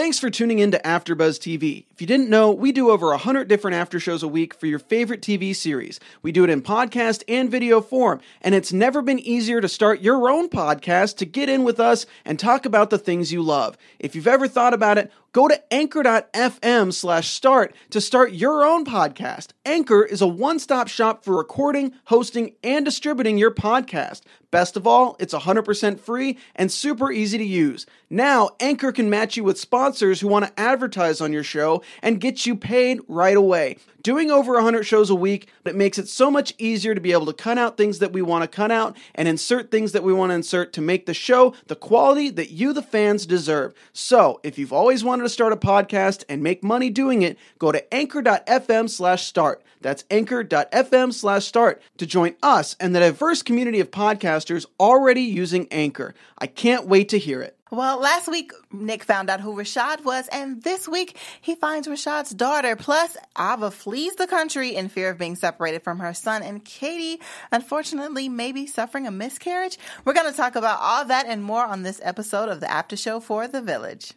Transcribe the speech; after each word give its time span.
Thanks 0.00 0.18
for 0.18 0.30
tuning 0.30 0.60
in 0.60 0.70
to 0.70 0.78
AfterBuzz 0.78 1.38
TV. 1.38 1.84
If 1.90 2.00
you 2.00 2.06
didn't 2.06 2.30
know, 2.30 2.52
we 2.52 2.72
do 2.72 2.88
over 2.88 3.08
100 3.08 3.48
different 3.48 3.74
after 3.74 4.00
shows 4.00 4.22
a 4.22 4.28
week 4.28 4.54
for 4.54 4.64
your 4.64 4.78
favorite 4.78 5.20
TV 5.20 5.54
series. 5.54 6.00
We 6.22 6.32
do 6.32 6.42
it 6.42 6.48
in 6.48 6.62
podcast 6.62 7.22
and 7.28 7.50
video 7.50 7.82
form, 7.82 8.22
and 8.40 8.54
it's 8.54 8.72
never 8.72 9.02
been 9.02 9.18
easier 9.18 9.60
to 9.60 9.68
start 9.68 10.00
your 10.00 10.30
own 10.30 10.48
podcast 10.48 11.18
to 11.18 11.26
get 11.26 11.50
in 11.50 11.64
with 11.64 11.78
us 11.78 12.06
and 12.24 12.38
talk 12.38 12.64
about 12.64 12.88
the 12.88 12.96
things 12.96 13.30
you 13.30 13.42
love. 13.42 13.76
If 13.98 14.14
you've 14.14 14.26
ever 14.26 14.48
thought 14.48 14.72
about 14.72 14.96
it, 14.96 15.12
go 15.32 15.48
to 15.48 15.62
anchor.fm 15.72 16.94
slash 16.94 17.28
start 17.28 17.74
to 17.90 18.00
start 18.00 18.32
your 18.32 18.64
own 18.64 18.86
podcast. 18.86 19.48
Anchor 19.66 20.02
is 20.02 20.22
a 20.22 20.26
one-stop 20.26 20.88
shop 20.88 21.26
for 21.26 21.36
recording, 21.36 21.92
hosting, 22.06 22.54
and 22.64 22.86
distributing 22.86 23.36
your 23.36 23.50
podcast. 23.50 24.22
Best 24.50 24.76
of 24.76 24.86
all, 24.86 25.14
it's 25.20 25.34
100% 25.34 26.00
free 26.00 26.36
and 26.56 26.72
super 26.72 27.12
easy 27.12 27.38
to 27.38 27.44
use. 27.44 27.86
Now, 28.08 28.50
Anchor 28.58 28.90
can 28.90 29.08
match 29.08 29.36
you 29.36 29.44
with 29.44 29.60
sponsors 29.60 29.89
who 30.20 30.28
want 30.28 30.46
to 30.46 30.60
advertise 30.60 31.20
on 31.20 31.32
your 31.32 31.42
show 31.42 31.82
and 32.02 32.20
get 32.20 32.46
you 32.46 32.54
paid 32.54 33.00
right 33.08 33.36
away. 33.36 33.78
Doing 34.02 34.30
over 34.30 34.54
100 34.54 34.84
shows 34.84 35.10
a 35.10 35.14
week, 35.14 35.48
but 35.62 35.74
it 35.74 35.76
makes 35.76 35.98
it 35.98 36.08
so 36.08 36.30
much 36.30 36.54
easier 36.58 36.94
to 36.94 37.00
be 37.00 37.12
able 37.12 37.26
to 37.26 37.32
cut 37.32 37.58
out 37.58 37.76
things 37.76 37.98
that 37.98 38.12
we 38.12 38.22
want 38.22 38.42
to 38.42 38.48
cut 38.48 38.70
out 38.70 38.96
and 39.14 39.28
insert 39.28 39.70
things 39.70 39.92
that 39.92 40.02
we 40.02 40.12
want 40.12 40.30
to 40.30 40.34
insert 40.34 40.72
to 40.74 40.80
make 40.80 41.06
the 41.06 41.14
show 41.14 41.54
the 41.66 41.76
quality 41.76 42.30
that 42.30 42.50
you, 42.50 42.72
the 42.72 42.82
fans, 42.82 43.26
deserve. 43.26 43.74
So, 43.92 44.40
if 44.42 44.58
you've 44.58 44.72
always 44.72 45.04
wanted 45.04 45.24
to 45.24 45.28
start 45.28 45.52
a 45.52 45.56
podcast 45.56 46.24
and 46.28 46.42
make 46.42 46.64
money 46.64 46.88
doing 46.88 47.22
it, 47.22 47.36
go 47.58 47.72
to 47.72 47.94
anchor.fm 47.94 48.88
slash 48.88 49.26
start. 49.26 49.62
That's 49.80 50.04
anchor.fm 50.10 51.12
slash 51.12 51.44
start 51.44 51.82
to 51.98 52.06
join 52.06 52.34
us 52.42 52.76
and 52.80 52.94
the 52.94 53.00
diverse 53.00 53.42
community 53.42 53.80
of 53.80 53.90
podcasters 53.90 54.66
already 54.78 55.22
using 55.22 55.68
Anchor. 55.70 56.14
I 56.38 56.46
can't 56.46 56.86
wait 56.86 57.10
to 57.10 57.18
hear 57.18 57.42
it. 57.42 57.56
Well, 57.72 58.00
last 58.00 58.26
week 58.26 58.52
Nick 58.72 59.04
found 59.04 59.30
out 59.30 59.40
who 59.40 59.54
Rashad 59.54 60.04
was, 60.04 60.26
and 60.32 60.60
this 60.64 60.88
week 60.88 61.16
he 61.40 61.54
finds 61.54 61.86
Rashad's 61.86 62.30
daughter. 62.30 62.74
Plus, 62.74 63.16
Ava 63.38 63.70
flees 63.90 64.14
the 64.14 64.26
country 64.28 64.76
in 64.76 64.88
fear 64.88 65.10
of 65.10 65.18
being 65.18 65.34
separated 65.34 65.82
from 65.82 65.98
her 65.98 66.14
son, 66.14 66.44
and 66.44 66.64
Katie, 66.64 67.20
unfortunately, 67.50 68.28
may 68.28 68.52
be 68.52 68.64
suffering 68.64 69.04
a 69.04 69.10
miscarriage. 69.10 69.76
We're 70.04 70.12
going 70.12 70.30
to 70.30 70.36
talk 70.36 70.54
about 70.54 70.78
all 70.80 71.06
that 71.06 71.26
and 71.26 71.42
more 71.42 71.64
on 71.64 71.82
this 71.82 72.00
episode 72.04 72.48
of 72.48 72.60
the 72.60 72.70
After 72.70 72.96
Show 72.96 73.18
for 73.18 73.48
The 73.48 73.60
Village. 73.60 74.12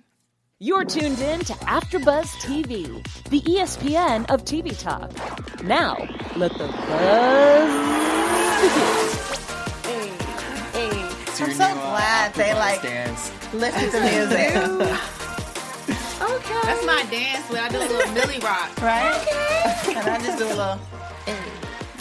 You're 0.60 0.86
tuned 0.86 1.20
in 1.20 1.40
to 1.40 1.54
AfterBuzz 1.54 2.28
TV, 2.46 3.04
the 3.32 3.42
ESPN 3.42 4.30
of 4.30 4.46
TV 4.46 4.80
talk. 4.80 5.12
Now, 5.64 5.98
let 6.36 6.52
the 6.52 6.68
buzz 6.68 7.72
begin. 8.62 9.14
I'm 11.40 11.52
so 11.52 11.74
glad 11.74 12.34
they 12.36 12.54
like 12.54 12.84
lifted 13.54 13.92
the 13.92 14.02
music, 14.12 14.54
Okay. 16.22 16.60
That's 16.64 16.86
my 16.86 17.06
dance 17.12 17.50
where 17.50 17.64
I 17.64 17.70
do 17.70 17.78
a 17.78 17.88
little 17.88 18.12
Milly 18.14 18.40
rock. 18.40 18.82
right? 18.82 19.16
Okay. 19.84 19.96
and 20.00 20.08
I 20.10 20.18
just 20.20 20.38
do 20.38 20.46
a 20.46 20.48
little. 20.48 20.80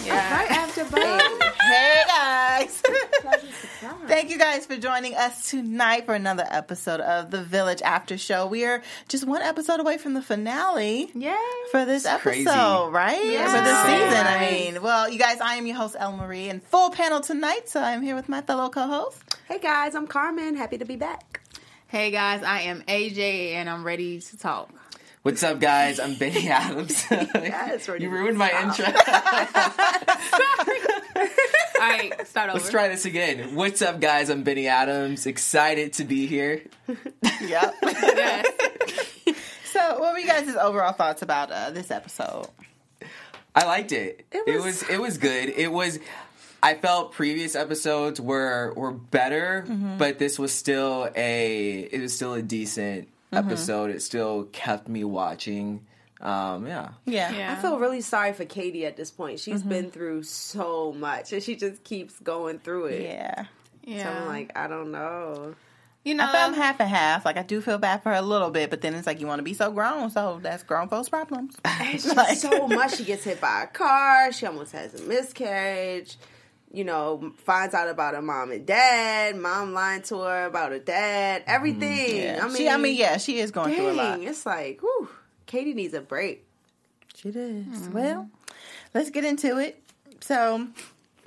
Yeah. 0.05 0.37
Right 0.37 0.51
after 0.51 0.85
buzz. 0.85 1.23
Hey 1.61 2.03
guys. 2.09 2.83
Thank 4.09 4.31
you 4.31 4.39
guys 4.39 4.67
for 4.67 4.77
joining 4.77 5.15
us 5.15 5.49
tonight 5.51 6.07
for 6.07 6.15
another 6.15 6.45
episode 6.51 7.01
of 7.01 7.31
the 7.31 7.43
Village 7.43 7.81
After 7.83 8.19
Show. 8.19 8.47
We 8.47 8.65
are 8.65 8.83
just 9.09 9.25
one 9.27 9.43
episode 9.43 9.79
away 9.81 9.99
from 9.99 10.15
the 10.15 10.23
finale 10.23 11.09
Yay. 11.15 11.37
for 11.71 11.85
this 11.85 12.05
episode, 12.05 12.21
crazy. 12.23 12.47
right? 12.93 13.25
Yes. 13.25 13.51
For 13.51 13.63
this 13.63 14.11
season. 14.11 14.27
I 14.27 14.51
mean, 14.51 14.83
well, 14.83 15.09
you 15.09 15.19
guys, 15.21 15.41
I 15.41 15.55
am 15.55 15.67
your 15.67 15.77
host, 15.77 15.95
El 15.99 16.17
Marie, 16.17 16.49
and 16.49 16.63
full 16.65 16.91
panel 16.91 17.21
tonight. 17.21 17.69
So 17.69 17.81
I'm 17.81 18.03
here 18.03 18.17
with 18.17 18.29
my 18.29 18.41
fellow 18.43 18.69
co-host. 18.71 19.19
Hey 19.47 19.61
guys, 19.61 19.95
I'm 19.95 20.09
Carmen. 20.09 20.57
Happy 20.57 20.79
to 20.79 20.85
be 20.85 20.97
back. 20.97 21.42
Hey 21.93 22.11
guys, 22.11 22.43
I 22.43 22.63
am 22.63 22.81
AJ 22.89 23.53
and 23.53 23.69
I'm 23.69 23.85
ready 23.85 24.19
to 24.19 24.39
talk. 24.39 24.71
What's 25.21 25.43
up, 25.43 25.61
guys? 25.61 26.01
I'm 26.01 26.15
Benny 26.15 26.49
Adams. 26.51 27.05
Yes, 27.11 27.87
you 27.99 28.09
ruined 28.09 28.39
my 28.39 28.51
intro. 28.51 28.87
All 31.83 31.89
right, 31.89 32.27
start 32.27 32.49
over. 32.49 32.59
Let's 32.59 32.71
try 32.71 32.89
this 32.89 33.05
again. 33.05 33.55
What's 33.55 33.83
up, 33.83 34.01
guys? 34.01 34.31
I'm 34.31 34.43
Benny 34.43 34.69
Adams. 34.69 35.27
Excited 35.27 35.93
to 35.95 36.05
be 36.05 36.27
here. 36.27 36.63
Yep. 37.43 37.75
So, 39.65 39.99
what 40.01 40.13
were 40.15 40.19
you 40.19 40.27
guys' 40.27 40.57
overall 40.57 40.93
thoughts 40.93 41.21
about 41.23 41.51
uh, 41.53 41.71
this 41.73 41.91
episode? 41.91 42.47
I 43.55 43.67
liked 43.67 43.93
it. 43.93 44.25
It 44.33 44.45
It 44.47 44.55
was- 44.57 44.65
was. 44.65 44.83
It 44.91 44.99
was 45.01 45.19
good. 45.19 45.51
It 45.51 45.71
was. 45.71 45.99
I 46.63 46.75
felt 46.75 47.13
previous 47.13 47.55
episodes 47.57 48.21
were 48.21 48.73
were 48.77 48.93
better, 48.93 49.65
Mm-hmm. 49.69 49.99
but 49.99 50.19
this 50.19 50.39
was 50.39 50.53
still 50.53 51.09
a. 51.17 51.79
It 51.81 52.01
was 52.01 52.15
still 52.15 52.35
a 52.35 52.43
decent 52.43 53.09
Mm-hmm. 53.33 53.49
episode. 53.49 53.91
It 53.91 54.03
still 54.03 54.45
kept 54.53 54.89
me 54.89 55.05
watching. 55.05 55.87
Um, 56.21 56.67
yeah. 56.67 56.91
Yeah. 57.07 57.33
Yeah. 57.33 57.55
I 57.57 57.61
feel 57.63 57.79
really 57.79 58.03
sorry 58.03 58.33
for 58.35 58.45
Katie 58.45 58.85
at 58.87 58.97
this 58.97 59.11
point. 59.11 59.41
She's 59.41 59.63
been 59.63 59.91
through 59.91 60.23
so 60.25 60.93
much 60.93 61.33
and 61.33 61.43
she 61.43 61.57
just 61.57 61.83
keeps 61.83 62.19
going 62.21 62.59
through 62.59 62.87
it. 62.87 63.03
Yeah. 63.03 63.47
Yeah. 63.85 64.03
So 64.05 64.09
I'm 64.21 64.29
like, 64.29 64.53
I 64.55 64.69
don't 64.69 64.93
know. 64.93 65.55
you 66.05 66.15
know, 66.15 66.25
I 66.25 66.31
feel 66.31 66.41
I'm 66.43 66.53
half 66.55 66.79
and 66.79 66.89
half. 66.91 67.25
Like 67.25 67.39
I 67.39 67.43
do 67.43 67.61
feel 67.63 67.79
bad 67.79 68.03
for 68.03 68.11
her 68.11 68.17
a 68.17 68.23
little 68.23 68.51
bit, 68.51 68.69
but 68.71 68.83
then 68.83 68.95
it's 68.95 69.07
like 69.07 69.19
you 69.21 69.27
want 69.27 69.39
to 69.39 69.43
be 69.45 69.55
so 69.55 69.71
grown, 69.73 70.11
so 70.11 70.39
that's 70.43 70.63
grown 70.63 70.89
folks' 70.89 71.09
problems. 71.09 71.57
It's 71.81 72.05
just 72.15 72.41
so 72.43 72.69
much. 72.69 72.97
She 72.99 73.05
gets 73.05 73.25
hit 73.25 73.41
by 73.41 73.63
a 73.63 73.67
car. 73.67 74.31
She 74.31 74.45
almost 74.47 74.73
has 74.73 74.95
a 75.01 75.03
miscarriage. 75.05 76.19
You 76.73 76.85
know, 76.85 77.33
finds 77.39 77.75
out 77.75 77.89
about 77.89 78.15
her 78.15 78.23
mom 78.23 78.51
and 78.51 78.65
dad. 78.65 79.37
Mom 79.37 79.75
lying 79.75 80.03
to 80.03 80.21
her 80.21 80.47
about 80.47 80.73
her 80.73 80.79
dad. 80.79 81.43
Mm-hmm. 81.43 81.51
Everything. 81.51 82.17
Yeah. 82.17 82.41
I 82.43 82.47
mean, 82.47 82.57
she, 82.57 82.69
I 82.69 82.77
mean, 82.79 82.97
yeah, 82.97 83.19
she 83.19 83.39
is 83.39 83.51
going 83.51 83.75
through 83.75 83.91
a 83.91 83.93
lot. 83.93 84.21
it's 84.21 84.47
like, 84.47 84.81
whew, 84.81 85.09
Katie 85.47 85.75
needs 85.75 85.93
a 85.95 86.01
break. 86.01 86.47
She 87.15 87.31
does. 87.31 87.43
Mm-hmm. 87.43 87.93
Well, 87.93 88.31
let's 88.95 89.11
get 89.11 89.25
into 89.25 89.59
it. 89.59 89.83
So, 90.21 90.67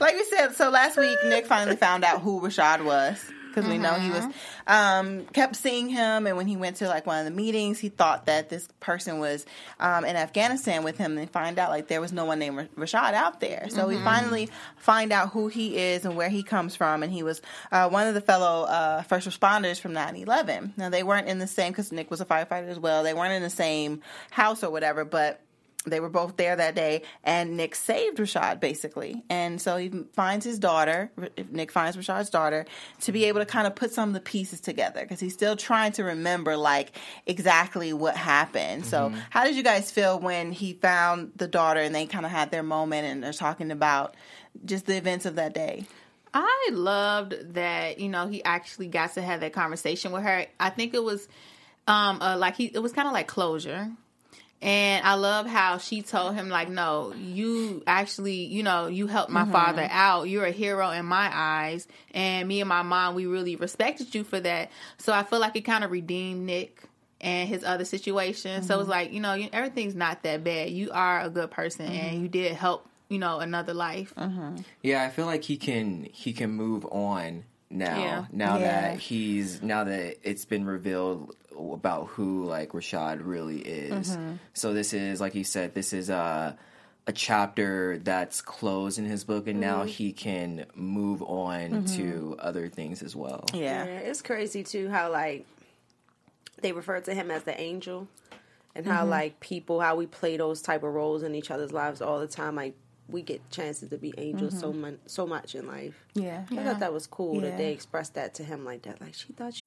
like 0.00 0.14
we 0.14 0.24
said, 0.24 0.54
so 0.54 0.68
last 0.68 0.98
week 0.98 1.16
Nick 1.24 1.46
finally 1.46 1.76
found 1.76 2.04
out 2.04 2.20
who 2.20 2.40
Rashad 2.40 2.84
was 2.84 3.24
because 3.52 3.68
we 3.68 3.78
know 3.78 3.94
he 3.94 4.10
was 4.10 4.24
um, 4.66 5.24
kept 5.26 5.56
seeing 5.56 5.88
him, 5.88 6.26
and 6.26 6.36
when 6.36 6.46
he 6.46 6.56
went 6.56 6.76
to 6.76 6.88
like 6.88 7.06
one 7.06 7.18
of 7.18 7.24
the 7.24 7.30
meetings, 7.30 7.78
he 7.78 7.88
thought 7.88 8.26
that 8.26 8.48
this 8.48 8.68
person 8.80 9.18
was 9.18 9.46
um, 9.80 10.04
in 10.04 10.16
Afghanistan 10.16 10.84
with 10.84 10.98
him. 10.98 11.18
And 11.18 11.30
find 11.30 11.58
out 11.58 11.70
like 11.70 11.88
there 11.88 12.00
was 12.00 12.12
no 12.12 12.24
one 12.24 12.38
named 12.38 12.68
Rashad 12.76 13.14
out 13.14 13.40
there. 13.40 13.66
So 13.68 13.86
we 13.86 13.96
finally 13.98 14.48
find 14.76 15.12
out 15.12 15.30
who 15.30 15.48
he 15.48 15.76
is 15.76 16.04
and 16.04 16.16
where 16.16 16.28
he 16.28 16.42
comes 16.42 16.74
from, 16.74 17.02
and 17.02 17.12
he 17.12 17.22
was 17.22 17.42
uh, 17.70 17.88
one 17.88 18.06
of 18.06 18.14
the 18.14 18.20
fellow 18.20 18.64
uh, 18.64 19.02
first 19.02 19.28
responders 19.28 19.80
from 19.80 19.92
9/11. 19.92 20.76
Now 20.76 20.88
they 20.88 21.02
weren't 21.02 21.28
in 21.28 21.38
the 21.38 21.46
same 21.46 21.72
because 21.72 21.92
Nick 21.92 22.10
was 22.10 22.20
a 22.20 22.24
firefighter 22.24 22.68
as 22.68 22.78
well. 22.78 23.02
They 23.02 23.14
weren't 23.14 23.32
in 23.32 23.42
the 23.42 23.50
same 23.50 24.02
house 24.30 24.64
or 24.64 24.70
whatever, 24.70 25.04
but 25.04 25.40
they 25.90 26.00
were 26.00 26.08
both 26.08 26.36
there 26.36 26.56
that 26.56 26.74
day, 26.74 27.02
and 27.24 27.56
Nick 27.56 27.74
saved 27.74 28.18
Rashad 28.18 28.60
basically. 28.60 29.24
And 29.28 29.60
so 29.60 29.76
he 29.76 29.90
finds 30.12 30.44
his 30.44 30.58
daughter. 30.58 31.10
Nick 31.50 31.72
finds 31.72 31.96
Rashad's 31.96 32.30
daughter 32.30 32.66
to 33.00 33.12
be 33.12 33.24
able 33.24 33.40
to 33.40 33.46
kind 33.46 33.66
of 33.66 33.74
put 33.74 33.92
some 33.92 34.10
of 34.10 34.14
the 34.14 34.20
pieces 34.20 34.60
together 34.60 35.00
because 35.00 35.20
he's 35.20 35.34
still 35.34 35.56
trying 35.56 35.92
to 35.92 36.04
remember 36.04 36.56
like 36.56 36.92
exactly 37.26 37.92
what 37.92 38.16
happened. 38.16 38.86
So, 38.86 39.12
how 39.30 39.44
did 39.44 39.56
you 39.56 39.62
guys 39.62 39.90
feel 39.90 40.18
when 40.18 40.52
he 40.52 40.74
found 40.74 41.32
the 41.36 41.48
daughter 41.48 41.80
and 41.80 41.94
they 41.94 42.06
kind 42.06 42.24
of 42.24 42.30
had 42.30 42.50
their 42.50 42.62
moment 42.62 43.06
and 43.06 43.22
they're 43.22 43.32
talking 43.32 43.70
about 43.70 44.16
just 44.64 44.86
the 44.86 44.96
events 44.96 45.26
of 45.26 45.36
that 45.36 45.54
day? 45.54 45.86
I 46.34 46.70
loved 46.72 47.54
that 47.54 47.98
you 47.98 48.08
know 48.08 48.26
he 48.26 48.42
actually 48.42 48.88
got 48.88 49.14
to 49.14 49.22
have 49.22 49.40
that 49.40 49.52
conversation 49.52 50.12
with 50.12 50.22
her. 50.22 50.46
I 50.58 50.70
think 50.70 50.94
it 50.94 51.02
was 51.02 51.28
um 51.86 52.22
uh, 52.22 52.36
like 52.38 52.56
he 52.56 52.66
it 52.66 52.78
was 52.78 52.92
kind 52.92 53.06
of 53.08 53.12
like 53.12 53.26
closure. 53.26 53.90
And 54.62 55.04
I 55.04 55.14
love 55.14 55.46
how 55.46 55.78
she 55.78 56.02
told 56.02 56.34
him 56.36 56.48
like, 56.48 56.68
"No, 56.68 57.12
you 57.18 57.82
actually, 57.86 58.44
you 58.44 58.62
know, 58.62 58.86
you 58.86 59.08
helped 59.08 59.30
my 59.30 59.42
Mm-hmm. 59.42 59.52
father 59.52 59.88
out. 59.90 60.28
You're 60.28 60.44
a 60.46 60.52
hero 60.52 60.90
in 60.90 61.04
my 61.04 61.28
eyes, 61.32 61.88
and 62.14 62.46
me 62.46 62.60
and 62.60 62.68
my 62.68 62.82
mom, 62.82 63.16
we 63.16 63.26
really 63.26 63.56
respected 63.56 64.14
you 64.14 64.22
for 64.22 64.38
that." 64.38 64.70
So 64.98 65.12
I 65.12 65.24
feel 65.24 65.40
like 65.40 65.56
it 65.56 65.62
kind 65.62 65.82
of 65.82 65.90
redeemed 65.90 66.46
Nick 66.46 66.84
and 67.20 67.48
his 67.48 67.64
other 67.64 67.84
situation. 67.84 68.62
So 68.62 68.74
Mm-hmm. 68.74 68.80
it's 68.82 68.88
like, 68.88 69.12
you 69.12 69.20
know, 69.20 69.34
you- 69.34 69.48
everything's 69.52 69.94
not 69.96 70.22
that 70.22 70.44
bad. 70.44 70.70
You 70.70 70.90
are 70.92 71.20
a 71.20 71.28
good 71.28 71.50
person, 71.50 71.86
Mm-hmm. 71.86 71.94
and 72.06 72.22
you 72.22 72.28
did 72.28 72.52
help, 72.52 72.88
you 73.08 73.18
know, 73.18 73.40
another 73.40 73.74
life. 73.74 74.14
Yeah, 74.82 75.02
I 75.02 75.08
feel 75.10 75.26
like 75.26 75.42
he 75.42 75.56
can 75.56 76.08
he 76.12 76.32
can 76.32 76.50
move 76.52 76.86
on 76.86 77.44
now. 77.72 77.98
Yeah. 77.98 78.24
Now 78.32 78.58
Yeah. 78.58 78.80
that 78.92 78.98
he's 78.98 79.62
now 79.62 79.84
that 79.84 80.18
it's 80.22 80.44
been 80.44 80.64
revealed 80.64 81.34
about 81.56 82.08
who 82.08 82.44
like 82.44 82.70
Rashad 82.70 83.20
really 83.24 83.58
is. 83.60 84.16
Mm-hmm. 84.16 84.34
So 84.54 84.72
this 84.72 84.92
is 84.92 85.20
like 85.20 85.34
you 85.34 85.44
said, 85.44 85.74
this 85.74 85.92
is 85.92 86.10
a 86.10 86.56
a 87.06 87.12
chapter 87.12 87.98
that's 87.98 88.40
closed 88.40 88.96
in 88.98 89.04
his 89.06 89.24
book, 89.24 89.48
and 89.48 89.60
now 89.60 89.80
Mm-hmm. 89.80 89.88
he 89.88 90.12
can 90.12 90.66
move 90.76 91.20
on 91.22 91.84
to 91.96 92.36
other 92.38 92.68
things 92.68 93.02
as 93.02 93.16
well. 93.16 93.44
Yeah. 93.52 93.84
Yeah, 93.84 93.98
it's 93.98 94.22
crazy 94.22 94.62
too 94.62 94.88
how 94.88 95.10
like 95.10 95.44
they 96.60 96.70
refer 96.72 97.00
to 97.00 97.12
him 97.14 97.30
as 97.32 97.42
the 97.42 97.60
angel, 97.60 98.06
and 98.76 98.86
how 98.86 99.04
like 99.04 99.40
people 99.40 99.80
how 99.80 99.96
we 99.96 100.06
play 100.06 100.36
those 100.36 100.62
type 100.62 100.84
of 100.84 100.92
roles 100.94 101.22
in 101.24 101.34
each 101.34 101.50
other's 101.50 101.72
lives 101.72 102.00
all 102.00 102.20
the 102.20 102.28
time. 102.28 102.54
Like 102.54 102.74
we 103.08 103.22
get 103.22 103.40
chances 103.50 103.88
to 103.90 103.98
be 103.98 104.12
angels 104.18 104.58
so 104.58 104.70
mm-hmm. 104.70 104.80
much 104.82 104.94
so 105.06 105.26
much 105.26 105.54
in 105.54 105.66
life. 105.66 105.94
Yeah. 106.14 106.44
I 106.50 106.56
thought 106.64 106.80
that 106.80 106.92
was 106.92 107.06
cool 107.06 107.36
Yeah. 107.36 107.50
that 107.50 107.58
they 107.58 107.72
expressed 107.72 108.14
that 108.14 108.34
to 108.34 108.44
him 108.44 108.64
like 108.64 108.82
that. 108.82 109.00
Like 109.00 109.14
she 109.14 109.32
thought. 109.32 109.54
She- 109.54 109.62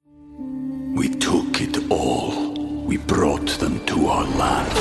We 0.96 1.10
took 1.10 1.62
it 1.62 1.92
all. 1.92 2.54
We 2.86 2.98
brought 2.98 3.50
them 3.60 3.84
to 3.86 4.08
our 4.08 4.26
land. 4.38 4.72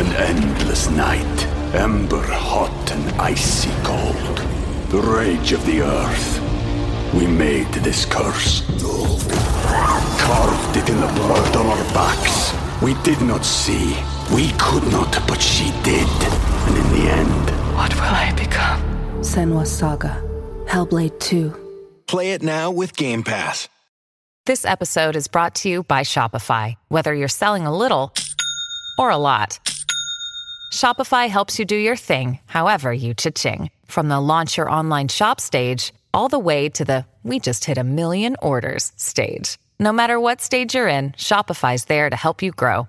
An 0.00 0.06
endless 0.30 0.90
night, 0.90 1.46
ember 1.74 2.22
hot 2.22 2.90
and 2.92 3.04
icy 3.20 3.70
cold. 3.84 4.36
The 4.90 5.00
rage 5.00 5.52
of 5.52 5.64
the 5.66 5.82
earth. 5.82 6.40
We 7.14 7.26
made 7.26 7.72
this 7.86 8.04
curse. 8.04 8.62
Carved 10.20 10.76
it 10.76 10.88
in 10.90 11.00
the 11.00 11.12
blood 11.20 11.56
on 11.56 11.66
our 11.66 11.84
backs. 11.94 12.52
We 12.82 12.94
did 13.02 13.20
not 13.22 13.44
see. 13.44 13.96
We 14.34 14.52
could 14.58 14.86
not, 14.92 15.12
but 15.26 15.40
she 15.40 15.72
did. 15.82 16.57
And 16.68 16.76
in 16.76 16.92
the 16.92 17.10
end, 17.10 17.74
What 17.74 17.94
will 17.94 18.02
I 18.02 18.32
become? 18.36 18.80
Senua's 19.22 19.70
Saga. 19.74 20.22
Hellblade 20.66 21.18
2. 21.18 21.54
Play 22.06 22.32
it 22.32 22.42
now 22.42 22.70
with 22.70 22.94
Game 22.96 23.22
Pass. 23.22 23.68
This 24.44 24.64
episode 24.64 25.16
is 25.16 25.28
brought 25.28 25.54
to 25.56 25.68
you 25.68 25.82
by 25.82 26.02
Shopify. 26.02 26.74
Whether 26.88 27.14
you're 27.14 27.28
selling 27.28 27.66
a 27.66 27.76
little 27.76 28.12
or 28.98 29.10
a 29.10 29.16
lot, 29.16 29.58
Shopify 30.72 31.28
helps 31.28 31.58
you 31.58 31.64
do 31.64 31.76
your 31.76 31.96
thing, 31.96 32.38
however 32.46 32.92
you 32.92 33.14
cha-ching. 33.14 33.70
From 33.86 34.08
the 34.08 34.20
launch 34.20 34.56
your 34.58 34.70
online 34.70 35.08
shop 35.08 35.40
stage, 35.40 35.92
all 36.12 36.28
the 36.28 36.38
way 36.38 36.68
to 36.70 36.84
the 36.84 37.04
we 37.22 37.38
just 37.40 37.64
hit 37.64 37.78
a 37.78 37.84
million 37.84 38.36
orders 38.42 38.92
stage. 38.96 39.58
No 39.78 39.92
matter 39.92 40.18
what 40.20 40.40
stage 40.42 40.74
you're 40.74 40.88
in, 40.88 41.12
Shopify's 41.12 41.84
there 41.86 42.10
to 42.10 42.16
help 42.16 42.42
you 42.42 42.50
grow. 42.52 42.88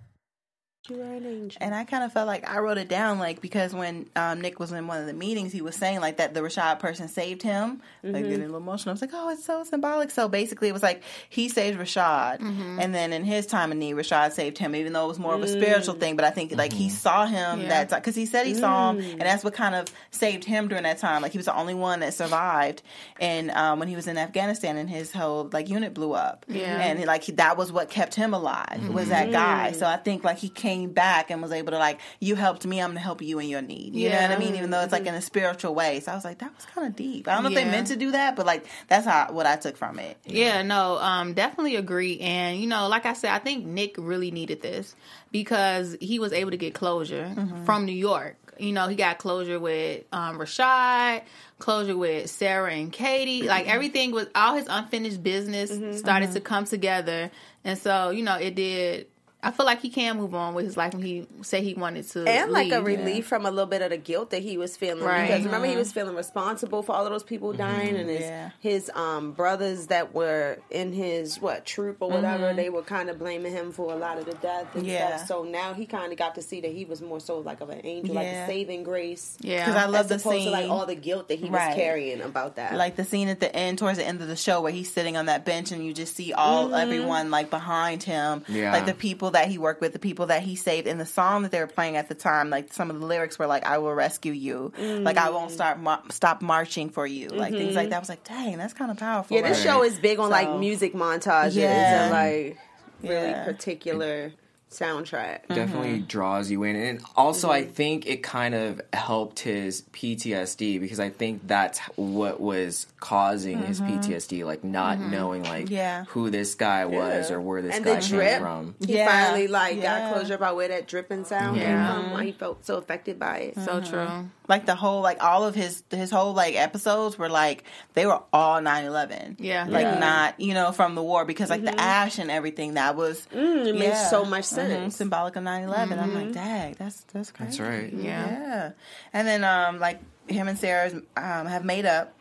And 1.61 1.75
I 1.75 1.83
kind 1.83 2.03
of 2.03 2.11
felt 2.11 2.25
like 2.25 2.49
I 2.49 2.57
wrote 2.59 2.79
it 2.79 2.89
down, 2.89 3.19
like 3.19 3.39
because 3.39 3.73
when 3.73 4.09
um, 4.15 4.41
Nick 4.41 4.59
was 4.59 4.71
in 4.71 4.87
one 4.87 4.99
of 4.99 5.05
the 5.05 5.13
meetings, 5.13 5.51
he 5.51 5.61
was 5.61 5.75
saying 5.75 5.99
like 5.99 6.17
that 6.17 6.33
the 6.33 6.39
Rashad 6.39 6.79
person 6.79 7.07
saved 7.07 7.43
him, 7.43 7.81
like 8.01 8.23
getting 8.23 8.39
a 8.39 8.45
little 8.45 8.57
emotional. 8.57 8.91
I 8.91 8.93
was 8.93 9.01
like, 9.01 9.11
oh, 9.13 9.29
it's 9.29 9.45
so 9.45 9.63
symbolic. 9.63 10.09
So 10.09 10.27
basically, 10.27 10.69
it 10.69 10.71
was 10.71 10.81
like 10.81 11.03
he 11.29 11.49
saved 11.49 11.77
Rashad, 11.79 12.39
and 12.41 12.95
then 12.95 13.13
in 13.13 13.23
his 13.23 13.45
time 13.45 13.71
of 13.71 13.77
need, 13.77 13.95
Rashad 13.95 14.31
saved 14.31 14.57
him, 14.57 14.75
even 14.75 14.93
though 14.93 15.05
it 15.05 15.09
was 15.09 15.19
more 15.19 15.35
of 15.35 15.43
a 15.43 15.47
spiritual 15.47 15.93
thing. 15.93 16.15
But 16.15 16.25
I 16.25 16.31
think 16.31 16.55
like 16.55 16.73
he 16.73 16.87
mm-hmm. 16.87 16.95
saw 16.95 17.25
him 17.27 17.61
Yeah. 17.61 17.85
that 17.85 17.89
because 18.01 18.15
he 18.15 18.25
said 18.25 18.47
he 18.47 18.55
saw 18.55 18.91
him, 18.91 18.99
and 18.99 19.21
that's 19.21 19.43
what 19.43 19.53
kind 19.53 19.75
of 19.75 19.87
saved 20.09 20.43
him 20.45 20.67
during 20.67 20.83
that 20.83 20.97
time. 20.97 21.21
Like 21.21 21.31
he 21.31 21.37
was 21.37 21.45
the 21.45 21.55
only 21.55 21.75
one 21.75 21.99
that 21.99 22.15
survived, 22.15 22.81
and 23.19 23.51
um, 23.51 23.77
when 23.77 23.87
he 23.87 23.95
was 23.95 24.07
in 24.07 24.17
Afghanistan, 24.17 24.77
and 24.77 24.89
his 24.89 25.11
whole 25.11 25.47
like 25.53 25.69
unit 25.69 25.93
blew 25.93 26.13
up, 26.13 26.43
Yeah. 26.47 26.81
and 26.81 27.05
like 27.05 27.23
he, 27.23 27.33
that 27.33 27.55
was 27.55 27.71
what 27.71 27.91
kept 27.91 28.15
him 28.15 28.33
alive 28.33 28.89
was 28.89 29.09
that 29.09 29.31
guy. 29.31 29.73
So 29.73 29.85
I 29.85 29.97
think 29.97 30.23
like 30.23 30.39
he 30.39 30.49
came 30.49 30.70
back 30.89 31.29
and 31.31 31.41
was 31.41 31.51
able 31.51 31.71
to 31.71 31.77
like 31.77 31.99
you 32.19 32.35
helped 32.35 32.65
me, 32.65 32.81
I'm 32.81 32.89
gonna 32.91 32.99
help 32.99 33.21
you 33.21 33.39
in 33.39 33.49
your 33.49 33.61
need. 33.61 33.95
You 33.95 34.09
know 34.09 34.21
what 34.21 34.31
I 34.31 34.37
mean? 34.37 34.55
Even 34.55 34.69
though 34.69 34.81
it's 34.81 34.91
like 34.91 35.05
in 35.05 35.13
a 35.13 35.21
spiritual 35.21 35.75
way. 35.75 35.99
So 35.99 36.11
I 36.11 36.15
was 36.15 36.25
like, 36.25 36.39
that 36.39 36.55
was 36.55 36.65
kind 36.65 36.87
of 36.87 36.95
deep. 36.95 37.27
I 37.27 37.33
don't 37.35 37.43
know 37.43 37.49
if 37.49 37.55
they 37.55 37.65
meant 37.65 37.87
to 37.87 37.95
do 37.95 38.11
that, 38.11 38.35
but 38.35 38.45
like 38.45 38.65
that's 38.87 39.05
how 39.05 39.31
what 39.31 39.45
I 39.45 39.55
took 39.57 39.77
from 39.77 39.99
it. 39.99 40.17
Yeah, 40.25 40.61
no, 40.63 40.97
um, 40.97 41.33
definitely 41.33 41.75
agree. 41.75 42.19
And 42.19 42.59
you 42.59 42.67
know, 42.67 42.87
like 42.87 43.05
I 43.05 43.13
said, 43.13 43.31
I 43.31 43.39
think 43.39 43.65
Nick 43.65 43.95
really 43.97 44.31
needed 44.31 44.61
this 44.61 44.95
because 45.31 45.95
he 45.99 46.19
was 46.19 46.33
able 46.33 46.51
to 46.51 46.57
get 46.57 46.73
closure 46.73 47.33
from 47.65 47.85
New 47.85 47.91
York. 47.93 48.35
You 48.59 48.73
know, 48.73 48.87
he 48.87 48.95
got 48.95 49.17
closure 49.17 49.59
with 49.59 50.03
um, 50.11 50.37
Rashad, 50.37 51.23
closure 51.57 51.97
with 51.97 52.29
Sarah 52.29 52.71
and 52.71 52.91
Katie. 52.91 53.47
Like 53.51 53.67
everything 53.67 54.11
was 54.11 54.27
all 54.35 54.55
his 54.55 54.67
unfinished 54.69 55.21
business 55.23 55.71
started 55.97 56.31
to 56.33 56.41
come 56.41 56.65
together, 56.65 57.31
and 57.63 57.77
so 57.77 58.11
you 58.11 58.23
know, 58.23 58.35
it 58.35 58.55
did. 58.55 59.07
I 59.43 59.51
feel 59.51 59.65
like 59.65 59.81
he 59.81 59.89
can 59.89 60.17
move 60.17 60.35
on 60.35 60.53
with 60.53 60.65
his 60.65 60.77
life 60.77 60.93
when 60.93 61.03
he 61.03 61.27
said 61.41 61.63
he 61.63 61.73
wanted 61.73 62.07
to, 62.09 62.25
and 62.27 62.51
like 62.51 62.71
a 62.71 62.79
leave. 62.79 62.99
relief 62.99 63.27
from 63.27 63.45
a 63.45 63.49
little 63.49 63.65
bit 63.65 63.81
of 63.81 63.89
the 63.89 63.97
guilt 63.97 64.29
that 64.31 64.43
he 64.43 64.57
was 64.57 64.77
feeling. 64.77 65.03
Right. 65.03 65.27
because 65.27 65.45
remember 65.45 65.65
he 65.65 65.73
uh-huh. 65.73 65.79
was 65.79 65.91
feeling 65.91 66.15
responsible 66.15 66.83
for 66.83 66.93
all 66.93 67.05
of 67.05 67.11
those 67.11 67.23
people 67.23 67.49
mm-hmm. 67.49 67.57
dying 67.57 67.95
and 67.95 68.09
his 68.09 68.21
Yeah. 68.21 68.49
his 68.59 68.91
um 68.93 69.31
brothers 69.31 69.87
that 69.87 70.13
were 70.13 70.59
in 70.69 70.93
his 70.93 71.41
what 71.41 71.65
troop 71.65 71.97
or 72.01 72.09
whatever 72.09 72.47
mm-hmm. 72.47 72.57
they 72.57 72.69
were 72.69 72.83
kind 72.83 73.09
of 73.09 73.17
blaming 73.17 73.51
him 73.51 73.71
for 73.71 73.91
a 73.91 73.95
lot 73.95 74.17
of 74.17 74.25
the 74.25 74.33
death 74.35 74.75
and 74.75 74.85
Yeah. 74.85 75.17
stuff 75.17 75.27
so 75.27 75.43
now 75.43 75.73
he 75.73 75.85
kind 75.85 76.11
of 76.11 76.17
got 76.17 76.35
to 76.35 76.41
see 76.41 76.61
that 76.61 76.71
he 76.71 76.85
was 76.85 77.01
more 77.01 77.19
so 77.19 77.39
like 77.39 77.61
of 77.61 77.69
an 77.69 77.81
angel 77.83 78.15
like 78.15 78.27
a 78.27 78.45
saving 78.47 78.83
grace. 78.83 79.37
Yeah, 79.41 79.65
Because 79.65 79.75
I 79.75 79.87
love 79.87 80.11
as 80.11 80.23
the 80.23 80.29
scene. 80.29 80.45
to 80.45 80.51
like 80.51 80.69
all 80.69 80.85
the 80.85 80.95
guilt 80.95 81.29
that 81.29 81.39
he 81.39 81.49
was 81.49 81.75
carrying 81.75 82.21
about 82.21 82.57
that. 82.57 82.75
Like 82.75 82.95
the 82.95 83.05
scene 83.05 83.27
at 83.27 83.39
the 83.39 83.53
end 83.55 83.79
towards 83.79 83.97
the 83.97 84.05
end 84.05 84.21
of 84.21 84.27
the 84.27 84.35
show 84.35 84.61
where 84.61 84.71
he's 84.71 84.91
sitting 84.91 85.17
on 85.17 85.25
that 85.25 85.45
bench 85.45 85.71
and 85.71 85.85
you 85.85 85.93
just 85.93 86.15
see 86.15 86.33
all 86.33 86.65
mm-hmm. 86.65 86.75
everyone 86.75 87.31
like 87.31 87.49
behind 87.49 88.03
him. 88.03 88.43
Yeah. 88.47 88.71
like 88.71 88.85
the 88.85 88.93
people 88.93 89.30
that 89.31 89.47
he 89.47 89.57
worked 89.57 89.81
with 89.81 89.93
the 89.93 89.99
people 89.99 90.27
that 90.27 90.43
he 90.43 90.55
saved 90.55 90.87
in 90.87 90.97
the 90.97 91.05
song 91.05 91.43
that 91.43 91.51
they 91.51 91.59
were 91.59 91.67
playing 91.67 91.97
at 91.97 92.07
the 92.09 92.15
time 92.15 92.49
like 92.49 92.71
some 92.73 92.89
of 92.89 92.99
the 92.99 93.05
lyrics 93.05 93.37
were 93.39 93.47
like 93.47 93.65
i 93.65 93.77
will 93.77 93.93
rescue 93.93 94.31
you 94.31 94.71
like 94.77 95.17
i 95.17 95.29
won't 95.29 95.51
mm. 95.51 95.53
start 95.53 95.79
mar- 95.79 96.03
stop 96.09 96.41
marching 96.41 96.89
for 96.89 97.05
you 97.05 97.29
like 97.29 97.51
things 97.51 97.75
like 97.75 97.83
mm-hmm. 97.85 97.89
that 97.91 97.95
I 97.95 97.99
was 97.99 98.09
like 98.09 98.23
dang 98.23 98.57
that's 98.57 98.73
kind 98.73 98.91
of 98.91 98.97
powerful 98.97 99.35
yeah 99.35 99.43
this 99.47 99.57
right? 99.57 99.73
show 99.73 99.83
is 99.83 99.99
big 99.99 100.19
on 100.19 100.29
like 100.29 100.59
music 100.59 100.93
montages 100.93 101.55
Yeah. 101.55 102.03
and 102.03 102.11
like 102.11 102.57
really 103.01 103.29
Yeah. 103.29 103.45
particular 103.45 104.31
soundtrack 104.71 105.47
definitely 105.49 105.95
mm-hmm. 105.97 106.05
draws 106.05 106.49
you 106.49 106.63
in 106.63 106.77
and 106.77 107.01
also 107.17 107.49
i 107.49 107.61
mm-hmm. 107.61 107.71
think 107.71 108.07
it 108.07 108.23
kind 108.23 108.55
of 108.55 108.79
helped 108.93 109.39
his 109.39 109.81
ptsd 109.91 110.79
because 110.79 110.99
i 110.99 111.09
think 111.09 111.45
that's 111.45 111.79
what 111.97 112.39
was 112.39 112.87
causing 113.01 113.59
his 113.63 113.81
mm-hmm. 113.81 113.99
ptsd 113.99 114.45
like 114.45 114.63
not 114.63 114.97
knowing 114.99 115.43
like 115.43 115.69
Yeah. 115.69 116.05
who 116.09 116.29
this 116.29 116.55
guy 116.55 116.85
was 116.85 117.29
Yeah. 117.29 117.35
or 117.35 117.41
where 117.41 117.61
this 117.61 117.75
and 117.75 117.83
guy 117.83 117.95
the 117.95 118.01
came 118.01 118.09
drip 118.17 118.39
from 118.39 118.75
he 118.79 118.97
Yeah. 118.97 119.07
finally 119.07 119.47
like 119.47 119.75
Yeah. 119.75 120.09
got 120.09 120.13
closure 120.13 120.35
about 120.35 120.55
where 120.55 120.69
that 120.69 120.87
dripping 120.87 121.25
sound 121.25 121.57
Yeah. 121.57 121.65
came 121.65 122.03
from 122.03 122.11
why 122.11 122.23
he 122.25 122.31
felt 122.31 122.65
so 122.65 122.77
affected 122.77 123.19
by 123.19 123.37
it 123.53 123.55
so 123.59 123.81
true. 123.81 124.07
like 124.47 124.65
the 124.65 124.75
whole 124.75 125.01
like 125.01 125.21
all 125.21 125.43
of 125.43 125.53
his 125.53 125.83
his 125.91 126.11
whole 126.11 126.33
like 126.33 126.55
episodes 126.55 127.17
were 127.17 127.29
like 127.29 127.65
they 127.93 128.05
were 128.05 128.21
all 128.31 128.61
9-11 128.61 129.35
Yeah. 129.39 129.65
like 129.67 129.83
Yeah. 129.83 129.99
not 129.99 130.39
you 130.39 130.53
know 130.53 130.71
from 130.71 130.95
the 130.95 131.03
war 131.03 131.25
because 131.25 131.49
like 131.49 131.63
the 131.65 131.77
ash 131.77 132.19
and 132.19 132.31
everything 132.31 132.75
that 132.75 132.95
was 132.95 133.27
Mm, 133.35 133.65
it 133.67 133.73
makes 133.75 133.97
yeah. 133.99 134.09
so 134.09 134.23
much 134.25 134.43
Mhm, 134.45 134.55
sense 134.69 134.95
symbolic 134.97 135.35
of 135.35 135.43
9-11 135.43 135.99
i'm 136.01 136.13
like 136.13 136.31
dang 136.33 136.75
that's 136.77 137.01
that's 137.13 137.31
crazy 137.31 137.57
that's 137.57 137.59
right 137.59 137.91
Yeah. 137.93 138.29
yeah 138.29 138.71
and 139.13 139.27
then 139.27 139.43
um 139.43 139.79
like 139.79 139.99
him 140.27 140.47
and 140.47 140.57
sarah 140.57 140.91
um 141.17 141.45
have 141.47 141.65
made 141.65 141.85
up 141.85 142.13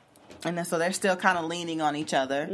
and 0.44 0.56
then 0.56 0.64
so 0.64 0.78
they're 0.78 0.92
still 0.92 1.16
kind 1.16 1.36
of 1.36 1.44
leaning 1.44 1.82
on 1.82 1.96
each 1.96 2.14
other. 2.14 2.48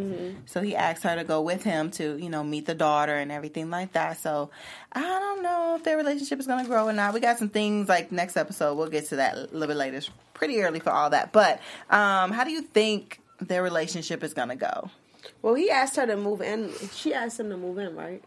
So 0.47 0.61
he 0.61 0.75
asked 0.75 1.05
her 1.05 1.15
to 1.15 1.23
go 1.23 1.41
with 1.43 1.63
him 1.63 1.93
to, 1.93 2.17
you 2.17 2.29
know, 2.31 2.43
meet 2.43 2.67
the 2.67 2.75
daughter 2.75 3.15
and 3.15 3.31
everything 3.31 3.71
like 3.71 3.93
that. 3.93 4.19
So 4.19 4.51
I 4.93 5.03
don't 5.03 5.41
know 5.43 5.77
if 5.77 5.85
their 5.85 5.97
relationship 5.97 6.41
is 6.41 6.49
going 6.49 6.65
to 6.65 6.69
grow 6.69 6.89
or 6.89 6.93
not. 6.93 7.15
We 7.15 7.21
got 7.21 7.39
some 7.39 7.49
things 7.49 7.89
like 7.89 8.11
next 8.11 8.37
episode. 8.37 8.75
We'll 8.77 8.89
get 8.89 9.07
to 9.11 9.17
that 9.17 9.37
a 9.37 9.41
little 9.53 9.69
bit 9.69 9.77
later. 9.77 9.99
It's 9.99 10.11
pretty 10.35 10.61
early 10.63 10.81
for 10.81 10.91
all 10.91 11.11
that. 11.11 11.33
But 11.33 11.61
um, 11.89 12.33
how 12.33 12.43
do 12.43 12.51
you 12.51 12.63
think 12.63 13.21
their 13.41 13.63
relationship 13.63 14.25
is 14.25 14.35
going 14.35 14.49
to 14.49 14.57
go? 14.57 14.91
well 15.43 15.55
he 15.55 15.71
asked 15.71 15.95
her 15.95 16.07
to 16.07 16.17
move 16.17 16.41
in 16.41 16.73
she 16.93 17.15
asked 17.15 17.39
him 17.39 17.51
to 17.51 17.57
move 17.57 17.79
in 17.79 17.95
right 17.95 18.23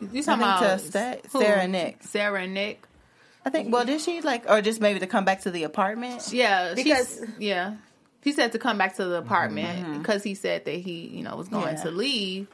You 0.00 0.22
talking 0.22 0.42
about 0.42 0.80
think 0.80 0.92
to 0.92 1.28
Sa- 1.30 1.38
Sarah 1.40 1.68
Nick. 1.68 2.02
Sarah 2.02 2.46
Nick. 2.46 2.82
I 3.44 3.50
think. 3.50 3.72
Well, 3.72 3.84
did 3.84 4.00
she 4.00 4.20
like, 4.22 4.48
or 4.48 4.60
just 4.62 4.80
maybe 4.80 5.00
to 5.00 5.06
come 5.06 5.24
back 5.24 5.42
to 5.42 5.50
the 5.50 5.64
apartment? 5.64 6.32
Yeah, 6.32 6.74
Because- 6.74 7.22
yeah, 7.38 7.76
he 8.22 8.32
said 8.32 8.52
to 8.52 8.58
come 8.58 8.78
back 8.78 8.96
to 8.96 9.04
the 9.04 9.16
apartment 9.16 9.80
mm-hmm. 9.80 9.98
because 9.98 10.22
he 10.22 10.34
said 10.34 10.64
that 10.64 10.76
he, 10.76 11.08
you 11.08 11.22
know, 11.22 11.36
was 11.36 11.48
going 11.48 11.76
Yeah. 11.76 11.82
to 11.82 11.90
leave. 11.90 12.48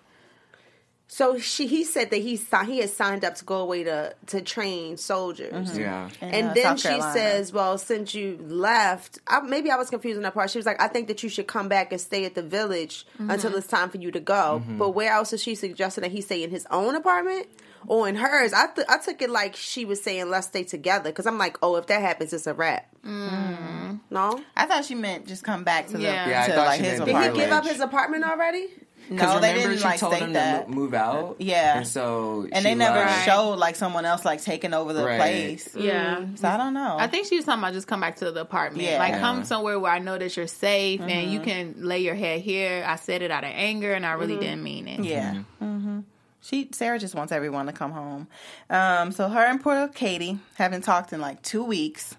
So 1.12 1.40
she, 1.40 1.66
he 1.66 1.82
said 1.82 2.10
that 2.10 2.18
he 2.18 2.36
he 2.66 2.78
had 2.78 2.88
signed 2.88 3.24
up 3.24 3.34
to 3.34 3.44
go 3.44 3.56
away 3.56 3.82
to 3.82 4.14
to 4.28 4.40
train 4.42 4.96
soldiers. 4.96 5.52
Mm-hmm. 5.72 5.80
Yeah. 5.80 6.08
In, 6.20 6.28
uh, 6.28 6.36
And 6.36 6.48
uh, 6.50 6.54
then 6.54 6.62
South 6.62 6.80
she 6.80 6.88
Carolina. 6.88 7.12
says, 7.12 7.52
"Well, 7.52 7.78
since 7.78 8.14
you 8.14 8.38
left, 8.40 9.18
I, 9.26 9.40
maybe 9.40 9.72
I 9.72 9.76
was 9.76 9.90
confused 9.90 10.18
in 10.18 10.22
that 10.22 10.34
part. 10.34 10.50
She 10.50 10.58
was 10.58 10.66
like, 10.66 10.80
I 10.80 10.86
think 10.86 11.08
that 11.08 11.24
you 11.24 11.28
should 11.28 11.48
come 11.48 11.68
back 11.68 11.90
and 11.90 12.00
stay 12.00 12.26
at 12.26 12.36
the 12.36 12.44
village 12.44 13.06
mm-hmm. 13.14 13.28
until 13.28 13.56
it's 13.56 13.66
time 13.66 13.90
for 13.90 13.98
you 13.98 14.12
to 14.12 14.20
go. 14.20 14.62
Mm-hmm. 14.62 14.78
But 14.78 14.90
where 14.90 15.12
else 15.12 15.32
is 15.32 15.42
she 15.42 15.56
suggesting 15.56 16.02
that 16.02 16.12
he 16.12 16.20
stay 16.20 16.44
in 16.44 16.50
his 16.50 16.64
own 16.70 16.94
apartment 16.94 17.48
or 17.88 18.08
in 18.08 18.14
hers? 18.14 18.52
I 18.52 18.68
th- 18.68 18.86
I 18.88 18.98
took 18.98 19.20
it 19.20 19.30
like 19.30 19.56
she 19.56 19.84
was 19.84 20.00
saying, 20.00 20.30
let's 20.30 20.46
stay 20.46 20.62
together. 20.62 21.10
Because 21.10 21.26
I'm 21.26 21.38
like, 21.38 21.58
oh, 21.60 21.74
if 21.74 21.88
that 21.88 22.02
happens, 22.02 22.32
it's 22.32 22.46
a 22.46 22.54
wrap. 22.54 22.86
Mm. 23.04 23.98
No, 24.10 24.40
I 24.56 24.66
thought 24.66 24.84
she 24.84 24.94
meant 24.94 25.26
just 25.26 25.42
come 25.42 25.64
back 25.64 25.88
to 25.88 25.94
the 25.94 26.04
Yeah. 26.04 26.28
Yeah, 26.28 26.42
I 26.44 26.48
to 26.50 26.56
like 26.56 26.80
she 26.80 26.86
his 26.86 26.98
meant 27.00 27.10
did 27.10 27.32
he 27.34 27.40
give 27.40 27.50
up 27.50 27.66
his 27.66 27.80
apartment 27.80 28.22
already? 28.22 28.68
Because 29.10 29.34
No, 29.34 29.40
they 29.40 29.54
didn't 29.54 29.78
she 29.78 29.84
like 29.84 29.98
told 29.98 30.14
state 30.14 30.22
him 30.24 30.32
that. 30.34 30.66
to 30.66 30.70
move 30.72 30.94
out. 30.94 31.36
Yeah. 31.40 31.78
and 31.78 31.86
so 31.86 32.42
and 32.52 32.56
she 32.58 32.62
they 32.62 32.74
never 32.76 33.00
left. 33.00 33.26
showed 33.26 33.56
like 33.56 33.74
someone 33.76 34.04
else 34.04 34.24
like 34.24 34.40
taking 34.42 34.72
over 34.72 34.92
the 34.92 35.04
Right. 35.04 35.18
place. 35.18 35.68
Yeah. 35.76 36.24
So 36.36 36.48
I 36.48 36.56
don't 36.56 36.74
know. 36.74 36.96
I 36.98 37.08
think 37.08 37.26
she 37.26 37.34
was 37.36 37.44
talking 37.44 37.60
about 37.60 37.72
just 37.72 37.88
come 37.88 38.00
back 38.00 38.16
to 38.16 38.30
the 38.30 38.40
apartment. 38.40 38.84
Yeah. 38.88 38.98
Like 38.98 39.14
Yeah. 39.14 39.20
come 39.20 39.42
somewhere 39.44 39.78
where 39.80 39.90
I 39.92 39.98
know 39.98 40.16
that 40.16 40.36
you're 40.36 40.46
safe 40.46 41.00
and 41.00 41.10
Mm-hmm. 41.10 41.32
you 41.32 41.40
can 41.40 41.74
lay 41.78 41.98
your 42.00 42.14
head 42.14 42.40
here. 42.40 42.84
I 42.86 42.96
said 42.96 43.22
it 43.22 43.30
out 43.32 43.42
of 43.42 43.50
anger 43.52 43.92
and 43.92 44.06
I 44.06 44.12
really 44.12 44.36
didn't 44.36 44.62
mean 44.62 44.86
it. 44.86 45.00
Yeah. 45.04 45.34
hmm 45.58 46.00
She 46.40 46.68
Sarah 46.72 46.98
just 47.00 47.14
wants 47.16 47.32
everyone 47.32 47.66
to 47.66 47.72
come 47.72 47.90
home. 47.90 48.28
Um, 48.70 49.10
so 49.12 49.28
her 49.28 49.40
and 49.44 49.60
poor 49.60 49.88
Katie 49.88 50.38
haven't 50.54 50.82
talked 50.82 51.12
in 51.12 51.20
like 51.20 51.42
two 51.42 51.64
weeks. 51.64 52.14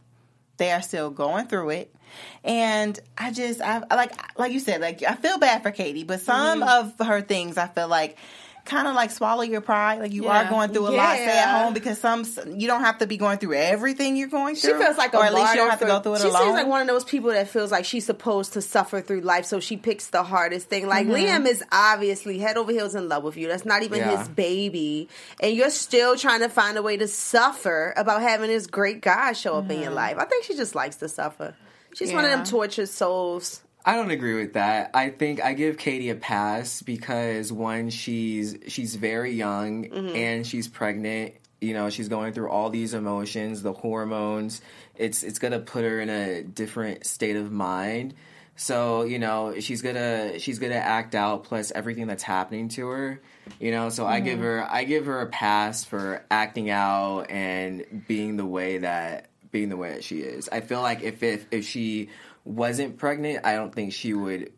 They 0.57 0.71
are 0.73 0.81
still 0.81 1.09
going 1.09 1.47
through 1.47 1.69
it, 1.71 1.95
and 2.43 2.99
I 3.17 3.31
just 3.31 3.61
I 3.61 3.79
like 3.91 4.11
like 4.39 4.51
you 4.51 4.59
said 4.59 4.81
like 4.81 5.03
I 5.03 5.15
feel 5.15 5.37
bad 5.37 5.63
for 5.63 5.71
Katie, 5.71 6.03
but 6.03 6.21
some 6.21 6.63
of 6.63 6.93
her 6.99 7.21
things 7.21 7.57
I 7.57 7.67
feel 7.67 7.87
like. 7.87 8.17
Kind 8.63 8.87
of 8.87 8.93
like 8.93 9.09
swallow 9.09 9.41
your 9.41 9.59
pride, 9.59 10.01
like 10.01 10.11
you 10.13 10.27
are 10.27 10.47
going 10.47 10.69
through 10.71 10.87
a 10.87 10.93
lot. 10.93 11.15
Stay 11.15 11.25
at 11.35 11.63
home 11.63 11.73
because 11.73 11.99
some 11.99 12.23
you 12.45 12.67
don't 12.67 12.81
have 12.81 12.99
to 12.99 13.07
be 13.07 13.17
going 13.17 13.39
through 13.39 13.55
everything 13.55 14.15
you're 14.15 14.27
going 14.27 14.53
through. 14.53 14.73
She 14.73 14.77
feels 14.77 14.97
like 14.99 15.15
a 15.15 15.17
or 15.17 15.25
at 15.25 15.33
least 15.33 15.49
you 15.53 15.57
don't 15.61 15.71
have 15.71 15.79
to 15.79 15.87
go 15.87 15.99
through 15.99 16.13
it 16.13 16.21
she 16.21 16.27
alone. 16.27 16.43
seems 16.43 16.53
like 16.53 16.67
one 16.67 16.79
of 16.81 16.87
those 16.87 17.03
people 17.03 17.31
that 17.31 17.47
feels 17.49 17.71
like 17.71 17.85
she's 17.85 18.05
supposed 18.05 18.53
to 18.53 18.61
suffer 18.61 19.01
through 19.01 19.21
life, 19.21 19.45
so 19.45 19.59
she 19.59 19.77
picks 19.77 20.09
the 20.09 20.21
hardest 20.21 20.69
thing. 20.69 20.85
Like 20.85 21.07
Mm-hmm. 21.07 21.43
Liam 21.43 21.47
is 21.47 21.63
obviously 21.71 22.37
head 22.37 22.55
over 22.55 22.71
heels 22.71 22.93
in 22.93 23.09
love 23.09 23.23
with 23.23 23.35
you. 23.35 23.47
That's 23.47 23.65
not 23.65 23.81
even 23.81 23.97
Yeah. 23.97 24.19
his 24.19 24.27
baby, 24.27 25.09
and 25.39 25.55
you're 25.55 25.71
still 25.71 26.15
trying 26.15 26.41
to 26.41 26.47
find 26.49 26.77
a 26.77 26.83
way 26.83 26.97
to 26.97 27.07
suffer 27.07 27.95
about 27.97 28.21
having 28.21 28.49
this 28.49 28.67
great 28.67 29.01
guy 29.01 29.33
show 29.33 29.55
up 29.55 29.71
in 29.71 29.81
your 29.81 29.91
life. 29.91 30.17
I 30.19 30.25
think 30.25 30.43
she 30.45 30.55
just 30.55 30.75
likes 30.75 30.97
to 30.97 31.09
suffer. 31.09 31.55
She's 31.95 32.13
one 32.13 32.25
of 32.25 32.31
them 32.31 32.45
tortured 32.45 32.89
souls. 32.89 33.61
I 33.83 33.95
don't 33.95 34.11
agree 34.11 34.35
with 34.35 34.53
that. 34.53 34.91
I 34.93 35.09
think 35.09 35.41
I 35.43 35.53
give 35.53 35.77
Katie 35.77 36.09
a 36.09 36.15
pass 36.15 36.81
because 36.81 37.51
one, 37.51 37.89
she's 37.89 38.55
she's 38.67 38.95
very 38.95 39.33
young 39.33 39.85
mm-hmm. 39.85 40.15
and 40.15 40.45
she's 40.45 40.67
pregnant. 40.67 41.33
You 41.59 41.73
know, 41.73 41.89
she's 41.89 42.07
going 42.07 42.33
through 42.33 42.49
all 42.49 42.69
these 42.69 42.93
emotions, 42.93 43.63
the 43.63 43.73
hormones. 43.73 44.61
It's 44.95 45.23
it's 45.23 45.39
gonna 45.39 45.59
put 45.59 45.83
her 45.83 45.99
in 45.99 46.09
a 46.09 46.43
different 46.43 47.05
state 47.05 47.35
of 47.35 47.51
mind. 47.51 48.13
So 48.55 49.01
you 49.03 49.17
know, 49.17 49.59
she's 49.59 49.81
gonna 49.81 50.37
she's 50.37 50.59
gonna 50.59 50.75
act 50.75 51.15
out. 51.15 51.45
Plus 51.45 51.71
everything 51.71 52.05
that's 52.05 52.23
happening 52.23 52.69
to 52.69 52.87
her. 52.87 53.21
You 53.59 53.71
know, 53.71 53.89
so 53.89 54.05
I 54.05 54.19
give 54.19 54.35
mm-hmm. 54.35 54.43
her 54.43 54.67
I 54.69 54.83
give 54.83 55.07
her 55.07 55.21
a 55.21 55.27
pass 55.27 55.83
for 55.83 56.23
acting 56.29 56.69
out 56.69 57.31
and 57.31 58.05
being 58.07 58.37
the 58.37 58.45
way 58.45 58.77
that 58.79 59.30
being 59.51 59.69
the 59.69 59.77
way 59.77 59.91
that 59.91 60.03
she 60.03 60.19
is. 60.19 60.49
I 60.49 60.61
feel 60.61 60.81
like 60.81 61.01
if 61.01 61.21
if 61.23 61.45
if 61.51 61.65
she 61.65 62.09
wasn't 62.45 62.97
pregnant, 62.97 63.45
I 63.45 63.55
don't 63.55 63.73
think 63.73 63.93
she 63.93 64.13
would 64.13 64.51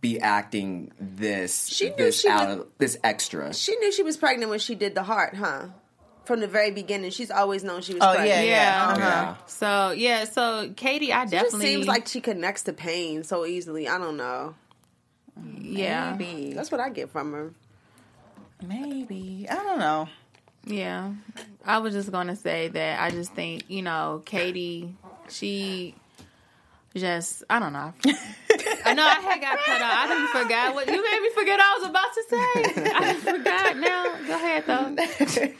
be 0.00 0.18
acting 0.20 0.90
this 0.98 1.68
She 1.68 1.90
knew 1.90 1.96
this 1.96 2.20
she 2.22 2.28
out 2.28 2.48
would- 2.48 2.58
of 2.60 2.66
this 2.78 2.96
extra. 3.04 3.52
She 3.54 3.76
knew 3.76 3.92
she 3.92 4.02
was 4.02 4.16
pregnant 4.16 4.50
when 4.50 4.58
she 4.58 4.74
did 4.74 4.94
the 4.94 5.02
heart, 5.02 5.34
huh? 5.36 5.66
From 6.24 6.40
the 6.40 6.48
very 6.48 6.72
beginning, 6.72 7.10
she's 7.12 7.30
always 7.30 7.62
known 7.62 7.82
she 7.82 7.94
was 7.94 8.02
Oh, 8.02 8.14
pregnant. 8.14 8.46
yeah, 8.48 8.74
Yeah. 8.74 8.86
Uh-huh. 8.88 8.98
Yeah. 8.98 9.36
So 9.46 9.90
yeah, 9.92 10.24
so 10.24 10.72
Katie, 10.74 11.12
I 11.12 11.22
It 11.22 11.30
just 11.30 11.44
definitely 11.44 11.66
seems 11.66 11.86
like 11.86 12.08
she 12.08 12.20
connects 12.20 12.64
to 12.64 12.72
pain 12.72 13.22
so 13.22 13.46
easily. 13.46 13.86
I 13.88 13.98
don't 13.98 14.16
know. 14.16 14.56
yeah, 15.60 16.16
Maybe. 16.18 16.52
That's 16.54 16.72
what 16.72 16.80
I 16.80 16.88
get 16.90 17.10
from 17.10 17.32
her. 17.32 17.52
Maybe. 18.66 19.46
I 19.48 19.54
don't 19.54 19.78
know. 19.78 20.08
Yeah. 20.66 21.12
I 21.64 21.78
was 21.78 21.94
just 21.94 22.12
gonna 22.12 22.36
say 22.36 22.68
that 22.68 23.00
I 23.00 23.10
just 23.10 23.32
think 23.32 23.64
you 23.68 23.82
know 23.82 24.22
Katie, 24.24 24.94
she 25.28 25.94
just 26.94 27.44
I 27.50 27.58
don't 27.58 27.72
know. 27.72 27.92
I 28.84 28.94
know 28.94 29.04
I 29.04 29.14
had 29.20 29.40
got 29.40 29.58
cut 29.60 29.82
off. 29.82 29.92
I 29.92 30.08
didn't 30.08 30.28
forgot 30.44 30.74
what 30.74 30.86
you 30.86 31.02
made 31.02 31.20
me 31.22 31.30
forget. 31.30 31.58
I 31.60 31.78
was 31.78 31.88
about 31.90 32.12
to 32.14 32.22
say. 32.28 32.92
I 32.92 33.12
just 33.12 33.24
forgot. 33.26 33.76
Now 33.76 34.16
go 34.26 34.34
ahead 34.34 34.64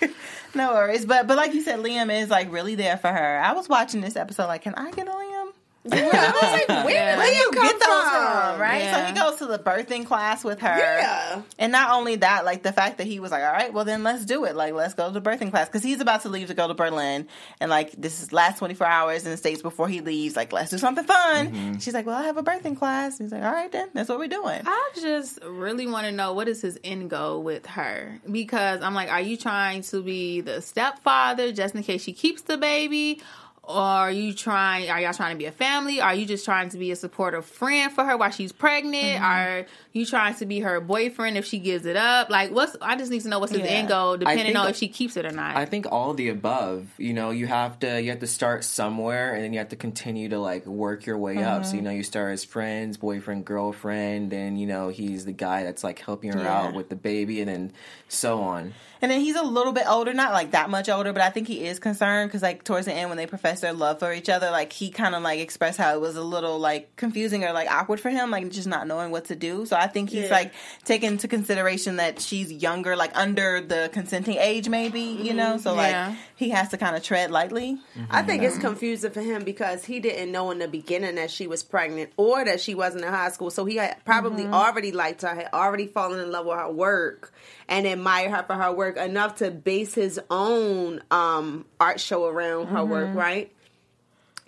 though. 0.00 0.08
No 0.54 0.72
worries, 0.72 1.04
but 1.04 1.26
but 1.26 1.36
like 1.36 1.52
you 1.52 1.60
said, 1.60 1.80
Liam 1.80 2.10
is 2.10 2.30
like 2.30 2.50
really 2.50 2.76
there 2.76 2.96
for 2.96 3.08
her. 3.08 3.38
I 3.44 3.52
was 3.52 3.68
watching 3.68 4.00
this 4.00 4.16
episode, 4.16 4.46
like, 4.46 4.62
can 4.62 4.74
I 4.74 4.90
get 4.90 5.06
a 5.06 5.10
Liam? 5.10 5.50
I 5.92 6.02
was 6.02 6.12
like, 6.12 6.68
where, 6.86 6.94
Yeah. 6.94 7.16
where 7.16 7.18
Where 7.18 7.32
you 7.32 7.40
you 7.40 7.52
get 7.52 7.72
those 7.78 8.04
from? 8.04 8.26
from, 8.54 8.60
right? 8.60 8.78
Yeah. 8.80 9.06
So 9.08 9.12
he 9.12 9.20
goes 9.20 9.35
to 9.46 9.52
the 9.52 9.58
birthing 9.58 10.06
class 10.06 10.44
with 10.44 10.60
her. 10.60 10.76
Yeah. 10.76 11.42
And 11.58 11.72
not 11.72 11.90
only 11.90 12.16
that, 12.16 12.44
like 12.44 12.62
the 12.62 12.72
fact 12.72 12.98
that 12.98 13.06
he 13.06 13.20
was 13.20 13.30
like, 13.30 13.42
all 13.42 13.52
right, 13.52 13.72
well 13.72 13.84
then 13.84 14.02
let's 14.02 14.24
do 14.24 14.44
it. 14.44 14.56
Like, 14.56 14.74
let's 14.74 14.94
go 14.94 15.06
to 15.12 15.18
the 15.18 15.20
birthing 15.20 15.50
class. 15.50 15.68
Because 15.68 15.82
he's 15.82 16.00
about 16.00 16.22
to 16.22 16.28
leave 16.28 16.48
to 16.48 16.54
go 16.54 16.68
to 16.68 16.74
Berlin. 16.74 17.28
And 17.60 17.70
like, 17.70 17.92
this 17.92 18.22
is 18.22 18.32
last 18.32 18.58
24 18.58 18.86
hours 18.86 19.24
in 19.24 19.30
the 19.30 19.36
States 19.36 19.62
before 19.62 19.88
he 19.88 20.00
leaves. 20.00 20.36
Like, 20.36 20.52
let's 20.52 20.70
do 20.70 20.78
something 20.78 21.04
fun. 21.04 21.48
Mm-hmm. 21.48 21.78
She's 21.78 21.94
like, 21.94 22.06
well, 22.06 22.16
I 22.16 22.24
have 22.24 22.36
a 22.36 22.42
birthing 22.42 22.76
class. 22.76 23.18
He's 23.18 23.32
like, 23.32 23.42
all 23.42 23.52
right 23.52 23.70
then. 23.70 23.88
That's 23.94 24.08
what 24.08 24.18
we're 24.18 24.28
doing. 24.28 24.60
I 24.64 24.90
just 25.00 25.38
really 25.44 25.86
want 25.86 26.06
to 26.06 26.12
know 26.12 26.32
what 26.32 26.48
is 26.48 26.60
his 26.60 26.78
end 26.84 27.10
goal 27.10 27.42
with 27.42 27.66
her 27.66 28.20
because 28.30 28.82
I'm 28.82 28.94
like, 28.94 29.10
are 29.10 29.20
you 29.20 29.36
trying 29.36 29.82
to 29.82 30.02
be 30.02 30.40
the 30.40 30.60
stepfather 30.60 31.52
just 31.52 31.74
in 31.74 31.82
case 31.82 32.02
she 32.02 32.12
keeps 32.12 32.42
the 32.42 32.56
baby? 32.56 33.22
Or 33.68 33.74
are 33.74 34.12
you 34.12 34.32
trying? 34.32 34.88
Are 34.90 35.00
y'all 35.00 35.12
trying 35.12 35.34
to 35.34 35.38
be 35.38 35.46
a 35.46 35.52
family? 35.52 36.00
Are 36.00 36.14
you 36.14 36.24
just 36.24 36.44
trying 36.44 36.68
to 36.68 36.78
be 36.78 36.92
a 36.92 36.96
supportive 36.96 37.44
friend 37.44 37.90
for 37.90 38.04
her 38.04 38.16
while 38.16 38.30
she's 38.30 38.52
pregnant? 38.52 39.16
Mm-hmm. 39.16 39.24
Are 39.24 39.66
you 39.92 40.06
trying 40.06 40.36
to 40.36 40.46
be 40.46 40.60
her 40.60 40.80
boyfriend 40.80 41.36
if 41.36 41.46
she 41.46 41.58
gives 41.58 41.84
it 41.84 41.96
up? 41.96 42.30
Like, 42.30 42.52
what's? 42.52 42.76
I 42.80 42.94
just 42.94 43.10
need 43.10 43.22
to 43.22 43.28
know 43.28 43.40
what's 43.40 43.50
his 43.50 43.62
Yeah. 43.62 43.66
end 43.66 43.88
goal, 43.88 44.18
depending 44.18 44.46
think- 44.46 44.56
on 44.56 44.70
if 44.70 44.76
she 44.76 44.86
keeps 44.86 45.16
it 45.16 45.26
or 45.26 45.32
not. 45.32 45.56
I 45.56 45.64
think 45.64 45.86
all 45.90 46.14
the 46.14 46.28
above. 46.28 46.86
You 46.96 47.12
know, 47.12 47.30
you 47.30 47.48
have 47.48 47.80
to 47.80 48.00
you 48.00 48.10
have 48.10 48.20
to 48.20 48.28
start 48.28 48.62
somewhere, 48.62 49.34
and 49.34 49.42
then 49.42 49.52
you 49.52 49.58
have 49.58 49.70
to 49.70 49.76
continue 49.76 50.28
to 50.28 50.38
like 50.38 50.64
work 50.64 51.04
your 51.04 51.18
way 51.18 51.42
up. 51.42 51.64
So 51.64 51.72
you 51.72 51.78
mm-hmm. 51.78 51.84
know, 51.86 51.90
you 51.90 52.04
start 52.04 52.34
as 52.34 52.44
friends, 52.44 52.96
boyfriend, 52.96 53.44
girlfriend, 53.46 54.30
then 54.30 54.56
you 54.56 54.68
know 54.68 54.90
he's 54.90 55.24
the 55.24 55.32
guy 55.32 55.64
that's 55.64 55.82
like 55.82 55.98
helping 55.98 56.32
her 56.32 56.38
Yeah. 56.38 56.56
out 56.56 56.74
with 56.74 56.88
the 56.88 56.96
baby, 56.96 57.40
and 57.40 57.48
then 57.48 57.72
so 58.08 58.42
on. 58.42 58.74
And 59.02 59.10
then 59.10 59.20
he's 59.20 59.36
a 59.36 59.42
little 59.42 59.72
bit 59.72 59.84
older, 59.88 60.14
not 60.14 60.32
like 60.32 60.52
that 60.52 60.70
much 60.70 60.88
older, 60.88 61.12
but 61.12 61.22
I 61.22 61.30
think 61.30 61.48
he 61.48 61.66
is 61.66 61.78
concerned 61.78 62.30
because, 62.30 62.42
like, 62.42 62.64
towards 62.64 62.86
the 62.86 62.92
end 62.92 63.10
when 63.10 63.16
they 63.18 63.26
profess 63.26 63.60
their 63.60 63.72
love 63.72 63.98
for 63.98 64.12
each 64.12 64.28
other, 64.28 64.50
like 64.50 64.72
he 64.72 64.90
kind 64.90 65.14
of 65.14 65.22
like 65.22 65.40
expressed 65.40 65.78
how 65.78 65.94
it 65.94 66.00
was 66.00 66.16
a 66.16 66.22
little 66.22 66.58
like 66.58 66.96
confusing 66.96 67.44
or 67.44 67.52
like 67.52 67.70
awkward 67.70 68.00
for 68.00 68.10
him, 68.10 68.30
like 68.30 68.48
just 68.50 68.66
not 68.66 68.86
knowing 68.86 69.10
what 69.10 69.26
to 69.26 69.36
do. 69.36 69.66
So 69.66 69.76
I 69.76 69.86
think 69.86 70.10
he's 70.10 70.24
Yeah. 70.24 70.30
like 70.30 70.52
taking 70.84 71.10
into 71.10 71.28
consideration 71.28 71.96
that 71.96 72.20
she's 72.20 72.52
younger, 72.52 72.96
like 72.96 73.16
under 73.16 73.60
the 73.60 73.90
consenting 73.92 74.36
age, 74.38 74.68
maybe 74.68 75.00
you 75.00 75.34
know. 75.34 75.54
Mm-hmm. 75.54 75.62
So 75.62 75.74
Yeah. 75.74 76.08
like 76.08 76.16
he 76.36 76.50
has 76.50 76.68
to 76.70 76.78
kind 76.78 76.96
of 76.96 77.02
tread 77.02 77.30
lightly. 77.30 77.78
Mm-hmm. 77.98 78.04
I 78.10 78.22
think 78.22 78.42
it's 78.42 78.58
confusing 78.58 79.10
for 79.10 79.20
him 79.20 79.44
because 79.44 79.84
he 79.84 80.00
didn't 80.00 80.32
know 80.32 80.50
in 80.50 80.58
the 80.58 80.68
beginning 80.68 81.16
that 81.16 81.30
she 81.30 81.46
was 81.46 81.62
pregnant 81.62 82.12
or 82.16 82.44
that 82.44 82.60
she 82.60 82.74
wasn't 82.74 83.04
in 83.04 83.12
high 83.12 83.30
school. 83.30 83.50
So 83.50 83.64
he 83.64 83.76
had 83.76 84.04
probably 84.04 84.44
mm-hmm. 84.44 84.54
already 84.54 84.92
liked 84.92 85.22
her, 85.22 85.34
had 85.34 85.48
already 85.52 85.86
fallen 85.86 86.20
in 86.20 86.30
love 86.30 86.46
with 86.46 86.56
her 86.56 86.70
work, 86.70 87.32
and 87.68 87.86
admired 87.86 88.30
her 88.30 88.44
for 88.44 88.54
her 88.54 88.72
work 88.72 88.85
enough 88.90 89.36
to 89.36 89.50
base 89.50 89.94
his 89.94 90.20
own 90.30 91.02
um, 91.10 91.66
art 91.80 92.00
show 92.00 92.26
around 92.26 92.66
her 92.68 92.84
work, 92.84 93.08
mm-hmm. 93.08 93.18
right? 93.18 93.52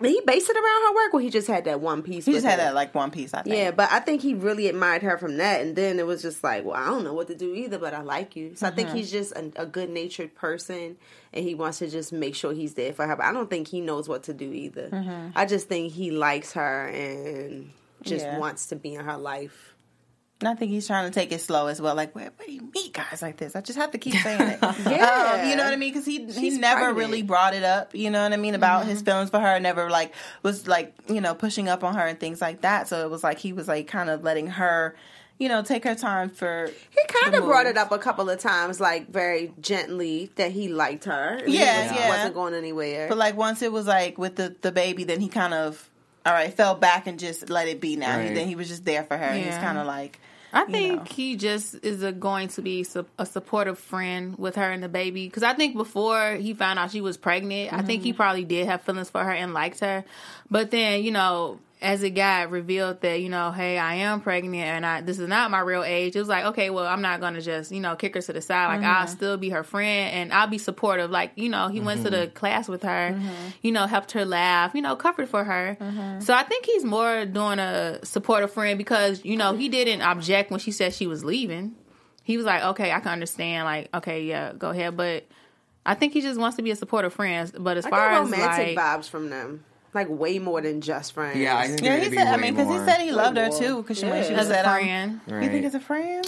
Did 0.01 0.11
he 0.11 0.21
base 0.25 0.49
it 0.49 0.55
around 0.55 0.81
her 0.83 0.95
work, 0.95 1.13
or 1.13 1.19
he 1.19 1.29
just 1.29 1.47
had 1.47 1.65
that 1.65 1.81
one 1.81 2.03
piece? 2.03 2.25
He 2.25 2.31
just 2.31 2.45
had 2.45 2.59
her? 2.59 2.67
that 2.67 2.73
like 2.73 2.95
one 2.95 3.11
piece. 3.11 3.33
I 3.33 3.41
think. 3.41 3.53
Yeah, 3.53 3.71
but 3.71 3.91
I 3.91 3.99
think 3.99 4.21
he 4.21 4.33
really 4.33 4.69
admired 4.69 5.01
her 5.01 5.17
from 5.17 5.35
that, 5.37 5.59
and 5.59 5.75
then 5.75 5.99
it 5.99 6.07
was 6.07 6.21
just 6.21 6.41
like, 6.41 6.63
well, 6.63 6.75
I 6.75 6.85
don't 6.85 7.03
know 7.03 7.13
what 7.13 7.27
to 7.27 7.35
do 7.35 7.53
either, 7.53 7.77
but 7.77 7.93
I 7.93 8.01
like 8.01 8.37
you. 8.37 8.55
So 8.55 8.67
I 8.67 8.71
think 8.71 8.89
mm-hmm. 8.89 8.97
he's 8.97 9.11
just 9.11 9.33
a, 9.33 9.51
a 9.57 9.65
good 9.65 9.89
natured 9.89 10.35
person, 10.35 10.95
and 11.33 11.43
he 11.43 11.53
wants 11.53 11.79
to 11.79 11.89
just 11.89 12.13
make 12.13 12.35
sure 12.35 12.53
he's 12.53 12.75
there 12.75 12.93
for 12.93 13.05
her. 13.05 13.17
But 13.17 13.25
I 13.25 13.33
don't 13.33 13.49
think 13.49 13.67
he 13.67 13.81
knows 13.81 14.07
what 14.07 14.23
to 14.23 14.33
do 14.33 14.49
either. 14.53 14.89
Mm-hmm. 14.89 15.31
I 15.35 15.45
just 15.45 15.67
think 15.67 15.91
he 15.91 16.11
likes 16.11 16.53
her 16.53 16.87
and 16.87 17.71
just 18.01 18.23
Yeah. 18.25 18.39
wants 18.39 18.67
to 18.67 18.77
be 18.77 18.95
in 18.95 19.03
her 19.03 19.17
life. 19.17 19.75
And 20.41 20.47
I 20.47 20.55
think 20.55 20.71
he's 20.71 20.87
trying 20.87 21.05
to 21.05 21.13
take 21.13 21.33
it 21.33 21.41
slow 21.41 21.67
as 21.67 21.81
well. 21.81 21.95
Like, 21.95 22.15
where, 22.15 22.31
where 22.37 22.45
do 22.47 22.53
you 22.53 22.69
meet 22.73 22.93
guys 22.93 23.21
like 23.21 23.35
this? 23.35 23.57
I 23.57 23.61
just 23.61 23.77
have 23.77 23.91
to 23.91 23.97
keep 23.97 24.15
saying 24.15 24.39
it. 24.39 24.59
Yeah. 24.61 25.35
Um, 25.43 25.49
you 25.49 25.55
know 25.57 25.65
what 25.65 25.73
I 25.73 25.75
mean? 25.75 25.91
Because 25.91 26.05
he 26.05 26.25
he 26.31 26.51
never 26.51 26.79
pregnant. 26.85 26.97
really 26.97 27.21
brought 27.23 27.53
it 27.53 27.63
up. 27.63 27.93
You 27.93 28.09
know 28.09 28.23
what 28.23 28.31
I 28.31 28.37
mean 28.37 28.55
about 28.55 28.85
his 28.85 29.01
feelings 29.01 29.29
for 29.29 29.39
her. 29.39 29.59
Never 29.59 29.89
like 29.89 30.13
was 30.41 30.65
like 30.67 30.93
you 31.09 31.19
know 31.21 31.33
pushing 31.35 31.67
up 31.67 31.83
on 31.83 31.95
her 31.95 32.05
and 32.05 32.17
things 32.19 32.39
like 32.41 32.61
that. 32.61 32.87
So 32.87 33.05
it 33.05 33.09
was 33.09 33.23
like 33.23 33.37
he 33.37 33.51
was 33.53 33.67
like 33.67 33.87
kind 33.87 34.09
of 34.09 34.23
letting 34.23 34.47
her, 34.47 34.95
you 35.39 35.49
know, 35.49 35.61
take 35.61 35.83
her 35.83 35.93
time 35.95 36.29
for. 36.29 36.69
He 36.89 36.99
kind 37.21 37.35
of 37.35 37.43
brought 37.43 37.65
it 37.65 37.77
up 37.77 37.91
a 37.91 37.97
couple 37.99 38.29
of 38.29 38.39
times, 38.39 38.79
like 38.79 39.09
very 39.09 39.53
gently, 39.59 40.31
that 40.35 40.51
he 40.51 40.69
liked 40.69 41.03
her. 41.05 41.37
and 41.39 41.49
he 41.49 41.59
Yeah, 41.59 41.83
was- 41.91 41.99
yeah. 41.99 42.09
wasn't 42.09 42.33
going 42.35 42.53
anywhere. 42.53 43.09
But 43.09 43.17
like 43.17 43.35
once 43.35 43.61
it 43.61 43.71
was 43.73 43.87
like 43.87 44.17
with 44.17 44.37
the 44.37 44.55
the 44.61 44.71
baby, 44.71 45.03
then 45.03 45.19
he 45.19 45.27
kind 45.27 45.53
of 45.53 45.89
all 46.25 46.33
right 46.33 46.53
fell 46.53 46.75
back 46.75 47.07
and 47.07 47.19
just 47.19 47.49
let 47.49 47.67
it 47.67 47.79
be. 47.81 47.95
Now 47.97 48.17
Right. 48.17 48.33
then 48.33 48.47
he 48.47 48.55
was 48.55 48.67
just 48.69 48.85
there 48.85 49.03
for 49.03 49.17
her. 49.17 49.23
and 49.25 49.43
He's 49.43 49.55
kind 49.55 49.77
of 49.77 49.85
like. 49.85 50.19
I 50.51 50.65
think 50.65 51.07
he 51.07 51.35
just 51.35 51.75
is 51.83 52.03
a, 52.03 52.11
going 52.11 52.47
to 52.49 52.61
be 52.61 52.83
su- 52.83 53.05
a 53.17 53.25
supportive 53.25 53.77
friend 53.77 54.37
with 54.37 54.55
her 54.55 54.71
and 54.71 54.81
the 54.81 54.89
baby. 54.89 55.27
Because 55.27 55.43
I 55.43 55.53
think 55.53 55.75
before 55.75 56.33
he 56.35 56.53
found 56.53 56.79
out 56.79 56.91
she 56.91 57.01
was 57.01 57.17
pregnant, 57.17 57.73
I 57.73 57.81
think 57.81 58.03
he 58.03 58.09
mm-hmm. 58.09 58.17
probably 58.17 58.45
did 58.45 58.67
have 58.67 58.81
feelings 58.81 59.09
for 59.09 59.23
her 59.23 59.31
and 59.31 59.53
liked 59.53 59.79
her. 59.81 60.03
But 60.49 60.71
then, 60.71 61.03
you 61.03 61.11
know, 61.11 61.59
as 61.81 62.03
it 62.03 62.09
got 62.09 62.51
revealed 62.51 62.99
that 63.01 63.21
you 63.21 63.29
know, 63.29 63.51
hey, 63.51 63.77
I 63.77 63.95
am 63.95 64.19
pregnant 64.19 64.55
and 64.55 64.85
I 64.85 65.01
this 65.01 65.17
is 65.17 65.27
not 65.29 65.49
my 65.49 65.59
real 65.61 65.83
age. 65.83 66.15
It 66.15 66.19
was 66.19 66.27
like, 66.27 66.45
okay, 66.45 66.69
well, 66.69 66.85
I'm 66.85 67.01
not 67.01 67.21
gonna 67.21 67.41
just 67.41 67.71
you 67.71 67.79
know 67.79 67.95
kick 67.95 68.15
her 68.15 68.21
to 68.21 68.33
the 68.33 68.41
side. 68.41 68.67
Like 68.67 68.85
I'll 68.85 69.05
Mhm. 69.05 69.09
still 69.09 69.37
be 69.37 69.49
her 69.49 69.63
friend 69.63 70.13
and 70.13 70.33
I'll 70.33 70.47
be 70.47 70.57
supportive. 70.57 71.09
Like 71.09 71.31
you 71.35 71.47
know, 71.47 71.69
he 71.69 71.79
went 71.79 72.03
to 72.03 72.09
the 72.09 72.27
mm-hmm. 72.27 72.33
class 72.33 72.67
with 72.67 72.83
her, 72.83 73.13
mm-hmm. 73.13 73.47
you 73.61 73.71
know, 73.71 73.87
helped 73.87 74.11
her 74.11 74.25
laugh, 74.25 74.75
you 74.75 74.81
know, 74.81 74.95
covered 74.97 75.29
for 75.29 75.43
her. 75.43 75.77
Mm-hmm. 75.79 76.19
So 76.19 76.33
I 76.33 76.43
think 76.43 76.65
he's 76.65 76.83
more 76.83 77.25
doing 77.25 77.59
a 77.59 77.99
supportive 78.03 78.51
friend 78.51 78.77
because 78.77 79.23
you 79.23 79.37
know 79.37 79.53
he 79.55 79.69
didn't 79.69 80.01
object 80.01 80.51
when 80.51 80.59
she 80.59 80.71
said 80.71 80.93
she 80.93 81.07
was 81.07 81.23
leaving. 81.23 81.75
He 82.23 82.35
was 82.35 82.45
like, 82.45 82.63
okay, 82.63 82.91
I 82.91 82.99
can 82.99 83.13
understand. 83.13 83.65
Like, 83.65 83.89
okay, 83.95 84.23
yeah, 84.23 84.53
go 84.53 84.69
ahead, 84.69 84.97
but. 84.97 85.25
I 85.85 85.95
think 85.95 86.13
he 86.13 86.21
just 86.21 86.39
wants 86.39 86.57
to 86.57 86.61
be 86.61 86.69
a 86.69 86.75
supportive 86.75 87.13
friend, 87.13 87.51
but 87.57 87.77
as 87.77 87.85
I 87.85 87.89
far 87.89 88.09
get 88.09 88.21
as 88.21 88.29
romantic 88.29 88.77
like, 88.77 88.77
vibes 88.77 89.09
from 89.09 89.29
them. 89.29 89.63
Like 89.93 90.07
way 90.09 90.37
more 90.39 90.61
than 90.61 90.81
just 90.81 91.13
friends. 91.13 91.37
Yeah, 91.37 91.57
I 91.57 91.67
think 91.67 91.81
Yeah, 91.81 91.97
he 91.97 92.09
be 92.09 92.15
said. 92.17 92.27
I 92.27 92.37
mean, 92.37 92.53
because 92.55 92.69
he 92.71 92.85
said 92.85 93.01
he 93.01 93.11
loved 93.11 93.37
her 93.37 93.49
too. 93.49 93.81
Because 93.81 94.03
when 94.03 94.23
she 94.23 94.31
was 94.33 94.41
As 94.41 94.49
a 94.51 94.59
at 94.59 94.65
um, 94.65 94.71
friend. 94.73 95.43
You 95.43 95.49
think 95.49 95.65
it's 95.65 95.75
a 95.75 95.79
friend? 95.79 96.27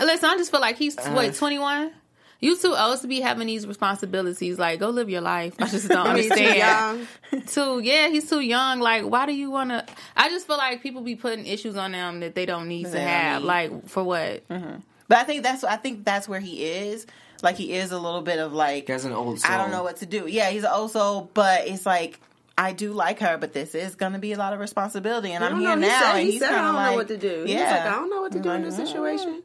Listen, 0.00 0.28
I 0.28 0.36
just 0.36 0.50
feel 0.50 0.60
like 0.60 0.76
he's 0.76 0.96
Uh. 0.98 1.14
wait 1.16 1.34
twenty 1.34 1.58
one. 1.58 1.92
You 2.40 2.56
too 2.58 2.74
old 2.76 3.00
to 3.00 3.06
be 3.06 3.20
having 3.20 3.46
these 3.46 3.66
responsibilities. 3.66 4.58
Like, 4.58 4.78
go 4.78 4.90
live 4.90 5.08
your 5.08 5.22
life. 5.22 5.54
I 5.60 5.66
just 5.66 5.88
don't 5.88 6.06
I 6.06 6.14
mean, 6.14 6.24
too 6.28 6.34
understand. 6.34 7.08
young. 7.32 7.42
Too, 7.46 7.80
yeah, 7.80 8.08
he's 8.08 8.28
too 8.28 8.40
young. 8.40 8.80
Like, 8.80 9.04
why 9.04 9.24
do 9.24 9.32
you 9.32 9.50
want 9.50 9.70
to? 9.70 9.84
I 10.14 10.28
just 10.28 10.46
feel 10.46 10.58
like 10.58 10.82
people 10.82 11.00
be 11.00 11.16
putting 11.16 11.46
issues 11.46 11.76
on 11.76 11.92
them 11.92 12.20
that 12.20 12.34
they 12.34 12.44
don't 12.44 12.68
need 12.68 12.86
They 12.86 12.90
to 12.90 12.96
don't 12.98 13.06
have. 13.06 13.42
need. 13.42 13.46
Like, 13.48 13.88
for 13.88 14.04
what? 14.04 14.42
But 14.48 15.18
I 15.18 15.24
think 15.24 15.42
that's 15.42 15.64
I 15.64 15.76
think 15.76 16.04
that's 16.04 16.28
where 16.28 16.40
he 16.40 16.64
is. 16.64 17.06
Like 17.42 17.56
he 17.56 17.72
is 17.72 17.92
a 17.92 17.98
little 17.98 18.22
bit 18.22 18.38
of 18.38 18.52
like 18.52 18.86
He 18.86 18.92
has 18.92 19.04
an 19.04 19.12
old 19.12 19.40
I 19.44 19.56
don't 19.56 19.70
know 19.70 19.82
what 19.82 19.96
to 19.98 20.06
do. 20.06 20.26
Yeah, 20.26 20.50
he's 20.50 20.64
an 20.64 20.70
old 20.72 20.90
soul, 20.92 21.30
but 21.34 21.66
it's 21.66 21.86
like 21.86 22.20
I 22.56 22.72
do 22.72 22.92
like 22.92 23.18
her, 23.20 23.36
but 23.38 23.52
this 23.52 23.74
is 23.74 23.94
going 23.96 24.12
to 24.12 24.18
be 24.18 24.32
a 24.32 24.38
lot 24.38 24.52
of 24.52 24.60
responsibility, 24.60 25.32
and 25.32 25.42
I 25.44 25.48
I'm 25.48 25.58
here 25.60 25.70
know. 25.70 25.82
He 25.82 25.88
now, 25.88 26.00
said, 26.00 26.10
and 26.12 26.18
he 26.26 26.30
he's 26.32 26.40
said 26.40 26.50
I 26.50 26.54
kind 26.54 26.60
of 26.60 26.72
don't 26.72 26.74
like, 26.76 26.90
know 26.92 26.96
what 26.96 27.08
to 27.08 27.16
do. 27.16 27.44
Yeah, 27.46 27.58
He's 27.64 27.70
like, 27.72 27.82
I 27.82 27.90
don't 27.96 28.10
know 28.10 28.20
what 28.20 28.32
to 28.32 28.40
do 28.40 28.50
in 28.50 28.62
this 28.62 28.78
Like, 28.78 28.86
situation. 28.86 29.42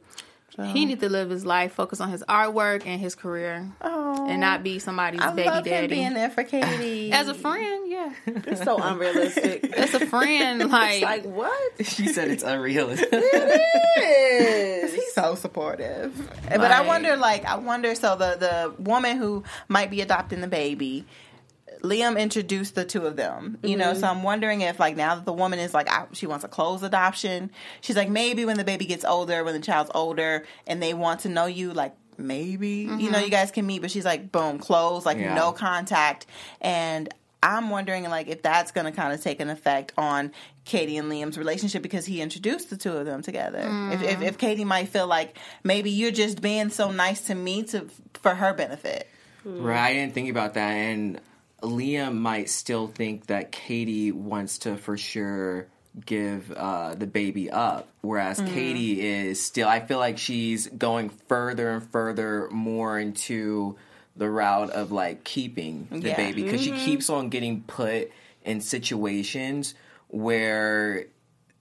He 0.74 0.84
need 0.84 1.00
to 1.00 1.08
live 1.08 1.30
his 1.30 1.46
life, 1.46 1.72
focus 1.72 2.02
on 2.02 2.10
his 2.10 2.22
artwork 2.28 2.84
and 2.84 3.00
his 3.00 3.14
career, 3.14 3.70
Oh, 3.80 4.26
and 4.28 4.40
not 4.42 4.62
be 4.62 4.78
somebody's 4.78 5.20
I 5.22 5.32
baby 5.32 5.48
love 5.48 5.64
him 5.64 5.72
daddy. 5.72 5.86
being 5.86 6.12
there 6.12 6.28
for 6.28 6.44
Katie 6.44 7.10
As 7.14 7.28
a 7.28 7.34
friend, 7.34 7.90
yeah. 7.90 8.12
It's 8.26 8.62
so 8.62 8.76
unrealistic. 8.76 9.64
As 9.76 9.94
a 9.94 10.04
friend, 10.06 10.70
like, 10.70 11.00
like 11.02 11.24
what? 11.24 11.72
She 11.86 12.08
said 12.08 12.28
it's 12.30 12.42
unrealistic. 12.42 13.08
It 13.10 14.84
is. 14.84 14.92
He's 14.94 15.14
so 15.14 15.34
supportive. 15.34 16.14
but 16.48 16.60
I 16.60 16.82
wonder, 16.86 17.16
like, 17.16 17.44
I 17.46 17.56
wonder. 17.56 17.94
So 17.94 18.16
the 18.16 18.36
the 18.76 18.82
woman 18.82 19.16
who 19.16 19.44
might 19.68 19.90
be 19.90 20.00
adopting 20.02 20.40
the 20.42 20.46
baby, 20.48 21.06
Liam 21.82 22.18
introduced 22.18 22.74
the 22.74 22.84
two 22.84 23.06
of 23.06 23.16
them. 23.16 23.58
You 23.62 23.76
know, 23.76 23.92
mm-hmm. 23.92 24.00
so 24.00 24.06
I'm 24.06 24.22
wondering 24.22 24.60
if, 24.60 24.78
like, 24.78 24.96
now 24.96 25.14
that 25.14 25.24
the 25.24 25.32
woman 25.32 25.58
is 25.58 25.74
like, 25.74 25.90
I, 25.90 26.06
she 26.12 26.26
wants 26.26 26.44
a 26.44 26.48
closed 26.48 26.84
adoption. 26.84 27.50
She's 27.80 27.96
like, 27.96 28.08
maybe 28.08 28.44
when 28.44 28.56
the 28.56 28.64
baby 28.64 28.86
gets 28.86 29.04
older, 29.04 29.44
when 29.44 29.54
the 29.54 29.60
child's 29.60 29.90
older, 29.94 30.46
and 30.66 30.82
they 30.82 30.94
want 30.94 31.20
to 31.20 31.28
know 31.28 31.46
you, 31.46 31.72
like. 31.72 31.94
Maybe 32.18 32.68
you 32.68 32.86
know 32.86 32.96
you 32.96 33.08
mm-hmm. 33.08 33.30
guys 33.30 33.50
can 33.50 33.66
meet, 33.66 33.80
but 33.80 33.90
she's 33.90 34.04
like, 34.04 34.30
boom, 34.30 34.58
closed, 34.58 35.06
like 35.06 35.16
Yeah. 35.16 35.32
no 35.32 35.52
contact, 35.52 36.26
and 36.60 37.08
I'm 37.42 37.70
wondering 37.70 38.08
like 38.10 38.28
if 38.28 38.42
that's 38.42 38.72
going 38.72 38.84
to 38.84 38.92
kind 38.92 39.14
of 39.14 39.22
take 39.22 39.40
an 39.40 39.48
effect 39.48 39.92
on 39.96 40.32
Katie 40.64 40.98
and 40.98 41.10
Liam's 41.10 41.38
relationship 41.38 41.82
because 41.82 42.04
he 42.04 42.20
introduced 42.20 42.68
the 42.68 42.76
two 42.76 42.92
of 42.92 43.06
them 43.06 43.22
together. 43.22 43.62
If, 43.92 44.02
if 44.02 44.22
if 44.22 44.34
mm. 44.34 44.38
Katie 44.38 44.64
might 44.64 44.88
feel 44.88 45.06
like 45.06 45.38
maybe 45.64 45.90
you're 45.90 46.10
just 46.10 46.42
being 46.42 46.68
so 46.68 46.90
nice 46.90 47.22
to 47.22 47.34
me 47.34 47.62
to 47.64 47.88
for 48.14 48.34
her 48.34 48.52
benefit. 48.52 49.08
Right, 49.44 49.90
I 49.90 49.92
didn't 49.94 50.12
think 50.12 50.28
about 50.28 50.54
that. 50.54 50.72
And 50.72 51.20
Liam 51.62 52.14
might 52.16 52.48
still 52.50 52.86
think 52.88 53.26
that 53.26 53.52
Katie 53.52 54.12
wants 54.12 54.58
to 54.58 54.76
for 54.76 54.96
sure 54.96 55.66
give 56.06 56.52
uh, 56.52 56.94
the 56.94 57.06
baby 57.06 57.50
up, 57.50 57.88
whereas 58.00 58.38
Mm-hmm. 58.40 58.54
Katie 58.54 59.00
is 59.00 59.44
still. 59.44 59.66
I 59.68 59.80
feel 59.80 59.98
like 59.98 60.18
she's 60.18 60.66
going 60.68 61.08
further 61.28 61.70
and 61.70 61.90
further 61.90 62.48
more 62.50 62.98
into 62.98 63.76
the 64.16 64.28
route 64.30 64.70
of 64.70 64.92
like 64.92 65.24
keeping 65.24 65.88
the 65.90 66.08
Yeah. 66.08 66.16
baby 66.16 66.42
because 66.44 66.60
Mm-hmm. 66.66 66.76
she 66.78 66.84
keeps 66.84 67.10
on 67.10 67.28
getting 67.28 67.62
put 67.62 68.10
in 68.44 68.60
situations 68.60 69.74
where 70.08 71.06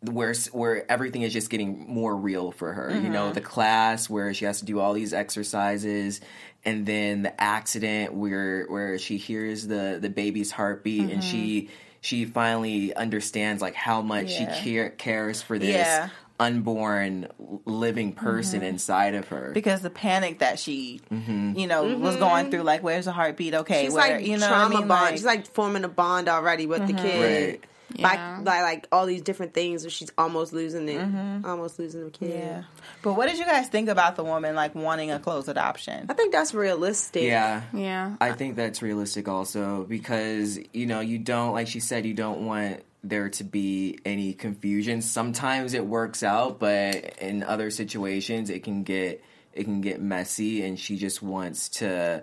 where 0.02 0.34
where 0.54 0.90
everything 0.90 1.24
is 1.24 1.34
just 1.34 1.50
getting 1.50 1.86
more 1.88 2.16
real 2.16 2.52
for 2.52 2.72
her. 2.74 2.90
You 2.92 3.02
Mm-hmm. 3.02 3.12
know, 3.12 3.34
the 3.34 3.42
class 3.42 4.10
where 4.10 4.34
she 4.34 4.46
has 4.46 4.60
to 4.60 4.66
do 4.66 4.80
all 4.80 4.94
these 4.94 5.14
exercises 5.14 6.22
and 6.66 6.86
then 6.86 7.22
the 7.24 7.42
accident 7.42 8.14
where 8.14 8.66
where 8.68 8.98
she 9.00 9.18
hears 9.18 9.66
the 9.68 9.98
the 10.02 10.10
baby's 10.10 10.52
heartbeat 10.52 11.10
and 11.10 11.24
she 11.24 11.70
she 12.02 12.26
finally 12.26 12.94
understands 12.94 13.62
like 13.62 13.76
how 13.76 14.02
much 14.02 14.28
Mm-hmm. 14.28 14.44
Yeah. 14.44 14.54
she 14.56 14.64
care, 14.64 14.90
cares 14.90 15.42
for 15.42 15.60
this 15.60 15.70
Yeah. 15.70 16.10
unborn 16.40 17.28
living 17.66 18.14
person 18.14 18.62
inside 18.64 19.14
of 19.16 19.28
her. 19.30 19.52
Because 19.54 19.82
the 19.82 19.90
panic 19.90 20.40
that 20.40 20.60
she, 20.60 21.02
Mm-hmm. 21.12 21.58
you 21.58 21.68
know, 21.68 21.98
was 21.98 22.16
going 22.16 22.50
through, 22.52 22.64
like, 22.64 22.82
where's 22.84 23.06
the 23.06 23.12
heartbeat? 23.12 23.54
Okay, 23.54 23.84
She's 23.86 23.94
where, 23.94 24.18
like 24.18 24.26
you 24.26 24.38
know, 24.38 24.48
trauma 24.48 24.76
I 24.76 24.80
mean? 24.80 24.88
bond. 24.88 25.02
Like, 25.02 25.12
She's 25.16 25.26
like 25.26 25.48
forming 25.48 25.84
a 25.84 25.90
bond 25.90 26.30
already 26.30 26.66
with 26.66 26.88
the 26.88 26.94
kid. 26.94 27.50
Right. 27.60 27.64
Like, 27.98 28.20
Yeah. 28.20 28.42
like 28.44 28.62
like 28.62 28.88
all 28.92 29.06
these 29.06 29.22
different 29.22 29.54
things 29.54 29.84
where 29.84 29.90
she's 29.90 30.12
almost 30.18 30.54
losing 30.54 30.88
it, 30.88 31.00
mm-hmm. 31.00 31.46
almost 31.46 31.80
losing 31.80 32.04
the 32.04 32.12
kid. 32.12 32.40
yeah. 32.40 32.64
But 33.02 33.14
what 33.14 33.28
did 33.28 33.38
you 33.38 33.46
guys 33.46 33.68
think 33.68 33.90
about 33.90 34.16
the 34.16 34.24
woman 34.24 34.56
like 34.56 34.76
wanting 34.76 35.12
a 35.12 35.20
closed 35.20 35.50
adoption? 35.50 36.06
I 36.10 36.14
think 36.14 36.32
that's 36.32 36.54
realistic. 36.54 37.24
Yeah. 37.24 37.64
yeah. 37.74 38.16
I 38.22 38.34
think 38.34 38.56
that's 38.56 38.82
realistic 38.82 39.28
also 39.28 39.86
because 39.86 40.60
you 40.74 40.86
know 40.86 41.00
you 41.00 41.18
don't 41.18 41.54
like 41.54 41.68
she 41.68 41.80
said 41.80 42.06
you 42.06 42.14
don't 42.14 42.46
want 42.46 42.84
there 43.04 43.30
to 43.30 43.44
be 43.44 43.98
any 44.06 44.34
confusion. 44.34 45.02
Sometimes 45.02 45.74
it 45.74 45.86
works 45.86 46.22
out, 46.22 46.60
but 46.60 46.96
in 47.20 47.44
other 47.44 47.72
situations 47.72 48.50
it 48.50 48.64
can 48.64 48.84
get 48.84 49.24
it 49.54 49.64
can 49.64 49.82
get 49.82 50.02
messy 50.02 50.64
and 50.64 50.80
she 50.80 50.98
just 50.98 51.22
wants 51.24 51.70
to 51.70 52.22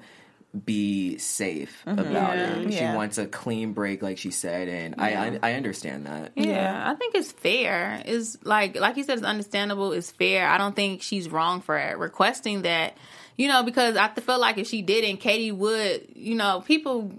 be 0.65 1.19
safe 1.19 1.83
mm-hmm. 1.87 1.99
about 1.99 2.37
Yeah. 2.37 2.57
it. 2.57 2.73
She 2.73 2.79
Yeah. 2.79 2.95
wants 2.95 3.19
a 3.19 3.27
clean 3.27 3.73
break 3.73 4.03
like 4.03 4.19
she 4.19 4.31
said 4.31 4.69
and 4.69 4.95
I, 4.99 5.11
I 5.15 5.39
I 5.43 5.53
understand 5.55 6.07
that. 6.07 6.33
Yeah, 6.35 6.91
I 6.91 6.95
think 6.95 7.15
it's 7.15 7.33
fair. 7.33 8.03
Is 8.07 8.39
like 8.43 8.79
like 8.79 8.97
you 8.97 9.05
said, 9.05 9.19
it's 9.19 9.27
understandable. 9.27 9.93
It's 9.93 10.11
fair. 10.11 10.49
I 10.49 10.59
don't 10.59 10.75
think 10.77 11.03
she's 11.03 11.29
wrong 11.29 11.61
for 11.61 11.77
it. 11.77 11.99
requesting 11.99 12.63
that. 12.63 12.97
You 13.37 13.49
know, 13.49 13.63
because 13.63 13.97
I 13.97 14.09
feel 14.09 14.39
like 14.39 14.57
if 14.57 14.67
she 14.67 14.81
didn't, 14.83 15.19
Katie 15.19 15.53
would. 15.53 16.09
You 16.15 16.37
know, 16.37 16.63
people 16.67 17.13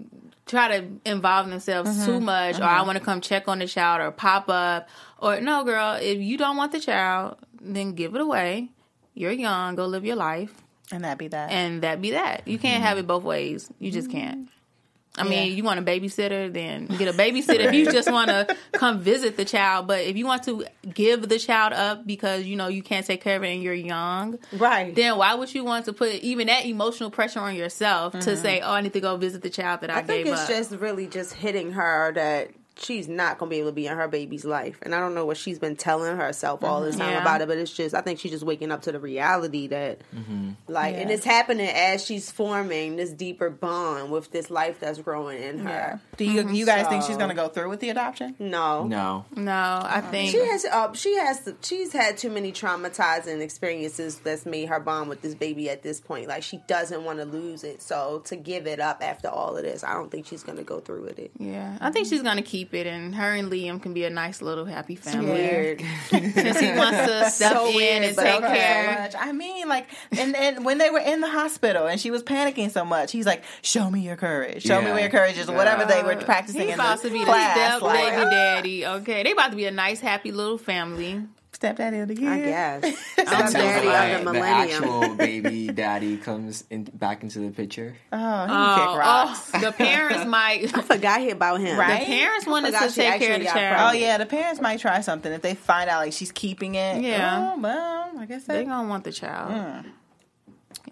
try 0.46 0.78
to 0.78 0.88
involve 1.04 1.48
themselves 1.48 2.04
too 2.04 2.12
mm-hmm. 2.12 2.24
much, 2.24 2.56
or 2.56 2.60
mm-hmm. 2.60 2.80
I 2.80 2.82
want 2.82 2.98
to 2.98 3.04
come 3.04 3.20
check 3.20 3.46
on 3.46 3.60
the 3.60 3.66
child, 3.66 4.00
or 4.00 4.10
pop 4.10 4.48
up, 4.48 4.88
or 5.18 5.40
no, 5.40 5.62
girl. 5.64 5.94
If 6.00 6.18
you 6.18 6.36
don't 6.36 6.56
want 6.56 6.72
the 6.72 6.80
child, 6.80 7.36
then 7.60 7.92
give 7.92 8.14
it 8.14 8.20
away. 8.20 8.70
You're 9.14 9.32
young. 9.32 9.76
Go 9.76 9.86
live 9.86 10.04
your 10.04 10.16
life, 10.16 10.54
And 10.90 11.04
that 11.04 11.18
be 11.18 11.28
that. 11.28 11.50
and 11.50 11.82
that 11.82 12.00
be 12.00 12.12
that. 12.12 12.46
You 12.46 12.58
can't 12.58 12.76
mm-hmm. 12.76 12.84
have 12.84 12.98
it 12.98 13.06
both 13.06 13.22
ways. 13.22 13.70
You 13.78 13.90
just 13.90 14.10
can't. 14.10 14.48
I 15.18 15.22
mm-hmm. 15.22 15.30
mean, 15.30 15.48
Yeah. 15.48 15.54
you 15.54 15.64
want 15.64 15.80
a 15.80 15.82
babysitter, 15.82 16.52
then 16.52 16.86
get 16.86 17.08
a 17.08 17.16
babysitter. 17.16 17.60
if 17.66 17.74
you 17.74 17.90
just 17.90 18.10
want 18.10 18.28
to 18.28 18.56
come 18.72 19.00
visit 19.00 19.36
the 19.36 19.44
child, 19.44 19.86
but 19.86 20.00
if 20.02 20.16
you 20.16 20.26
want 20.26 20.44
to 20.44 20.64
give 20.94 21.28
the 21.28 21.38
child 21.38 21.72
up 21.72 22.06
because 22.06 22.44
you 22.44 22.56
know 22.56 22.68
you 22.68 22.82
can't 22.82 23.04
take 23.04 23.22
care 23.22 23.36
of 23.36 23.42
it 23.42 23.52
and 23.52 23.62
you're 23.62 23.74
young, 23.74 24.38
Right. 24.52 24.94
then 24.94 25.16
why 25.18 25.34
would 25.34 25.52
you 25.54 25.64
want 25.64 25.86
to 25.86 25.92
put 25.92 26.12
even 26.14 26.46
that 26.46 26.66
emotional 26.66 27.10
pressure 27.10 27.40
on 27.40 27.54
yourself 27.54 28.12
to 28.12 28.18
mm-hmm. 28.18 28.42
say, 28.42 28.60
"Oh, 28.60 28.72
I 28.72 28.80
need 28.80 28.92
to 28.92 29.00
go 29.00 29.16
visit 29.16 29.42
the 29.42 29.50
child 29.50 29.80
that 29.80 29.90
I, 29.90 30.02
gave. 30.02 30.04
I 30.04 30.06
think 30.06 30.24
gave 30.24 30.32
it's 30.34 30.42
up"? 30.42 30.48
just 30.48 30.70
really 30.72 31.06
just 31.06 31.34
hitting 31.34 31.72
her 31.72 32.12
that 32.14 32.50
she's 32.80 33.08
not 33.08 33.38
going 33.38 33.50
to 33.50 33.54
be 33.54 33.60
able 33.60 33.70
to 33.70 33.74
be 33.74 33.86
in 33.86 33.96
her 33.96 34.08
baby's 34.08 34.44
life. 34.44 34.78
And 34.82 34.94
I 34.94 35.00
don't 35.00 35.14
know 35.14 35.26
what 35.26 35.36
she's 35.36 35.58
been 35.58 35.76
telling 35.76 36.16
herself 36.16 36.62
all 36.64 36.80
this 36.80 36.96
time 36.96 37.06
mm-hmm. 37.06 37.16
Yeah. 37.16 37.22
about 37.22 37.40
it, 37.40 37.48
but 37.48 37.58
it's 37.58 37.72
just, 37.72 37.94
I 37.94 38.00
think 38.00 38.18
she's 38.18 38.32
just 38.32 38.44
waking 38.44 38.70
up 38.70 38.82
to 38.82 38.92
the 38.92 39.00
reality 39.00 39.66
that, 39.68 40.00
mm-hmm. 40.14 40.50
like, 40.68 40.96
and 40.96 41.10
it's 41.10 41.24
happening 41.24 41.68
as 41.68 42.04
she's 42.04 42.30
forming 42.30 42.96
this 42.96 43.10
deeper 43.10 43.50
bond 43.50 44.10
with 44.10 44.30
this 44.30 44.50
life 44.50 44.80
that's 44.80 44.98
growing 44.98 45.42
in 45.42 45.58
yeah. 45.58 45.64
her. 45.64 46.00
Do 46.16 46.24
you 46.24 46.42
mm-hmm. 46.42 46.54
you 46.54 46.66
guys 46.66 46.86
think 46.88 47.04
she's 47.04 47.16
going 47.16 47.30
to 47.30 47.34
go 47.34 47.48
through 47.48 47.68
with 47.68 47.80
the 47.80 47.90
adoption? 47.90 48.34
No. 48.38 48.84
No. 48.84 49.24
no, 49.34 49.52
I 49.52 50.00
um, 50.04 50.10
think 50.10 50.30
She 50.30 50.38
has 50.38 50.64
uh, 50.64 50.92
she 50.92 51.16
has 51.16 51.48
she's 51.62 51.92
had 51.92 52.16
too 52.16 52.30
many 52.30 52.52
traumatizing 52.52 53.40
experiences 53.40 54.18
that's 54.18 54.46
made 54.46 54.68
her 54.68 54.80
bond 54.80 55.08
with 55.08 55.22
this 55.22 55.34
baby 55.34 55.70
at 55.70 55.82
this 55.82 56.00
point. 56.00 56.28
Like 56.28 56.42
she 56.42 56.60
doesn't 56.66 57.04
want 57.04 57.18
to 57.18 57.24
lose 57.24 57.64
it. 57.64 57.82
So 57.82 58.22
to 58.26 58.36
give 58.36 58.66
it 58.66 58.80
up 58.80 59.02
after 59.02 59.28
all 59.28 59.56
of 59.56 59.62
this, 59.62 59.84
I 59.84 59.94
don't 59.94 60.10
think 60.10 60.26
she's 60.26 60.42
gonna 60.42 60.62
go 60.62 60.80
through 60.80 61.02
with 61.02 61.18
it. 61.18 61.30
Yeah, 61.38 61.76
I 61.80 61.90
think 61.90 62.08
she's 62.08 62.22
gonna 62.22 62.42
keep 62.42 62.67
it, 62.74 62.86
and 62.86 63.14
her 63.14 63.34
and 63.34 63.50
Liam 63.50 63.80
can 63.82 63.94
be 63.94 64.04
a 64.04 64.10
nice 64.10 64.40
little 64.42 64.64
happy 64.64 64.94
family. 64.96 65.32
Weird. 65.32 65.82
Since 66.10 66.60
he 66.60 66.72
wants 66.72 66.98
to 67.06 67.30
step 67.30 67.52
So 67.52 67.68
in 67.68 67.76
weird, 67.76 68.02
and 68.04 68.16
but 68.16 68.22
take 68.24 68.42
okay. 68.44 68.54
care. 68.58 69.00
much. 69.00 69.14
I 69.18 69.32
mean, 69.32 69.68
like, 69.68 69.86
and 70.12 70.34
and 70.36 70.64
when 70.64 70.78
they 70.78 70.90
were 70.90 70.98
in 71.00 71.20
the 71.20 71.28
hospital 71.30 71.86
and 71.86 72.00
she 72.00 72.10
was 72.10 72.22
panicking 72.22 72.70
so 72.70 72.84
much, 72.84 73.12
he's 73.12 73.26
like, 73.26 73.42
"Show 73.62 73.90
me 73.90 74.00
your 74.00 74.16
courage. 74.16 74.62
Show 74.64 74.80
me 74.80 74.86
Yeah. 74.86 74.92
where 74.92 75.00
your 75.02 75.10
courage 75.10 75.38
is." 75.38 75.48
or 75.48 75.56
Whatever 75.56 75.84
they 75.84 76.02
were 76.02 76.16
practicing 76.16 76.62
He's 76.62 76.68
in 76.70 76.74
about 76.74 77.02
the 77.02 77.08
to 77.08 77.14
be 77.14 77.24
class. 77.24 77.56
the 77.56 77.68
step 77.78 77.82
like, 77.82 78.12
baby 78.14 78.30
daddy. 78.30 78.86
Okay, 78.86 79.22
they 79.22 79.32
about 79.32 79.50
to 79.50 79.56
be 79.56 79.66
a 79.66 79.70
nice, 79.70 80.00
happy 80.00 80.32
little 80.32 80.58
family. 80.58 81.22
Stepdaddy 81.58 81.98
of 81.98 82.06
the 82.08 82.14
year. 82.20 82.30
I 82.30 82.38
guess. 82.40 82.84
Until 83.18 83.46
Stepdaddy 83.48 83.86
like, 83.86 84.12
of 84.12 84.18
the 84.20 84.24
the 84.26 84.32
millennium. 84.32 84.84
actual 84.84 85.14
baby 85.16 85.66
daddy 85.68 86.16
comes 86.16 86.62
in, 86.70 86.84
back 86.84 87.24
into 87.24 87.40
the 87.40 87.50
picture. 87.50 87.96
Oh, 88.12 88.16
he 88.16 88.52
Oh, 88.52 88.76
kick 88.76 88.98
rocks. 89.00 89.50
oh, 89.54 89.60
the 89.62 89.72
parents 89.72 90.24
might. 90.28 90.72
I 90.76 90.82
forgot 90.82 91.28
about 91.28 91.60
him. 91.60 91.76
Right? 91.76 91.98
The 92.00 92.06
parents 92.06 92.46
wanted 92.46 92.66
forgot 92.74 92.90
to 92.90 92.94
take 92.94 93.20
care 93.20 93.34
of 93.34 93.40
the 93.40 93.46
child. 93.46 93.90
Oh 93.96 93.98
yeah, 93.98 94.18
the 94.18 94.26
parents 94.26 94.60
might 94.60 94.78
try 94.78 95.00
something 95.00 95.32
if 95.32 95.42
they 95.42 95.54
find 95.56 95.90
out 95.90 95.98
like 96.02 96.12
she's 96.12 96.30
keeping 96.30 96.76
it. 96.76 97.02
Yeah. 97.02 97.54
Oh, 97.56 97.60
well, 97.60 98.10
I 98.18 98.26
guess 98.26 98.44
They 98.44 98.58
that. 98.58 98.66
gonna 98.66 98.88
want 98.88 99.02
the 99.02 99.12
child. 99.12 99.50
Mm. 99.50 99.90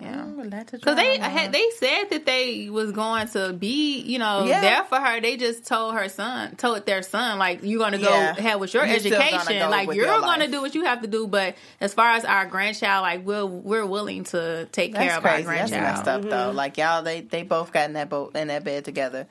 Yeah. 0.00 0.26
That's 0.44 0.72
Because 0.72 0.96
they 0.96 1.16
had, 1.18 1.52
they 1.52 1.70
said 1.78 2.04
that 2.10 2.26
they 2.26 2.68
was 2.68 2.92
going 2.92 3.28
to 3.28 3.52
be, 3.52 4.00
you 4.00 4.18
know, 4.18 4.44
Yeah. 4.44 4.60
there 4.60 4.84
for 4.84 4.96
her. 4.98 5.20
They 5.20 5.36
just 5.36 5.66
told 5.66 5.94
her 5.94 6.08
son, 6.08 6.56
told 6.56 6.84
their 6.84 7.02
son, 7.02 7.38
like, 7.38 7.60
you're 7.62 7.78
going 7.78 7.92
to 7.92 7.98
go 7.98 8.10
Yeah. 8.10 8.34
have 8.40 8.60
with 8.60 8.74
your 8.74 8.84
You're 8.84 8.96
education. 8.96 9.58
go 9.58 9.70
Like, 9.70 9.92
you're 9.94 10.06
going 10.20 10.40
to 10.40 10.48
do 10.48 10.60
what 10.60 10.74
you 10.74 10.84
have 10.84 11.00
to 11.02 11.08
do. 11.08 11.26
But 11.26 11.56
as 11.80 11.94
far 11.94 12.10
as 12.12 12.24
our 12.26 12.44
grandchild, 12.46 13.02
like, 13.02 13.24
we're, 13.24 13.46
we're 13.46 13.86
willing 13.86 14.24
to 14.24 14.66
take 14.72 14.92
That's 14.92 15.04
care 15.06 15.16
of 15.16 15.22
crazy. 15.22 15.46
our 15.48 15.54
That's 15.54 15.70
grandchild. 15.70 15.96
messed 15.96 16.08
up 16.08 16.22
though. 16.22 16.48
Mm-hmm. 16.48 16.56
Like 16.56 16.76
y'all, 16.78 17.02
they 17.02 17.20
they 17.22 17.42
both 17.42 17.72
got 17.72 17.84
in 17.86 17.94
that 17.94 18.08
boat 18.10 18.36
in 18.36 18.48
that 18.48 18.64
bed 18.64 18.84
together. 18.84 19.26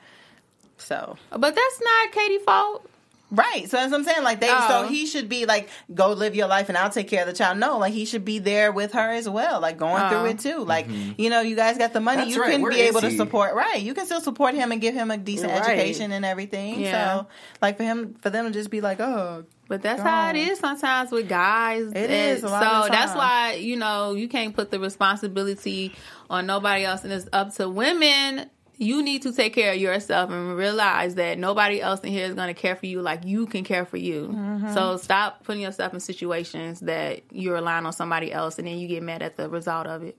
So 0.78 1.16
But 1.30 1.54
that's 1.54 1.80
not 1.80 2.12
Katie's 2.12 2.42
fault. 2.42 2.88
Right. 3.30 3.68
So 3.68 3.76
that's 3.76 3.90
what 3.90 3.98
I'm 3.98 4.04
saying. 4.04 4.22
Like 4.22 4.40
they, 4.40 4.48
Oh. 4.50 4.66
so 4.68 4.88
he 4.88 5.06
should 5.06 5.28
be 5.28 5.46
like, 5.46 5.68
go 5.94 6.12
live 6.12 6.34
your 6.34 6.46
life 6.48 6.68
and 6.68 6.76
I'll 6.78 6.90
take 6.90 7.08
care 7.08 7.22
of 7.22 7.26
the 7.26 7.32
child. 7.32 7.58
No, 7.58 7.78
like 7.78 7.92
he 7.92 8.04
should 8.04 8.24
be 8.24 8.38
there 8.38 8.72
with 8.72 8.92
her 8.92 9.10
as 9.12 9.28
well, 9.28 9.60
like 9.60 9.76
going 9.78 10.02
Oh. 10.02 10.08
through 10.08 10.26
it 10.26 10.38
too. 10.40 10.64
Like 10.64 10.88
mm-hmm. 10.88 11.20
you 11.20 11.30
know, 11.30 11.40
you 11.40 11.56
guys 11.56 11.78
got 11.78 11.92
the 11.92 12.00
money. 12.00 12.22
That's 12.22 12.34
you 12.34 12.42
right. 12.42 12.52
can 12.52 12.62
Where 12.62 12.72
be 12.72 12.80
able 12.80 13.00
to 13.00 13.10
support. 13.16 13.54
Right. 13.54 13.80
You 13.82 13.94
can 13.94 14.06
still 14.06 14.20
support 14.20 14.54
him 14.54 14.72
and 14.72 14.80
give 14.80 14.94
him 14.94 15.10
a 15.10 15.16
decent 15.18 15.52
Right. 15.52 15.62
education 15.68 16.12
and 16.12 16.24
everything. 16.24 16.80
Yeah. 16.80 16.92
So 17.20 17.26
like 17.60 17.76
for 17.76 17.82
him, 17.84 18.14
for 18.20 18.30
them 18.30 18.46
to 18.46 18.52
just 18.52 18.70
be 18.70 18.80
like, 18.80 19.00
oh, 19.00 19.44
But 19.68 19.82
that's 19.82 20.00
how 20.00 20.30
it 20.30 20.36
is 20.36 20.60
sometimes 20.60 21.10
with 21.10 21.28
guys. 21.28 21.90
It 21.92 22.10
is 22.10 22.42
so 22.42 22.48
that's 22.48 23.14
why 23.16 23.54
you 23.54 23.76
know 23.76 24.14
you 24.14 24.28
can't 24.28 24.54
put 24.54 24.70
the 24.70 24.78
responsibility 24.78 25.92
on 26.30 26.46
nobody 26.46 26.84
else, 26.84 27.02
and 27.04 27.12
it's 27.12 27.28
up 27.32 27.54
to 27.56 27.68
women. 27.68 28.48
You 28.78 29.02
need 29.02 29.22
to 29.22 29.32
take 29.32 29.54
care 29.54 29.72
of 29.72 29.78
yourself 29.78 30.30
and 30.30 30.54
realize 30.56 31.14
that 31.14 31.38
nobody 31.38 31.80
else 31.80 32.00
in 32.00 32.10
here 32.10 32.26
is 32.26 32.34
going 32.34 32.54
to 32.54 32.60
care 32.60 32.76
for 32.76 32.86
you 32.86 33.00
like 33.00 33.24
you 33.24 33.46
can 33.46 33.64
care 33.64 33.86
for 33.86 33.96
you. 33.96 34.28
Mm-hmm. 34.28 34.74
So 34.74 34.98
stop 34.98 35.44
putting 35.44 35.62
yourself 35.62 35.94
in 35.94 36.00
situations 36.00 36.80
that 36.80 37.22
you're 37.30 37.54
relying 37.54 37.86
on 37.86 37.92
somebody 37.92 38.32
else, 38.32 38.58
and 38.58 38.68
then 38.68 38.78
you 38.78 38.86
get 38.86 39.02
mad 39.02 39.22
at 39.22 39.36
the 39.36 39.48
result 39.48 39.86
of 39.86 40.02
it. 40.02 40.18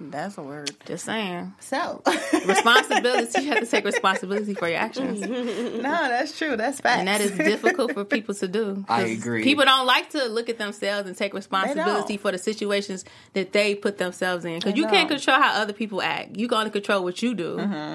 That's 0.00 0.36
a 0.38 0.42
word. 0.42 0.70
Just 0.86 1.04
saying, 1.06 1.54
So 1.60 2.02
responsibility. 2.46 3.42
you 3.42 3.48
have 3.48 3.60
to 3.60 3.66
take 3.66 3.84
responsibility 3.84 4.54
for 4.54 4.68
your 4.68 4.78
actions. 4.78 5.20
no, 5.20 5.80
that's 5.82 6.36
true. 6.36 6.56
That's 6.56 6.80
fact. 6.80 6.98
And 6.98 7.08
that 7.08 7.20
is 7.20 7.32
difficult 7.36 7.92
for 7.94 8.04
people 8.04 8.34
to 8.36 8.48
do. 8.48 8.84
I 8.88 9.02
'Cause 9.02 9.12
agree. 9.12 9.42
People 9.42 9.64
don't 9.64 9.86
like 9.86 10.10
to 10.10 10.26
look 10.26 10.48
at 10.48 10.58
themselves 10.58 11.08
and 11.08 11.16
take 11.16 11.34
responsibility 11.34 12.16
for 12.16 12.32
the 12.32 12.38
situations 12.38 13.04
that 13.34 13.52
they 13.52 13.74
put 13.74 13.98
themselves 13.98 14.44
in. 14.44 14.56
Because 14.58 14.76
you 14.76 14.84
can't 14.86 15.08
don't. 15.08 15.18
control 15.18 15.40
how 15.40 15.60
other 15.62 15.72
people 15.72 16.02
act. 16.02 16.36
You 16.36 16.48
can 16.48 16.58
only 16.58 16.70
control 16.70 17.02
what 17.02 17.22
you 17.22 17.34
do. 17.34 17.56
Mm-hmm. 17.56 17.94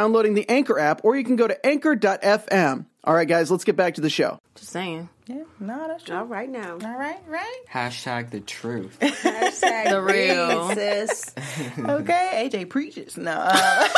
the 0.09 0.45
Anchor 0.49 0.79
app, 0.79 1.01
or 1.03 1.15
you 1.15 1.23
can 1.23 1.35
go 1.35 1.47
to 1.47 1.65
anchor.fm. 1.65 2.85
All 3.03 3.13
right, 3.15 3.27
guys, 3.27 3.49
let's 3.49 3.63
get 3.63 3.75
back 3.75 3.95
to 3.95 4.01
the 4.01 4.09
show. 4.11 4.39
Just 4.55 4.69
saying. 4.71 5.09
yeah, 5.25 5.43
no, 5.59 5.87
that's 5.87 6.03
true. 6.03 6.15
All 6.17 6.25
right 6.25 6.49
now. 6.49 6.73
All 6.73 6.97
right, 6.97 7.19
right. 7.27 7.61
Hashtag 7.71 8.29
the 8.29 8.39
truth. 8.41 8.97
Hashtag 9.01 9.89
The 9.89 10.01
real. 10.01 10.69
sis. 10.75 11.33
Okay, 11.79 12.47
AJ 12.51 12.69
preaches. 12.69 13.17
No. 13.17 13.31
Uh, 13.31 13.87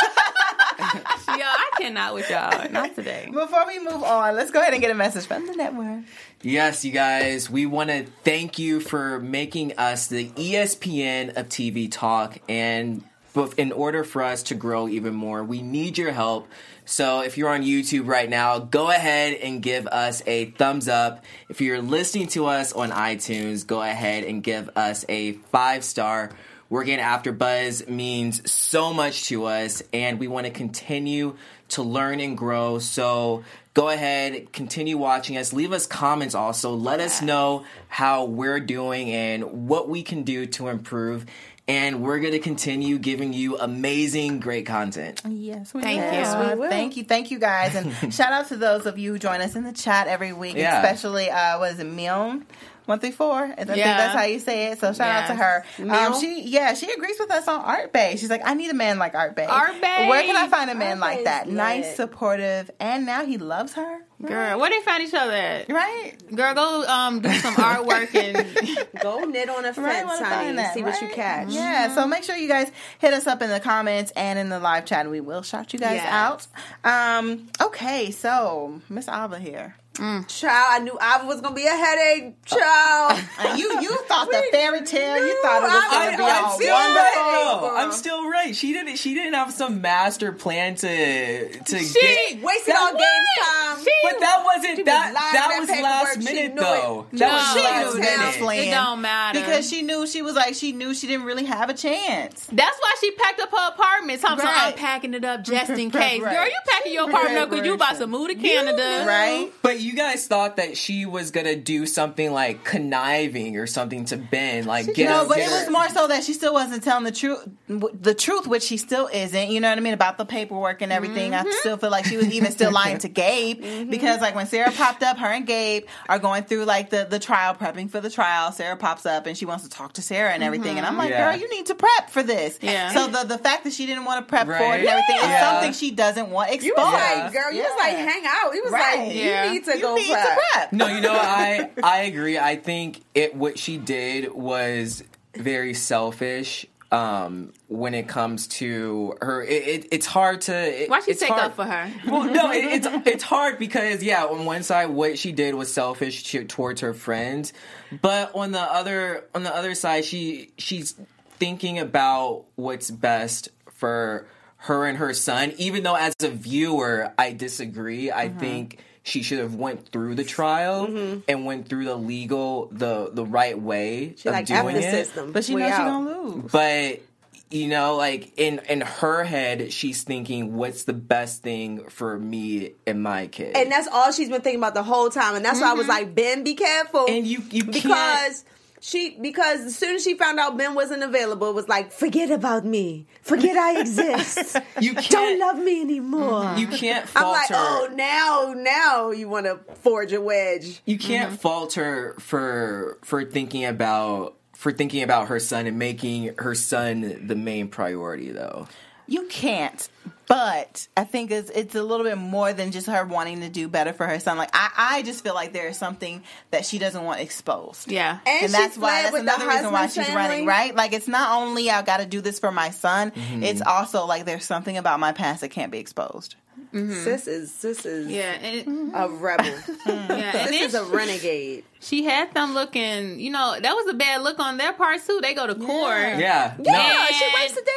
Yo, 0.78 1.42
I 1.44 1.70
cannot 1.78 2.14
with 2.14 2.30
y'all. 2.30 2.70
Not 2.70 2.94
today. 2.94 3.28
before 3.32 3.66
we 3.66 3.78
move 3.78 4.02
on, 4.02 4.36
let's 4.36 4.50
go 4.50 4.60
ahead 4.60 4.72
and 4.72 4.80
get 4.80 4.90
a 4.90 4.94
message 4.94 5.26
from 5.26 5.46
the 5.46 5.54
network. 5.54 6.04
Yes, 6.42 6.84
you 6.84 6.92
guys, 6.92 7.50
we 7.50 7.66
want 7.66 7.90
to 7.90 8.06
thank 8.24 8.58
you 8.58 8.80
for 8.80 9.20
making 9.20 9.76
us 9.78 10.06
the 10.06 10.28
ESPN 10.30 11.36
of 11.36 11.48
TV 11.48 11.90
talk. 11.90 12.38
And 12.48 13.02
but 13.34 13.52
in 13.58 13.72
order 13.72 14.04
for 14.04 14.22
us 14.22 14.44
to 14.44 14.54
grow 14.54 14.88
even 14.88 15.12
more, 15.12 15.44
we 15.44 15.60
need 15.60 15.98
your 15.98 16.12
help. 16.12 16.48
So 16.86 17.20
if 17.20 17.36
you're 17.36 17.50
on 17.50 17.62
YouTube 17.62 18.06
right 18.06 18.30
now, 18.30 18.58
go 18.58 18.90
ahead 18.90 19.34
and 19.34 19.60
give 19.62 19.86
us 19.86 20.22
a 20.26 20.46
thumbs 20.52 20.88
up. 20.88 21.24
If 21.50 21.60
you're 21.60 21.82
listening 21.82 22.28
to 22.28 22.46
us 22.46 22.72
on 22.72 22.90
iTunes, 22.90 23.66
go 23.66 23.82
ahead 23.82 24.24
and 24.24 24.42
give 24.42 24.70
us 24.76 25.04
a 25.08 25.32
five 25.32 25.84
star. 25.84 26.30
Working 26.70 26.98
After 26.98 27.30
Buzz 27.30 27.86
means 27.86 28.50
so 28.50 28.94
much 28.94 29.26
to 29.26 29.44
us, 29.44 29.82
and 29.92 30.18
we 30.18 30.28
want 30.28 30.46
to 30.46 30.52
continue 30.52 31.36
to 31.68 31.82
learn 31.82 32.20
and 32.20 32.38
grow. 32.38 32.78
So 32.78 33.44
go 33.74 33.88
ahead, 33.88 34.52
continue 34.52 34.96
watching 34.96 35.36
us. 35.36 35.52
Leave 35.52 35.72
us 35.72 35.86
comments 35.86 36.34
also. 36.34 36.74
Let 36.74 37.00
us 37.00 37.20
know 37.20 37.64
how 37.88 38.24
we're 38.24 38.60
doing 38.60 39.10
and 39.10 39.68
what 39.68 39.88
we 39.88 40.02
can 40.02 40.22
do 40.22 40.46
to 40.46 40.68
improve. 40.68 41.26
And 41.66 42.02
we're 42.02 42.18
going 42.20 42.32
to 42.32 42.40
continue 42.40 42.98
giving 42.98 43.32
you 43.32 43.56
amazing, 43.58 44.38
great 44.40 44.66
content. 44.66 45.22
Yes, 45.26 45.72
we 45.72 45.80
Thank 45.80 46.00
will. 46.02 46.06
you. 46.12 46.12
Yes, 46.18 46.50
we 46.54 46.60
will. 46.60 46.68
Thank 46.68 46.96
you, 46.98 47.04
thank 47.04 47.30
you, 47.30 47.38
guys, 47.38 47.74
and 47.74 48.12
shout 48.14 48.32
out 48.34 48.48
to 48.48 48.56
those 48.56 48.84
of 48.84 48.98
you 48.98 49.12
who 49.12 49.18
join 49.18 49.40
us 49.40 49.56
in 49.56 49.64
the 49.64 49.72
chat 49.72 50.06
every 50.06 50.34
week, 50.34 50.56
Yeah. 50.56 50.82
especially 50.82 51.30
uh, 51.30 51.58
what 51.58 51.72
is 51.72 51.78
it, 51.78 51.84
Milne. 51.86 52.44
One 52.84 53.00
three 53.00 53.12
four. 53.12 53.42
I 53.44 53.64
think 53.64 53.78
Yeah. 53.78 53.96
that's 53.96 54.14
how 54.14 54.24
you 54.24 54.38
say 54.38 54.66
it. 54.66 54.78
So 54.78 54.92
shout 54.92 55.08
out 55.08 55.26
to 55.28 55.34
her. 55.34 55.64
Um, 55.88 56.20
she 56.20 56.42
yeah, 56.42 56.74
she 56.74 56.92
agrees 56.92 57.16
with 57.18 57.30
us 57.30 57.48
on 57.48 57.60
Art 57.64 57.94
Bay. 57.94 58.16
She's 58.18 58.28
like, 58.28 58.42
I 58.44 58.52
need 58.52 58.70
a 58.70 58.74
man 58.74 58.98
like 58.98 59.14
Art 59.14 59.34
Bay. 59.34 59.46
Art 59.46 59.80
Bay. 59.80 60.06
Where 60.06 60.22
can 60.22 60.36
I 60.36 60.48
find 60.48 60.68
a 60.70 60.74
man 60.74 60.90
Art 60.90 61.00
like 61.00 61.16
Bay's 61.20 61.24
that? 61.24 61.46
lit. 61.46 61.54
Nice, 61.56 61.96
supportive, 61.96 62.70
and 62.78 63.06
now 63.06 63.24
he 63.24 63.38
loves 63.38 63.72
her. 63.72 64.00
Girl, 64.22 64.58
where 64.60 64.70
they 64.70 64.80
find 64.80 65.02
each 65.06 65.12
other 65.14 65.32
at? 65.32 65.68
Right? 65.68 66.12
Girl, 66.34 66.54
go 66.54 66.84
um 66.86 67.20
do 67.20 67.30
some 67.40 67.54
artwork 67.56 68.14
and 68.14 68.56
Go 69.00 69.24
knit 69.24 69.48
on 69.50 69.64
a 69.64 69.68
Right, 69.68 69.74
fence, 69.74 70.06
wanna 70.06 70.24
honey, 70.24 70.48
and 70.50 70.58
that, 70.58 70.74
see 70.74 70.82
what 70.82 71.00
you 71.02 71.08
catch. 71.08 71.48
Yeah, 71.50 71.94
so 71.94 72.06
make 72.06 72.22
sure 72.24 72.36
you 72.36 72.48
guys 72.48 72.70
hit 73.00 73.12
us 73.12 73.26
up 73.26 73.42
in 73.42 73.50
the 73.50 73.60
comments 73.60 74.12
and 74.16 74.38
in 74.38 74.48
the 74.48 74.60
live 74.60 74.84
chat, 74.86 75.00
and 75.00 75.10
we 75.10 75.20
will 75.20 75.42
shout 75.42 75.72
you 75.72 75.78
guys 75.78 75.96
Yes. 75.96 76.48
out. 76.84 77.18
Um, 77.20 77.48
okay, 77.60 78.10
so 78.12 78.80
Miss 78.88 79.08
Alva 79.08 79.38
here. 79.38 79.76
Mm. 79.94 80.26
Child, 80.26 80.66
I 80.70 80.78
knew 80.80 80.98
Ava 81.00 81.24
was 81.26 81.40
gonna 81.40 81.54
be 81.54 81.66
a 81.66 81.70
headache. 81.70 82.44
Child, 82.44 83.22
you 83.58 83.80
you 83.80 83.96
thought 84.08 84.28
the 84.28 84.42
fairy 84.50 84.82
tale, 84.82 85.24
you 85.24 85.40
thought 85.40 85.62
it 85.62 85.66
was 85.66 85.72
I- 85.72 85.90
going 85.90 86.08
I- 86.08 86.10
to 86.10 86.16
be 86.18 86.24
I'm 86.24 86.44
all 86.44 86.50
still 86.56 86.74
wonderful. 86.74 87.00
right. 87.04 87.60
Oh, 87.62 87.76
I'm 87.76 87.92
still 87.92 88.28
right. 88.28 88.56
She 88.56 88.72
didn't. 88.72 88.96
She 88.96 89.14
didn't 89.14 89.34
have 89.34 89.52
some 89.52 89.80
master 89.80 90.32
plan 90.32 90.74
to 90.76 91.48
to 91.58 91.78
She 91.78 92.00
get. 92.34 92.42
wasted 92.42 92.74
all 92.74 92.90
games 92.92 93.28
time. 93.46 93.78
She- 93.84 93.90
But 94.02 94.20
that 94.20 94.42
wasn't 94.44 94.76
She 94.76 94.82
was 94.82 94.86
that. 94.86 95.12
lying 95.14 95.32
That 95.34 95.50
on 95.54 95.60
was 95.60 95.68
that 95.68 95.82
last 95.82 96.06
paperwork. 96.18 96.28
She 96.28 96.34
minute 96.34 96.54
knew 96.54 96.60
it. 96.60 96.64
though. 96.64 97.06
No, 97.12 97.26
was 97.28 97.52
she 97.52 97.60
last 97.60 97.94
knew 97.94 98.00
minute. 98.00 98.16
that 98.18 98.34
plan. 98.38 98.58
It 98.68 98.70
don't 98.72 99.00
matter. 99.00 99.40
Because 99.40 99.68
she 99.70 99.82
knew 99.82 100.06
she 100.08 100.22
was 100.22 100.34
like 100.34 100.54
she 100.54 100.72
knew 100.72 100.92
she 100.94 101.06
didn't 101.06 101.26
really 101.26 101.44
have 101.44 101.70
a 101.70 101.74
chance. 101.74 102.46
That's 102.52 102.78
why 102.80 102.94
she 103.00 103.10
packed 103.12 103.40
up 103.40 103.50
her 103.52 103.68
apartment. 103.68 104.20
So 104.20 104.28
I'm 104.28 104.38
saying, 104.38 104.48
Right. 104.50 104.72
I'm 104.72 104.78
packing 104.78 105.14
it 105.14 105.24
up 105.24 105.44
just 105.44 105.70
in 105.70 105.90
case. 105.90 106.20
right. 106.20 106.34
Girl, 106.34 106.44
you 106.46 106.58
packing 106.66 106.92
your 106.92 107.08
apartment 107.08 107.38
up 107.38 107.50
because 107.50 107.64
you 107.64 107.74
about 107.74 107.96
to 107.98 108.06
move 108.08 108.28
to 108.28 108.34
Canada. 108.34 109.04
Right? 109.06 109.52
But 109.62 109.80
you 109.84 109.94
guys 109.94 110.26
thought 110.26 110.56
that 110.56 110.76
she 110.76 111.06
was 111.06 111.30
gonna 111.30 111.56
do 111.56 111.86
something 111.86 112.32
like 112.32 112.64
conniving 112.64 113.56
or 113.56 113.66
something 113.66 114.04
to 114.06 114.16
Ben, 114.16 114.64
like 114.66 114.92
get 114.94 115.08
no, 115.08 115.20
her- 115.22 115.28
but 115.28 115.36
get 115.36 115.46
it 115.48 115.52
her- 115.52 115.60
was 115.60 115.70
more 115.70 115.88
so 115.90 116.08
that 116.08 116.24
she 116.24 116.32
still 116.32 116.52
wasn't 116.52 116.82
telling 116.82 117.04
the 117.04 117.12
truth, 117.12 117.46
the 117.68 118.14
truth, 118.14 118.46
which 118.46 118.62
she 118.62 118.76
still 118.76 119.08
isn't. 119.12 119.50
You 119.50 119.60
know 119.60 119.68
what 119.68 119.78
I 119.78 119.80
mean 119.80 119.94
about 119.94 120.18
the 120.18 120.24
paperwork 120.24 120.82
and 120.82 120.92
everything. 120.92 121.32
Mm-hmm. 121.32 121.46
I 121.48 121.50
still 121.60 121.76
feel 121.76 121.90
like 121.90 122.04
she 122.06 122.16
was 122.16 122.32
even 122.32 122.52
still 122.52 122.72
lying 122.82 122.98
to 122.98 123.08
Gabe 123.08 123.90
because, 123.90 124.20
like, 124.20 124.34
when 124.34 124.46
Sarah 124.46 124.70
popped 124.72 125.02
up, 125.02 125.18
her 125.18 125.26
and 125.28 125.46
Gabe 125.46 125.84
are 126.08 126.18
going 126.18 126.44
through 126.44 126.64
like 126.64 126.90
the 126.90 127.06
the 127.08 127.18
trial, 127.18 127.54
prepping 127.54 127.90
for 127.90 128.00
the 128.00 128.10
trial. 128.10 128.52
Sarah 128.52 128.76
pops 128.76 129.06
up 129.06 129.26
and 129.26 129.36
she 129.36 129.46
wants 129.46 129.64
to 129.64 129.70
talk 129.70 129.94
to 129.94 130.02
Sarah 130.02 130.30
and 130.32 130.42
everything, 130.42 130.76
and 130.78 130.86
I'm 130.86 130.96
like, 130.96 131.10
Yeah. 131.10 131.30
girl, 131.32 131.40
you 131.40 131.48
need 131.50 131.66
to 131.66 131.74
prep 131.74 132.10
for 132.10 132.22
this. 132.22 132.56
Mm-hmm. 132.58 132.66
Yeah. 132.66 132.92
So 132.92 133.08
the 133.08 133.24
the 133.24 133.38
fact 133.38 133.64
that 133.64 133.72
she 133.72 133.86
didn't 133.86 134.04
want 134.04 134.24
to 134.26 134.28
prep 134.28 134.46
for 134.46 134.52
it 134.54 134.60
and 134.80 134.86
everything 134.88 135.16
is 135.16 135.40
something 135.40 135.72
she 135.72 135.90
doesn't 135.90 136.30
want 136.30 136.50
exposed. 136.50 136.64
You 136.64 136.74
was 136.76 136.92
like, 136.92 137.32
girl, 137.32 137.52
you 137.52 137.62
was 137.62 137.72
like, 137.78 137.96
hang 137.96 138.24
out. 138.26 138.54
You 138.54 138.62
was 138.64 138.72
Right. 138.72 138.98
like, 139.08 139.14
Yeah. 139.14 139.44
you 139.46 139.52
need 139.52 139.64
to 139.64 139.73
You 139.76 139.82
go 139.82 139.94
need 139.96 140.10
prep. 140.10 140.24
to 140.36 140.42
prep. 140.52 140.72
No, 140.72 140.86
you 140.88 141.00
know, 141.00 141.12
I 141.12 141.70
I 141.82 142.02
agree. 142.02 142.38
I 142.38 142.56
think 142.56 143.00
it 143.14 143.34
what 143.34 143.58
she 143.58 143.76
did 143.78 144.32
was 144.32 145.02
very 145.36 145.74
selfish. 145.74 146.66
um, 146.92 147.52
when 147.66 147.92
it 147.92 148.06
comes 148.06 148.46
to 148.46 149.16
her. 149.20 149.42
It, 149.42 149.66
it, 149.66 149.88
it's 149.90 150.06
hard 150.06 150.42
to. 150.42 150.54
It, 150.84 150.88
Why 150.88 151.00
she 151.00 151.10
it's 151.12 151.20
take 151.20 151.30
hard. 151.30 151.42
up 151.46 151.56
for 151.56 151.64
her? 151.64 151.90
Well, 152.06 152.24
no, 152.24 152.52
it, 152.52 152.64
it's 152.84 152.86
it's 153.06 153.24
hard 153.24 153.58
because 153.58 154.00
yeah, 154.02 154.24
on 154.26 154.44
one 154.44 154.62
side, 154.62 154.90
what 154.90 155.18
she 155.18 155.32
did 155.32 155.54
was 155.56 155.72
selfish 155.72 156.22
to, 156.30 156.44
towards 156.44 156.82
her 156.82 156.94
friends, 156.94 157.52
but 158.00 158.32
on 158.36 158.52
the 158.52 158.60
other 158.60 159.24
on 159.34 159.42
the 159.42 159.52
other 159.54 159.74
side, 159.74 160.04
she 160.04 160.52
she's 160.56 160.94
thinking 161.40 161.80
about 161.80 162.44
what's 162.54 162.92
best 162.92 163.48
for 163.72 164.28
her 164.58 164.86
and 164.86 164.98
her 164.98 165.12
son. 165.12 165.52
Even 165.56 165.82
though 165.82 165.96
as 165.96 166.14
a 166.22 166.28
viewer, 166.28 167.12
I 167.18 167.32
disagree. 167.32 168.12
I 168.12 168.28
Mm-hmm. 168.28 168.38
think 168.38 168.78
she 169.04 169.22
should 169.22 169.38
have 169.38 169.54
went 169.54 169.88
through 169.90 170.14
the 170.14 170.24
trial 170.24 170.86
mm-hmm. 170.86 171.20
and 171.28 171.44
went 171.44 171.68
through 171.68 171.84
the 171.84 171.94
legal 171.94 172.68
the 172.72 173.10
the 173.12 173.24
right 173.24 173.60
way 173.60 174.14
She 174.16 174.28
of 174.28 174.34
like 174.34 174.46
doing 174.46 174.74
F 174.74 174.82
the 174.82 174.88
it. 174.88 174.90
system. 174.90 175.32
But 175.32 175.44
she 175.44 175.54
We 175.54 175.60
knows 175.60 175.70
she's 175.70 175.78
out. 175.78 175.86
gonna 175.86 176.22
lose. 176.22 176.50
But 176.50 177.02
you 177.50 177.68
know, 177.68 177.96
like 177.96 178.32
in 178.38 178.60
in 178.68 178.80
her 178.80 179.22
head, 179.22 179.72
she's 179.72 180.02
thinking, 180.02 180.56
"What's 180.56 180.84
the 180.84 180.94
best 180.94 181.42
thing 181.42 181.84
for 181.90 182.18
me 182.18 182.72
and 182.86 183.02
my 183.02 183.26
kid?" 183.26 183.54
And 183.54 183.70
that's 183.70 183.86
all 183.88 184.10
she's 184.10 184.30
been 184.30 184.40
thinking 184.40 184.58
about 184.58 184.74
the 184.74 184.82
whole 184.82 185.10
time. 185.10 185.36
And 185.36 185.44
that's 185.44 185.60
why 185.60 185.70
I 185.70 185.74
was 185.74 185.82
mm-hmm. 185.82 185.90
like, 185.90 186.14
Ben, 186.14 186.42
be 186.42 186.54
careful. 186.54 187.04
And 187.06 187.26
you 187.26 187.42
you 187.50 187.64
because 187.64 187.82
can't. 187.82 188.44
She 188.84 189.16
because 189.18 189.60
as 189.60 189.78
soon 189.78 189.96
as 189.96 190.04
she 190.04 190.14
found 190.14 190.38
out 190.38 190.58
Ben 190.58 190.74
wasn't 190.74 191.02
available, 191.02 191.48
it 191.48 191.54
was 191.54 191.68
like, 191.68 191.90
forget 191.90 192.30
about 192.30 192.66
me. 192.66 193.06
Forget 193.22 193.56
I 193.56 193.80
exist. 193.80 194.56
You 194.80 194.94
Don't 194.94 195.38
love 195.38 195.58
me 195.58 195.80
anymore. 195.80 196.54
You 196.56 196.66
can't 196.66 197.08
I'm 197.14 197.28
like, 197.28 197.50
oh, 197.50 197.88
now, 197.94 198.54
now 198.54 199.10
you 199.12 199.28
want 199.28 199.46
to 199.46 199.60
forge 199.76 200.12
a 200.12 200.20
wedge. 200.20 200.82
you 200.84 200.98
can't 200.98 201.30
mm-hmm. 201.30 201.38
fault 201.38 201.74
her 201.74 202.14
for 202.18 202.98
for 203.02 203.24
thinking 203.24 203.64
about 203.64 204.36
for 204.52 204.72
thinking 204.72 205.02
about 205.02 205.28
her 205.28 205.40
son 205.40 205.66
and 205.66 205.78
making 205.78 206.34
her 206.38 206.54
son 206.54 207.26
the 207.26 207.36
main 207.36 207.68
priority, 207.68 208.32
though. 208.32 208.66
You 209.06 209.26
can't. 209.26 209.88
But 210.26 210.88
I 210.96 211.04
think 211.04 211.30
it's 211.30 211.50
it's 211.50 211.74
a 211.74 211.82
little 211.82 212.04
bit 212.04 212.16
more 212.16 212.54
than 212.54 212.72
just 212.72 212.86
her 212.86 213.04
wanting 213.04 213.40
to 213.42 213.50
do 213.50 213.68
better 213.68 213.92
for 213.92 214.06
her 214.06 214.18
son. 214.18 214.38
Like 214.38 214.48
I, 214.54 214.70
I 214.76 215.02
just 215.02 215.22
feel 215.22 215.34
like 215.34 215.52
there 215.52 215.68
is 215.68 215.76
something 215.76 216.22
that 216.50 216.64
she 216.64 216.78
doesn't 216.78 217.04
want 217.04 217.20
exposed. 217.20 217.90
Yeah. 217.90 218.18
And, 218.26 218.44
And, 218.44 218.54
that's 218.54 218.78
why 218.78 219.02
that's 219.02 219.16
another 219.16 219.46
reason 219.46 219.70
why 219.70 219.82
husband's 219.82 220.08
she's 220.08 220.16
running, 220.16 220.46
right? 220.46 220.74
Like 220.74 220.94
it's 220.94 221.08
not 221.08 221.42
only 221.42 221.70
I 221.70 221.82
got 221.82 221.98
to 221.98 222.06
do 222.06 222.22
this 222.22 222.38
for 222.38 222.50
my 222.50 222.70
son, 222.70 223.10
Mm-hmm. 223.10 223.42
it's 223.42 223.60
also 223.60 224.06
like 224.06 224.24
there's 224.24 224.46
something 224.46 224.78
about 224.78 224.98
my 224.98 225.12
past 225.12 225.42
that 225.42 225.50
can't 225.50 225.70
be 225.70 225.78
exposed. 225.78 226.36
Sis 226.72 227.28
is 227.28 227.54
sis 227.54 227.86
is 227.86 228.08
Yeah, 228.08 228.32
and 228.32 228.92
a 228.94 229.08
rebel. 229.08 229.46
yeah, 229.86 230.36
and 230.36 230.50
This 230.52 230.68
is 230.68 230.74
a 230.74 230.84
renegade. 230.84 231.64
she 231.80 232.04
had 232.04 232.34
them 232.34 232.54
looking. 232.54 233.20
You 233.20 233.30
know, 233.30 233.56
that 233.60 233.72
was 233.74 233.86
a 233.94 233.96
bad 233.96 234.22
look 234.22 234.38
on 234.40 234.56
their 234.56 234.72
part 234.72 235.00
too. 235.06 235.20
They 235.22 235.34
go 235.34 235.46
to 235.46 235.54
court. 235.54 235.98
Yeah, 236.18 236.54
Yeah, 236.58 236.72
no, 236.72 237.06
she 237.16 237.24
wasted 237.34 237.64
their 237.64 237.74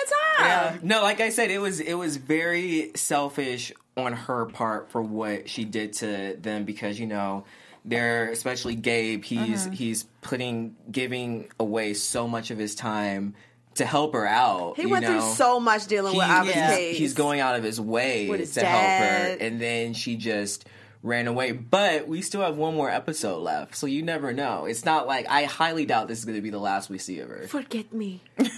time. 0.48 0.48
Yeah. 0.48 0.78
No, 0.82 1.04
like 1.04 1.20
I 1.22 1.30
said, 1.30 1.52
it 1.52 1.60
was 1.60 1.80
it 1.80 1.94
was 1.94 2.18
very 2.18 2.92
selfish 2.96 3.72
on 3.96 4.14
her 4.14 4.46
part 4.46 4.90
for 4.92 5.02
what 5.02 5.50
she 5.50 5.64
did 5.66 5.94
to 5.94 6.36
them 6.40 6.64
because 6.66 7.00
you 7.00 7.06
know 7.08 7.46
they're 7.86 8.30
especially 8.32 8.76
Gabe. 8.76 9.24
He's 9.24 9.64
Mm-hmm. 9.66 9.72
he's 9.74 10.04
putting 10.22 10.76
giving 10.92 11.50
away 11.60 11.94
so 11.94 12.28
much 12.28 12.52
of 12.52 12.58
his 12.58 12.74
time 12.76 13.36
to 13.78 13.86
help 13.86 14.14
her 14.14 14.28
out. 14.28 14.76
He 14.76 14.84
you 14.84 14.90
went 14.90 15.04
know? 15.04 15.20
through 15.20 15.34
so 15.34 15.60
much 15.60 15.88
dealing 15.88 16.16
with 16.16 16.26
He- 16.26 16.32
Ava's 16.32 16.54
he's, 16.54 16.64
case. 16.64 16.98
he's 16.98 17.14
going 17.14 17.40
out 17.40 17.56
of 17.56 17.64
his 17.64 17.80
way 17.82 18.28
his 18.28 18.54
to 18.54 18.66
help 18.66 18.82
her, 18.82 19.38
and 19.40 19.60
then 19.62 19.94
she 19.94 20.16
just 20.16 20.68
ran 21.04 21.28
away. 21.28 21.52
But 21.52 22.08
we 22.08 22.22
still 22.22 22.42
have 22.42 22.58
one 22.58 22.76
more 22.76 22.90
episode 22.90 23.40
left, 23.40 23.76
so 23.76 23.88
you 23.88 24.04
never 24.04 24.34
know. 24.34 24.66
It's 24.66 24.84
not 24.86 25.08
like 25.08 25.28
I 25.30 25.44
highly 25.46 25.86
doubt 25.86 26.08
this 26.08 26.20
is 26.20 26.26
going 26.26 26.38
to 26.38 26.42
be 26.42 26.50
the 26.50 26.60
last 26.60 26.90
we 26.90 26.98
see 26.98 27.20
of 27.20 27.30
her. 27.30 27.48
Forget 27.48 27.94
me. 27.94 28.22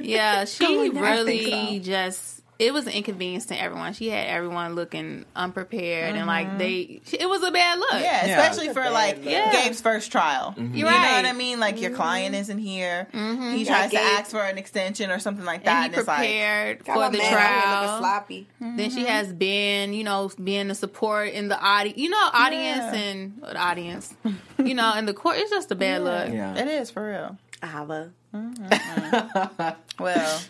Yeah, 0.00 0.44
she 0.44 0.64
Going 0.64 0.94
there. 0.94 1.04
I 1.04 1.16
really 1.16 1.44
think 1.44 1.82
just 1.84 2.37
it 2.58 2.72
was 2.74 2.86
an 2.88 2.92
inconvenience 2.92 3.46
to 3.46 3.60
everyone. 3.60 3.92
She 3.92 4.08
had 4.08 4.26
everyone 4.26 4.74
looking 4.74 5.24
unprepared 5.36 6.16
and 6.16 6.26
like 6.26 6.48
mm-hmm. 6.48 6.58
they 6.58 7.00
it 7.12 7.28
was 7.28 7.42
a 7.44 7.52
bad 7.52 7.78
look. 7.78 7.92
Yeah, 7.92 8.26
Yeah. 8.26 8.40
especially 8.40 8.72
for 8.74 8.90
like 8.90 9.24
Yeah. 9.24 9.52
Gabe's 9.52 9.80
first 9.80 10.10
trial. 10.10 10.50
Mm-hmm. 10.56 10.74
You 10.74 10.80
You're 10.80 10.90
know 10.90 10.96
right. 10.96 11.16
what 11.22 11.24
I 11.26 11.32
mean? 11.34 11.60
Like 11.60 11.80
your 11.80 11.92
client 11.92 12.34
mm-hmm. 12.34 12.40
isn't 12.40 12.58
here. 12.58 13.06
Mm-hmm. 13.12 13.52
He 13.54 13.62
Yeah, 13.64 13.76
tries 13.76 13.90
to 13.92 14.00
ask 14.00 14.30
for 14.32 14.42
an 14.42 14.58
extension 14.58 15.10
or 15.12 15.20
something 15.20 15.44
like 15.44 15.64
that. 15.64 15.76
And 15.76 15.84
And, 15.86 15.94
he 15.94 15.98
it's 16.00 16.08
like 16.08 16.18
prepared 16.18 16.84
Got 16.84 16.92
for 16.94 16.98
my 16.98 17.08
the 17.10 17.18
man 17.18 17.32
out 17.32 17.38
here 17.38 17.70
looking 17.70 17.86
trial. 17.86 17.98
sloppy. 18.00 18.48
Then 18.60 18.90
she 18.90 19.04
has 19.04 19.32
been, 19.32 19.92
you 19.94 20.02
know, 20.02 20.30
being 20.42 20.66
the 20.66 20.74
support 20.74 21.28
in 21.30 21.46
the 21.48 21.58
audience, 21.60 21.98
you 21.98 22.08
know, 22.10 22.28
audience 22.32 22.78
Yeah. 22.78 22.94
and 22.94 23.40
the 23.40 23.56
audience, 23.56 24.14
you 24.58 24.74
know, 24.74 24.92
and 24.96 25.06
the 25.06 25.14
court. 25.14 25.36
It's 25.38 25.50
just 25.50 25.70
a 25.70 25.76
bad 25.76 26.02
look. 26.02 26.28
Yeah. 26.32 26.56
it 26.56 26.66
is 26.66 26.90
for 26.90 27.08
real. 27.08 27.38
Ava. 27.62 28.10
Well, 29.98 30.40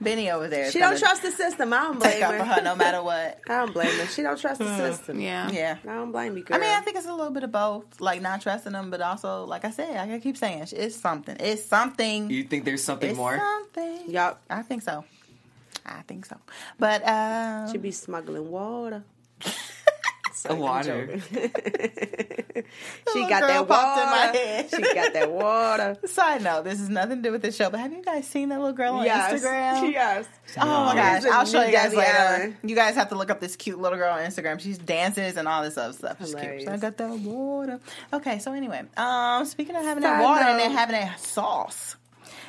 Benny 0.00 0.30
over 0.30 0.48
there. 0.48 0.70
She 0.70 0.78
don't 0.78 0.98
trust 0.98 1.22
the 1.22 1.30
system. 1.30 1.72
I 1.72 1.82
don't 1.82 1.98
blame 1.98 2.12
take 2.12 2.22
up 2.22 2.36
for 2.36 2.44
her. 2.44 2.54
her 2.54 2.62
no 2.62 2.74
matter 2.74 3.02
what. 3.02 3.40
I 3.48 3.58
don't 3.60 3.72
blame 3.72 3.98
her. 3.98 4.06
She 4.06 4.22
don't 4.22 4.38
trust 4.38 4.58
the 4.58 4.76
system. 4.76 5.20
Yeah. 5.20 5.50
Yeah. 5.50 5.76
I 5.84 5.94
don't 5.94 6.12
blame 6.12 6.36
you, 6.36 6.42
girl. 6.42 6.56
I 6.56 6.60
mean, 6.60 6.70
I 6.70 6.80
think 6.80 6.96
it's 6.96 7.06
a 7.06 7.12
little 7.12 7.32
bit 7.32 7.42
of 7.42 7.52
both, 7.52 8.00
like 8.00 8.22
not 8.22 8.40
trusting 8.40 8.72
them, 8.72 8.90
but 8.90 9.00
also, 9.00 9.44
like 9.44 9.64
I 9.64 9.70
said, 9.70 9.96
I 9.96 10.18
keep 10.18 10.36
saying 10.36 10.66
it's 10.72 10.96
something. 10.96 11.36
It's 11.38 11.64
something. 11.64 12.30
You 12.30 12.44
think 12.44 12.64
there's 12.64 12.82
something 12.82 13.10
it's 13.10 13.16
more? 13.16 13.36
something. 13.36 14.10
Yup. 14.10 14.40
I 14.48 14.62
think 14.62 14.82
so. 14.82 15.04
I 15.84 16.02
think 16.02 16.26
so. 16.26 16.36
But 16.78 17.06
um, 17.06 17.70
she 17.70 17.78
be 17.78 17.90
smuggling 17.90 18.50
water. 18.50 19.04
A 20.48 20.54
water. 20.54 21.20
she 21.30 21.42
little 23.06 23.28
got 23.28 23.40
that 23.40 23.68
popped 23.68 24.00
in 24.00 24.06
my 24.06 24.38
head. 24.38 24.70
She 24.70 24.94
got 24.94 25.12
that 25.12 25.30
water. 25.30 25.98
Side 26.06 26.42
note: 26.42 26.64
This 26.64 26.78
has 26.78 26.88
nothing 26.88 27.16
to 27.18 27.22
do 27.22 27.32
with 27.32 27.42
the 27.42 27.52
show, 27.52 27.70
but 27.70 27.80
have 27.80 27.92
you 27.92 28.02
guys 28.02 28.26
seen 28.26 28.48
that 28.50 28.58
little 28.58 28.74
girl 28.74 28.94
on 28.94 29.04
yes. 29.04 29.42
Instagram? 29.42 29.90
Yes. 30.00 30.26
Oh 30.56 30.84
my 30.86 30.94
gosh, 30.94 31.24
I'll 31.24 31.44
show 31.44 31.62
you 31.62 31.72
guys 31.72 31.94
later. 31.94 32.56
You 32.62 32.74
guys 32.74 32.94
have 32.94 33.08
to 33.10 33.16
look 33.16 33.30
up 33.30 33.40
this 33.40 33.56
cute 33.56 33.78
little 33.78 33.98
girl 33.98 34.14
on 34.14 34.20
Instagram. 34.20 34.60
She's 34.60 34.78
dances 34.78 35.36
and 35.36 35.46
all 35.48 35.62
this 35.62 35.76
other 35.76 35.92
stuff. 35.92 36.18
She's 36.20 36.34
cute. 36.34 36.62
So 36.62 36.72
I 36.72 36.76
got 36.76 36.96
that 36.96 37.10
water. 37.10 37.80
Okay, 38.12 38.38
so 38.38 38.52
anyway, 38.52 38.82
um, 38.96 39.44
speaking 39.44 39.76
of 39.76 39.82
having 39.82 40.02
that 40.02 40.18
Side 40.18 40.24
water 40.24 40.44
and 40.44 40.58
then 40.58 40.70
having 40.70 40.94
that 40.94 41.20
sauce. 41.20 41.96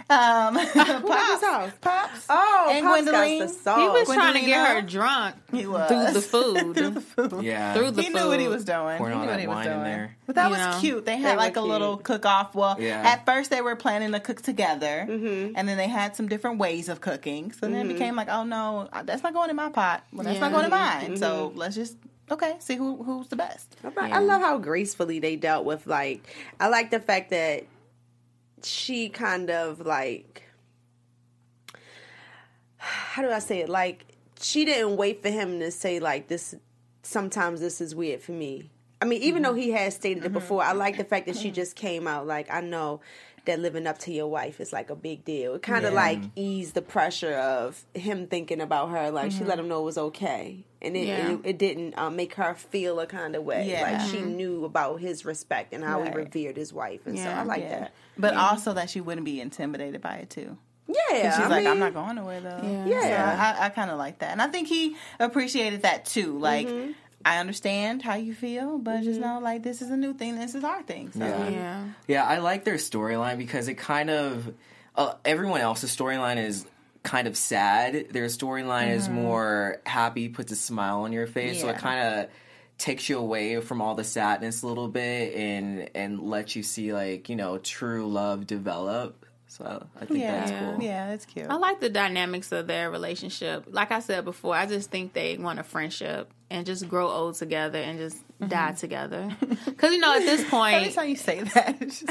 Um, 0.10 0.56
Pops, 0.56 1.42
sauce? 1.42 1.72
Pops. 1.82 2.26
Oh, 2.30 2.68
and 2.72 2.86
Pops 2.86 3.06
got 3.06 3.12
Gwendolyn. 3.12 3.40
the 3.40 3.46
He 3.48 3.54
sauce. 3.54 4.08
was 4.08 4.16
trying 4.16 4.34
to 4.42 4.46
get 4.46 4.68
her 4.68 4.82
drunk 4.82 5.36
He 5.52 5.66
was 5.66 5.88
through 5.90 6.14
the 6.14 6.22
food. 6.66 6.76
through 6.76 6.90
the 6.90 7.02
food. 7.02 7.44
Yeah. 7.44 7.74
Through 7.74 7.92
the 7.92 8.02
he 8.02 8.10
knew 8.10 8.28
what 8.28 8.40
he 8.40 8.48
was 8.48 8.66
doing. 8.66 8.98
Pouring 8.98 9.20
he 9.20 9.26
knew 9.26 9.32
what 9.32 9.40
he 9.40 9.48
was 9.48 9.66
doing. 9.66 9.84
there. 9.84 10.18
But 10.26 10.36
that 10.36 10.46
You 10.46 10.52
was 10.52 10.60
know, 10.60 10.78
cute. 10.82 11.06
They 11.06 11.16
they 11.16 11.22
had 11.22 11.32
were 11.34 11.38
like 11.38 11.56
a 11.58 11.62
little 11.62 11.98
cook 11.98 12.26
off. 12.26 12.56
Well, 12.56 12.78
Yeah. 12.80 13.02
at 13.06 13.26
first 13.26 13.50
they 13.52 13.62
were 13.62 13.76
planning 13.76 14.12
to 14.14 14.20
cook 14.20 14.42
together, 14.42 15.06
Mm-hmm. 15.10 15.54
and 15.56 15.68
then 15.68 15.78
they 15.78 15.88
had 15.88 16.16
some 16.16 16.28
different 16.28 16.58
ways 16.58 16.90
of 16.90 17.02
cooking. 17.02 17.52
So 17.52 17.68
then 17.68 17.86
it 17.90 17.94
became 17.94 18.16
like, 18.16 18.30
oh 18.30 18.44
no, 18.44 18.90
that's 19.04 19.24
not 19.24 19.34
going 19.34 19.50
in 19.50 19.56
my 19.56 19.70
pot. 19.70 20.04
Well, 20.14 20.24
that's 20.24 20.40
not 20.40 20.52
going 20.52 20.66
in 20.66 20.72
mine. 20.72 21.02
Mm-hmm. 21.06 21.16
So 21.18 21.52
let's 21.56 21.76
just 21.76 21.96
okay, 22.30 22.56
see 22.60 22.76
who 22.76 23.04
who's 23.04 23.28
the 23.28 23.36
best. 23.36 23.76
I 23.98 24.20
love 24.20 24.42
how 24.42 24.58
gracefully 24.58 25.20
they 25.20 25.36
dealt 25.36 25.66
with 25.66 25.86
like 25.88 26.26
I 26.60 26.68
like 26.70 26.92
the 26.92 27.00
fact 27.02 27.32
that 27.32 27.66
she 28.66 29.10
kind 29.10 29.50
of 29.50 29.86
like 29.86 30.44
how 32.78 33.22
do 33.22 33.30
I 33.30 33.40
say 33.40 33.60
it? 33.60 33.70
Like 33.70 34.06
she 34.40 34.66
didn't 34.66 34.98
wait 34.98 35.22
for 35.22 35.30
him 35.30 35.60
to 35.60 35.72
say 35.72 36.00
like 36.00 36.28
this 36.28 36.56
sometimes 37.04 37.60
this 37.60 37.82
is 37.82 37.96
weird 37.96 38.22
for 38.22 38.32
me. 38.32 38.70
I 39.02 39.06
mean, 39.06 39.22
even 39.24 39.42
though 39.42 39.50
mm-hmm. 39.50 39.62
he 39.62 39.72
had 39.72 39.94
stated 39.94 40.20
it 40.20 40.26
mm-hmm. 40.26 40.34
before, 40.34 40.64
I 40.64 40.74
like 40.74 40.98
the 40.98 41.04
fact 41.04 41.26
that 41.26 41.36
she 41.36 41.50
just 41.50 41.76
came 41.76 42.08
out 42.08 42.28
like 42.28 42.52
I 42.54 42.62
know 42.62 43.02
that 43.46 43.60
living 43.60 43.88
up 43.88 43.98
to 44.00 44.12
your 44.14 44.28
wife 44.28 44.60
is 44.62 44.72
like 44.72 44.90
a 44.90 44.96
big 44.96 45.26
deal. 45.26 45.56
It 45.56 45.62
kind 45.64 45.86
of 45.86 45.94
Yeah. 45.94 46.00
like 46.00 46.20
eased 46.36 46.74
the 46.76 46.82
pressure 46.82 47.34
of 47.34 47.84
him 47.94 48.28
thinking 48.28 48.62
about 48.62 48.90
her. 48.90 49.12
Like 49.12 49.32
she 49.32 49.44
let 49.44 49.58
him 49.60 49.68
know 49.68 49.82
it 49.82 49.86
was 49.86 49.98
okay, 49.98 50.64
and 50.82 50.96
it 50.96 51.08
Yeah. 51.08 51.32
it, 51.32 51.40
it 51.44 51.58
didn't 51.58 51.98
um, 51.98 52.16
make 52.16 52.36
her 52.36 52.54
feel 52.54 53.00
a 53.00 53.08
kind 53.08 53.36
of 53.36 53.44
way. 53.44 53.68
Yeah. 53.70 53.82
Like 53.98 54.10
she 54.12 54.22
knew 54.22 54.66
about 54.66 55.00
his 55.00 55.26
respect 55.26 55.74
and 55.74 55.84
how 55.84 56.02
Right. 56.02 56.12
he 56.12 56.16
revered 56.18 56.58
his 56.58 56.72
wife, 56.72 57.02
and 57.08 57.18
so 57.18 57.30
I 57.30 57.44
like 57.44 57.68
that. 57.70 57.94
But 58.18 58.36
also 58.36 58.74
that 58.74 58.90
she 58.90 59.02
wouldn't 59.02 59.26
be 59.26 59.42
intimidated 59.42 60.02
by 60.02 60.16
it 60.18 60.30
too. 60.30 60.58
Yeah, 60.88 61.36
She's 61.38 61.46
I 61.46 61.48
like, 61.48 61.66
I'm 61.66 61.80
not 61.80 61.94
going 61.94 62.16
nowhere 62.18 62.42
though. 62.42 62.60
Yeah. 62.64 62.86
Yeah. 62.86 63.36
So 63.56 63.62
I, 63.62 63.66
I 63.66 63.70
kind 63.70 63.90
of 63.92 63.98
like 63.98 64.20
that, 64.20 64.32
and 64.32 64.42
I 64.42 64.48
think 64.48 64.68
he 64.68 64.96
appreciated 65.20 65.84
that 65.84 66.06
too. 66.06 66.38
Like, 66.38 66.68
Mm-hmm. 66.68 66.92
I 67.26 67.40
understand 67.40 68.02
how 68.02 68.16
you 68.16 68.34
feel, 68.34 68.78
but 68.78 69.04
just 69.04 69.20
know 69.20 69.40
like 69.40 69.64
this 69.64 69.82
is 69.82 69.90
a 69.90 69.98
new 69.98 70.14
thing. 70.14 70.38
This 70.38 70.56
is 70.56 70.64
our 70.64 70.82
thing. 70.84 71.12
So 71.12 71.20
Yeah. 71.20 71.50
Yeah. 71.50 71.84
Yeah, 72.08 72.26
I 72.26 72.40
like 72.40 72.64
their 72.64 72.76
storyline 72.76 73.38
because 73.38 73.68
it 73.68 73.76
kind 73.76 74.10
of 74.10 74.54
uh, 74.96 75.14
everyone 75.24 75.62
else's 75.62 75.96
storyline 75.96 76.38
is 76.38 76.66
kind 77.04 77.28
of 77.28 77.38
sad. 77.38 78.10
Their 78.12 78.26
storyline 78.26 78.92
is 78.92 79.10
more 79.10 79.82
happy, 79.86 80.30
puts 80.30 80.52
a 80.52 80.56
smile 80.56 81.02
on 81.02 81.12
your 81.12 81.28
face, 81.28 81.62
so 81.62 81.70
it 81.70 81.78
kind 81.78 82.20
of 82.20 82.30
takes 82.78 83.08
you 83.10 83.20
away 83.20 83.62
from 83.62 83.80
all 83.80 83.94
the 83.94 84.04
sadness 84.04 84.64
a 84.64 84.68
little 84.68 84.88
bit 84.88 85.36
and 85.36 85.90
and 85.94 86.20
lets 86.20 86.56
you 86.56 86.64
see 86.64 86.94
like 86.94 87.30
you 87.30 87.36
know 87.36 87.58
true 87.58 88.08
love 88.08 88.48
develop. 88.48 89.26
So 89.48 89.66
I, 89.66 90.04
I 90.04 90.06
think 90.06 90.22
yeah, 90.22 90.46
that's 90.46 90.52
cool. 90.52 90.84
yeah, 90.84 91.12
it's 91.12 91.26
cute. 91.26 91.48
I 91.50 91.56
like 91.56 91.80
the 91.80 91.90
dynamics 91.90 92.52
of 92.52 92.68
their 92.68 92.90
relationship. 92.90 93.66
Like 93.70 93.92
I 93.92 94.00
said 94.00 94.24
before, 94.26 94.56
I 94.56 94.66
just 94.66 94.90
think 94.90 95.14
they 95.14 95.38
want 95.38 95.60
a 95.60 95.64
friendship 95.64 96.32
and 96.52 96.66
just 96.66 96.88
grow 96.88 97.08
old 97.10 97.36
together 97.36 97.80
and 97.80 97.98
just 97.98 98.18
die 98.48 98.74
together. 98.74 99.30
Because 99.66 99.94
you 99.94 100.00
know, 100.00 100.14
at 100.16 100.20
this 100.20 100.48
point, 100.50 100.76
Every 100.76 100.92
time 100.92 101.10
you 101.10 101.16
say 101.16 101.42
that, 101.42 101.80
just- 101.80 102.04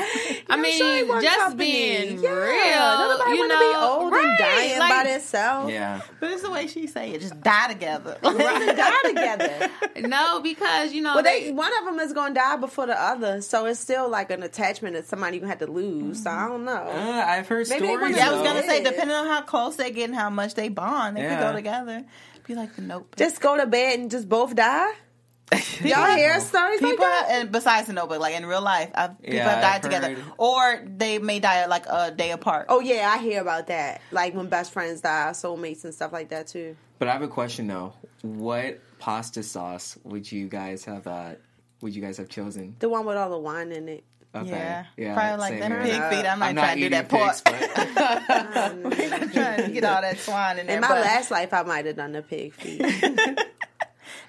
I 0.48 0.56
mean, 0.56 0.76
sure 0.78 1.20
just 1.22 1.38
company. 1.38 1.64
being 1.64 2.18
Yeah, 2.22 2.30
real. 2.30 3.08
nobody 3.18 3.30
you 3.32 3.38
wanna 3.40 3.54
know, 3.54 3.60
be 3.60 3.76
old 3.86 4.14
and 4.14 4.38
dying 4.38 4.78
like, 4.78 4.90
by 5.04 5.10
themselves. 5.10 5.72
Yeah. 5.72 6.00
but 6.18 6.30
it's 6.32 6.42
the 6.42 6.50
way 6.50 6.66
she 6.66 6.86
say 6.88 7.10
it. 7.12 7.20
Just 7.20 7.40
die 7.40 7.68
together. 7.68 8.16
Even 8.24 8.40
die 8.76 9.02
together. 9.04 9.70
No, 10.08 10.40
because 10.40 10.92
you 10.92 11.02
know 11.02 11.14
Well, 11.14 11.22
they, 11.24 11.44
they 11.44 11.52
one 11.52 11.70
of 11.78 11.84
them 11.84 12.00
is 12.00 12.12
going 12.12 12.34
to 12.34 12.40
die 12.40 12.56
before 12.56 12.86
the 12.86 13.00
other, 13.00 13.40
so 13.40 13.66
it's 13.66 13.78
still 13.78 14.08
like 14.08 14.30
an 14.32 14.42
attachment 14.42 14.94
that 14.96 15.06
somebody 15.06 15.38
you 15.38 15.44
had 15.46 15.58
to 15.60 15.66
lose. 15.70 16.22
So 16.24 16.30
I 16.30 16.48
don't 16.48 16.64
know. 16.64 16.72
Uh, 16.72 17.24
I've 17.26 17.46
heard 17.48 17.68
Maybe 17.68 17.86
they 17.86 17.94
stories. 17.94 18.16
Yeah, 18.16 18.30
I 18.30 18.32
was 18.32 18.42
gonna 18.42 18.62
say, 18.64 18.82
depending 18.82 19.14
on 19.16 19.26
how 19.26 19.42
close 19.42 19.76
they 19.76 19.90
get 19.90 20.04
and 20.10 20.14
how 20.18 20.30
much 20.30 20.54
they 20.54 20.68
bond, 20.68 21.16
they 21.16 21.22
could 21.28 21.38
go 21.38 21.52
together. 21.52 22.04
Be 22.46 22.54
like 22.54 22.74
the 22.76 22.82
Notebook. 22.82 23.16
Just 23.16 23.40
go 23.40 23.56
to 23.56 23.66
bed 23.66 23.98
and 24.00 24.10
just 24.10 24.28
both 24.28 24.54
die. 24.54 24.92
Y'all 25.82 26.16
hear 26.16 26.38
stories 26.40 26.80
like 26.80 26.92
people, 26.92 27.04
that? 27.04 27.26
and 27.30 27.50
besides 27.50 27.88
the 27.88 27.92
Notebook, 27.92 28.20
like 28.20 28.36
in 28.36 28.46
real 28.46 28.60
life, 28.62 28.90
I've, 28.94 29.18
people 29.20 29.34
Yeah, 29.34 29.48
have 29.50 29.62
died 29.62 29.74
I've 29.76 29.80
together, 29.82 30.14
heard. 30.14 30.32
or 30.38 30.84
they 30.86 31.18
may 31.18 31.40
die 31.40 31.66
like 31.66 31.86
a 31.88 32.12
day 32.12 32.30
apart. 32.30 32.66
Oh 32.68 32.78
yeah, 32.78 33.10
I 33.12 33.18
hear 33.18 33.40
about 33.40 33.66
that. 33.66 34.00
Like 34.12 34.34
when 34.34 34.46
best 34.48 34.72
friends 34.72 35.00
die, 35.00 35.30
soulmates 35.32 35.82
and 35.84 35.92
stuff 35.92 36.12
like 36.12 36.28
that 36.28 36.46
too. 36.46 36.76
But 37.00 37.08
I 37.08 37.12
have 37.12 37.22
a 37.22 37.28
question 37.28 37.66
though. 37.66 37.94
What 38.22 38.78
pasta 39.00 39.42
sauce 39.42 39.98
would 40.04 40.30
you 40.30 40.46
guys 40.48 40.84
have? 40.84 41.06
Uh, 41.08 41.32
would 41.80 41.96
you 41.96 42.02
guys 42.02 42.18
have 42.18 42.28
chosen? 42.28 42.76
The 42.78 42.88
one 42.88 43.04
with 43.04 43.16
all 43.16 43.30
the 43.30 43.38
wine 43.38 43.72
in 43.72 43.88
it. 43.88 44.04
Okay. 44.32 44.48
Yeah, 44.50 44.84
yeah 44.96 45.14
probably 45.14 45.38
like 45.38 45.50
same 45.50 45.60
them 45.60 45.72
here. 45.84 45.92
pig 46.08 46.18
feet. 46.18 46.26
I'm 46.26 46.38
not 46.38 46.48
I'm 46.50 46.54
trying 46.54 46.76
to 46.76 46.82
do 46.82 46.88
that 46.90 47.08
pork. 47.08 47.22
pigs, 47.22 47.42
but 47.42 49.32
trying 49.32 49.62
to 49.64 49.70
get 49.72 49.84
all 49.84 50.00
that 50.02 50.18
swine 50.20 50.58
in 50.60 50.66
there. 50.68 50.76
In 50.76 50.82
my 50.82 50.88
but- 50.88 51.00
last 51.00 51.30
life, 51.32 51.52
I 51.52 51.62
might 51.64 51.86
have 51.86 51.96
done 51.96 52.12
the 52.12 52.22
pig 52.22 52.54
feet. 52.54 52.80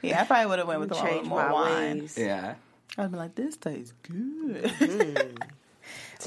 yeah, 0.02 0.22
I 0.22 0.26
probably 0.26 0.46
would 0.48 0.60
have 0.60 0.68
went 0.68 0.80
with 0.80 0.92
a 0.92 0.96
little 0.96 1.08
Change 1.10 1.28
more 1.28 1.44
my 1.44 1.52
wine. 1.54 2.00
ways. 2.00 2.18
yeah. 2.18 2.56
I'd 2.98 3.12
be 3.12 3.18
like, 3.18 3.36
this 3.36 3.56
tastes 3.58 3.94
good. 4.04 4.64
Mm. 4.64 5.38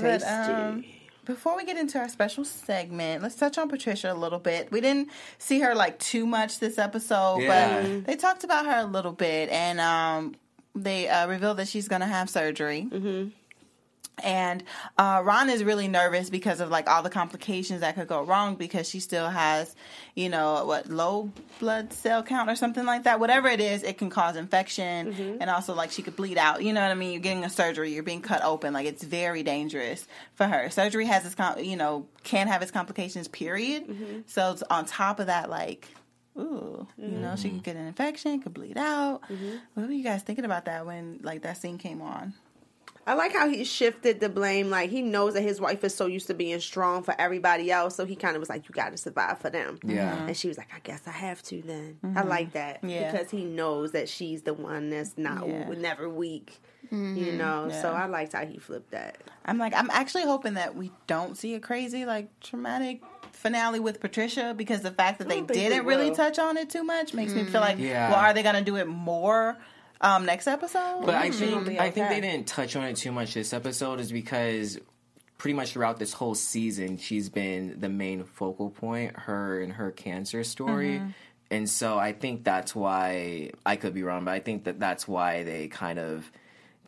But, 0.01 0.21
Tasty. 0.21 0.27
um, 0.29 0.85
before 1.25 1.57
we 1.57 1.65
get 1.65 1.77
into 1.77 1.99
our 1.99 2.09
special 2.09 2.45
segment, 2.45 3.23
let's 3.23 3.35
touch 3.35 3.59
on 3.59 3.69
Patricia 3.69 4.13
a 4.13 4.15
little 4.15 4.39
bit. 4.39 4.71
We 4.73 4.81
didn't 4.81 5.11
see 5.39 5.61
her 5.61 5.75
like 5.75 5.99
too 5.99 6.27
much 6.27 6.59
this 6.61 6.79
episode, 6.79 7.39
Yeah. 7.43 7.83
but 7.83 8.07
they 8.07 8.17
talked 8.17 8.45
about 8.45 8.67
her 8.67 8.79
a 8.81 8.87
little 8.87 9.13
bit, 9.13 9.51
and 9.51 9.79
um, 9.81 10.35
they 10.75 11.09
uh, 11.09 11.27
revealed 11.29 11.59
that 11.59 11.69
she's 11.69 11.87
going 11.89 12.01
to 12.01 12.07
have 12.07 12.29
surgery. 12.31 12.87
Mm-hmm. 12.91 13.29
And 14.22 14.62
uh, 14.96 15.22
Ron 15.24 15.50
is 15.50 15.64
really 15.64 15.88
nervous 15.88 16.31
because 16.31 16.61
of 16.61 16.70
like 16.70 16.88
all 16.88 17.03
the 17.03 17.11
complications 17.11 17.81
that 17.81 17.96
could 17.96 18.07
go 18.07 18.22
wrong 18.22 18.55
because 18.55 18.88
she 18.88 19.00
still 19.00 19.29
has, 19.29 19.74
you 20.14 20.29
know, 20.29 20.64
what 20.64 20.88
low 20.88 21.31
blood 21.59 21.92
cell 21.92 22.22
count 22.22 22.48
or 22.48 22.55
something 22.55 22.87
like 22.87 23.05
that. 23.05 23.18
Whatever 23.18 23.48
it 23.48 23.61
is, 23.61 23.83
it 23.83 23.98
can 23.98 24.11
cause 24.11 24.37
infection 24.37 25.12
mm-hmm. 25.12 25.37
and 25.40 25.50
also 25.50 25.74
like 25.74 25.90
she 25.90 26.03
could 26.03 26.14
bleed 26.14 26.38
out. 26.38 26.62
You 26.62 26.72
know 26.72 26.81
what 26.81 26.90
I 26.90 26.94
mean? 26.94 27.12
You're 27.12 27.20
getting 27.20 27.44
a 27.44 27.50
surgery, 27.50 27.92
you're 27.92 28.05
being 28.05 28.22
cut 28.22 28.44
open. 28.44 28.72
Like 28.72 28.87
it's 28.87 29.03
very 29.03 29.42
dangerous 29.42 30.07
for 30.35 30.46
her. 30.46 30.70
Surgery 30.70 31.07
has 31.07 31.27
its, 31.27 31.35
com- 31.35 31.59
you 31.59 31.77
know, 31.77 32.07
can 32.22 32.46
have 32.46 32.62
its 32.62 32.70
complications. 32.70 33.27
Period. 33.27 33.88
Mm-hmm. 33.88 34.20
So 34.27 34.53
it's 34.53 34.62
on 34.70 34.87
top 34.87 35.20
of 35.20 35.27
that, 35.27 35.50
like. 35.50 35.88
Ooh, 36.37 36.88
you 36.98 37.07
know, 37.07 37.37
she 37.37 37.46
mm-hmm. 37.46 37.59
could 37.59 37.64
get 37.64 37.77
an 37.77 37.87
infection, 37.87 38.40
could 38.42 38.55
bleed 38.55 38.77
out. 38.77 39.20
What 39.74 39.87
were 39.87 39.92
you 39.92 40.03
guys 40.03 40.22
thinking 40.22 40.44
about 40.44 40.64
that 40.64 40.85
when 40.85 41.20
like 41.22 41.42
that 41.42 41.59
scene 41.59 41.79
came 41.79 42.03
on? 42.03 42.35
I 43.07 43.14
like 43.14 43.33
how 43.33 43.49
he 43.49 43.64
shifted 43.64 44.21
the 44.21 44.29
blame. 44.29 44.71
Like 44.71 44.90
he 44.90 45.03
knows 45.03 45.35
that 45.35 45.43
his 45.43 45.61
wife 45.61 45.85
is 45.85 45.95
so 45.95 46.07
used 46.07 46.27
to 46.29 46.35
being 46.35 46.59
strong 46.61 47.03
for 47.03 47.14
everybody 47.19 47.71
else, 47.71 47.97
so 47.97 48.05
he 48.05 48.17
kind 48.17 48.37
of 48.37 48.40
was 48.40 48.49
like, 48.49 48.69
"You 48.69 48.75
got 48.75 48.90
to 48.90 48.97
survive 48.97 49.38
for 49.38 49.51
them." 49.51 49.79
Yeah. 49.85 50.14
Mm-hmm. 50.14 50.29
And 50.29 50.37
she 50.37 50.49
was 50.49 50.57
like, 50.57 50.71
"I 50.75 50.79
guess 50.81 51.03
I 51.07 51.11
have 51.11 51.43
to." 51.45 51.62
Then 51.62 51.99
I 52.03 52.07
mm-hmm. 52.07 52.29
like 52.29 52.53
that 52.53 52.83
Yeah. 52.83 53.12
because 53.12 53.31
he 53.31 53.45
knows 53.45 53.93
that 53.93 54.09
she's 54.09 54.43
the 54.43 54.55
one 54.55 54.90
that's 54.90 55.19
not 55.19 55.47
Yeah. 55.47 55.69
never 55.69 56.09
weak. 56.09 56.61
Mm-hmm. 56.87 57.17
You 57.17 57.33
know, 57.33 57.71
so 57.71 57.93
I 57.93 58.07
liked 58.07 58.35
how 58.35 58.45
he 58.45 58.59
flipped 58.59 58.90
that. 58.90 59.17
I'm 59.47 59.59
like, 59.59 59.75
I'm 59.75 59.90
actually 59.90 60.25
hoping 60.25 60.55
that 60.55 60.77
we 60.77 60.93
don't 61.07 61.37
see 61.37 61.55
a 61.55 61.61
crazy, 61.61 62.05
like, 62.05 62.29
traumatic 62.40 63.03
finale 63.33 63.81
with 63.81 64.01
Patricia 64.01 64.55
because 64.57 64.83
the 64.83 64.90
fact 64.90 65.19
that 65.19 65.29
they 65.29 65.40
didn't 65.40 65.85
we 65.85 65.95
really 65.95 66.14
touch 66.14 66.38
on 66.38 66.57
it 66.57 66.71
too 66.71 66.85
much 66.85 67.14
makes 67.14 67.33
me 67.33 67.45
feel 67.45 67.61
mm. 67.61 67.64
like, 67.64 67.79
Yeah. 67.79 68.11
well, 68.11 68.21
are 68.21 68.33
they 68.35 68.43
going 68.43 68.55
to 68.55 68.62
do 68.62 68.77
it 68.77 68.87
more 68.87 69.59
um, 70.00 70.26
next 70.26 70.46
episode? 70.46 71.02
But 71.04 71.14
I 71.14 71.30
think 71.30 71.80
I 71.80 71.90
think 71.90 72.09
they 72.09 72.20
didn't 72.20 72.46
touch 72.46 72.76
on 72.76 72.85
it 72.85 72.96
too 72.96 73.12
much 73.12 73.35
this 73.35 73.52
episode 73.52 74.00
is 74.00 74.12
because 74.12 74.78
pretty 75.38 75.54
much 75.54 75.72
throughout 75.72 75.98
this 75.98 76.12
whole 76.12 76.35
season 76.35 76.96
she's 76.96 77.28
been 77.28 77.80
the 77.80 77.88
main 77.88 78.24
focal 78.24 78.70
point, 78.70 79.16
her 79.16 79.61
and 79.61 79.72
her 79.74 79.90
cancer 79.90 80.44
story. 80.44 80.98
Mm-hmm. 80.98 81.09
And 81.50 81.68
so 81.68 81.98
I 81.98 82.12
think 82.12 82.44
that's 82.44 82.74
why 82.74 83.50
I 83.64 83.76
could 83.76 83.94
be 83.94 84.02
wrong, 84.02 84.24
but 84.24 84.33
I 84.33 84.40
think 84.40 84.64
that 84.64 84.80
that's 84.80 85.07
why 85.07 85.44
they 85.44 85.68
kind 85.68 85.98
of 85.98 86.30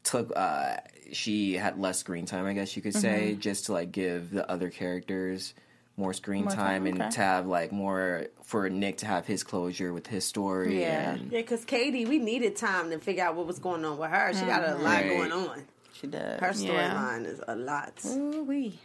took 0.03 0.33
uh 0.37 0.77
she 1.13 1.55
had 1.55 1.79
less 1.79 1.99
screen 1.99 2.27
time, 2.27 2.47
I 2.47 2.53
guess 2.53 2.75
you 2.77 2.83
could 2.83 2.95
say, 2.95 3.37
just 3.39 3.67
to 3.67 3.73
like 3.73 3.93
give 3.93 4.31
the 4.31 4.51
other 4.51 4.71
characters 4.71 5.55
more 5.97 6.13
screen 6.13 6.45
More 6.45 6.53
time, 6.53 6.59
time, 6.83 6.87
and 6.87 7.01
okay. 7.03 7.11
to 7.13 7.21
have 7.21 7.47
like 7.47 7.73
more 7.73 8.27
for 8.43 8.69
Nick 8.69 8.99
to 8.99 9.07
have 9.07 9.27
his 9.27 9.43
closure 9.43 9.93
with 9.93 10.07
his 10.07 10.25
story 10.25 10.81
Yeah. 10.81 11.13
and 11.15 11.33
Yeah, 11.33 11.41
because 11.41 11.65
Katie, 11.65 12.05
we 12.05 12.19
needed 12.19 12.57
time 12.57 12.91
to 12.91 12.99
figure 12.99 13.25
out 13.25 13.35
what 13.35 13.47
was 13.47 13.59
going 13.59 13.85
on 13.85 13.97
with 13.99 14.11
her. 14.11 14.33
She 14.35 14.45
got 14.45 14.63
a 14.69 14.75
lot 14.75 14.85
Right. 14.85 15.09
going 15.09 15.33
on. 15.33 15.65
she 15.93 16.07
does. 16.07 16.39
Her 16.41 16.53
Yeah. 16.55 16.93
storyline 16.93 17.25
is 17.27 17.41
a 17.49 17.57
lot. 17.57 17.95
Ooh, 18.07 18.43
wee. 18.45 18.79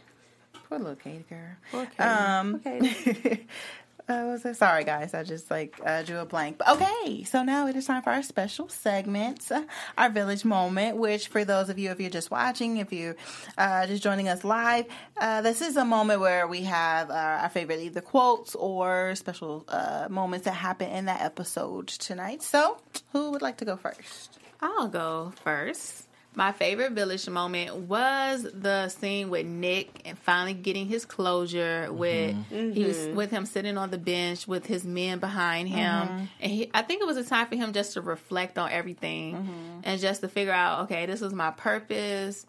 Poor 0.68 0.78
little 0.78 0.96
Katie 0.96 1.24
girl. 1.28 1.56
Poor 1.70 1.84
Katie. 1.84 2.02
Um, 2.02 2.54
Okay. 2.66 3.46
Was 4.26 4.44
it? 4.44 4.56
Sorry, 4.56 4.84
guys. 4.84 5.14
I 5.14 5.22
just 5.22 5.50
like 5.50 5.80
uh, 5.84 6.02
drew 6.02 6.18
a 6.18 6.24
blank. 6.24 6.58
But 6.58 6.68
okay, 6.70 7.24
so 7.24 7.42
now 7.42 7.66
it 7.66 7.76
is 7.76 7.86
time 7.86 8.02
for 8.02 8.10
our 8.10 8.22
special 8.22 8.68
segment, 8.68 9.50
our 9.98 10.10
village 10.10 10.44
moment. 10.44 10.96
Which, 10.96 11.28
for 11.28 11.44
those 11.44 11.68
of 11.68 11.78
you, 11.78 11.90
if 11.90 12.00
you're 12.00 12.10
just 12.10 12.30
watching, 12.30 12.76
if 12.78 12.92
you're 12.92 13.16
uh, 13.58 13.86
just 13.86 14.02
joining 14.02 14.28
us 14.28 14.44
live, 14.44 14.86
uh, 15.20 15.42
this 15.42 15.60
is 15.62 15.76
a 15.76 15.84
moment 15.84 16.20
where 16.20 16.46
we 16.46 16.62
have 16.62 17.10
uh, 17.10 17.14
our 17.42 17.48
favorite 17.48 17.80
either 17.80 18.00
quotes 18.00 18.54
or 18.54 19.14
special 19.14 19.64
uh, 19.68 20.06
moments 20.10 20.44
that 20.44 20.52
happen 20.54 20.90
in 20.90 21.06
that 21.06 21.20
episode 21.22 21.88
tonight. 21.88 22.42
So, 22.42 22.78
who 23.12 23.30
would 23.32 23.42
like 23.42 23.58
to 23.58 23.64
go 23.64 23.76
first? 23.76 24.38
I'll 24.60 24.88
go 24.88 25.32
first. 25.42 26.06
My 26.34 26.52
favorite 26.52 26.92
village 26.92 27.28
moment 27.28 27.76
was 27.76 28.46
the 28.54 28.88
scene 28.88 29.28
with 29.28 29.44
Nick 29.44 30.00
and 30.06 30.18
finally 30.18 30.54
getting 30.54 30.86
his 30.86 31.04
closure 31.04 31.86
mm-hmm. 31.88 31.96
with 31.96 32.36
he's 32.48 32.96
mm-hmm. 32.96 33.16
with 33.16 33.30
him 33.30 33.44
sitting 33.44 33.76
on 33.76 33.90
the 33.90 33.98
bench 33.98 34.48
with 34.48 34.64
his 34.64 34.84
men 34.84 35.18
behind 35.18 35.68
mm-hmm. 35.68 35.76
him, 35.76 36.28
and 36.40 36.52
he, 36.52 36.70
I 36.72 36.82
think 36.82 37.02
it 37.02 37.06
was 37.06 37.18
a 37.18 37.24
time 37.24 37.46
for 37.48 37.56
him 37.56 37.72
just 37.74 37.92
to 37.94 38.00
reflect 38.00 38.56
on 38.56 38.70
everything 38.70 39.80
and 39.84 40.00
just 40.00 40.22
to 40.22 40.28
figure 40.28 40.54
out, 40.54 40.84
okay, 40.84 41.04
this 41.06 41.20
was 41.20 41.34
my 41.34 41.50
purpose. 41.50 42.46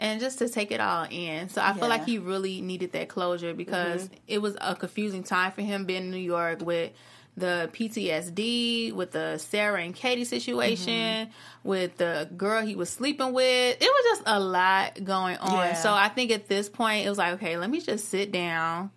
And 0.00 0.20
just 0.20 0.40
to 0.40 0.48
take 0.48 0.72
it 0.72 0.80
all 0.80 1.06
in. 1.08 1.48
So 1.50 1.62
I 1.62 1.72
feel 1.72 1.88
like 1.88 2.04
he 2.04 2.18
really 2.18 2.60
needed 2.60 2.92
that 2.92 3.08
closure 3.08 3.54
because 3.54 4.10
it 4.26 4.42
was 4.42 4.56
a 4.60 4.74
confusing 4.74 5.22
time 5.22 5.52
for 5.52 5.62
him 5.62 5.84
being 5.84 6.02
in 6.02 6.10
New 6.10 6.16
York 6.16 6.62
with 6.62 6.90
the 7.36 7.68
PTSD, 7.72 8.92
with 8.92 9.10
the 9.10 9.38
Sarah 9.38 9.82
and 9.82 9.94
Katie 9.94 10.24
situation, 10.24 11.30
with 11.64 11.96
the 11.96 12.28
girl 12.36 12.64
he 12.64 12.76
was 12.76 12.90
sleeping 12.90 13.32
with. 13.32 13.76
It 13.80 13.88
was 13.88 14.18
just 14.18 14.22
a 14.26 14.38
lot 14.38 15.02
going 15.02 15.36
on. 15.38 15.52
Yeah. 15.52 15.74
So 15.74 15.92
I 15.92 16.08
think 16.08 16.30
at 16.30 16.48
this 16.48 16.68
point, 16.68 17.06
it 17.06 17.08
was 17.08 17.18
like, 17.18 17.34
okay, 17.34 17.56
let 17.56 17.70
me 17.70 17.80
just 17.80 18.08
sit 18.08 18.30
down 18.30 18.90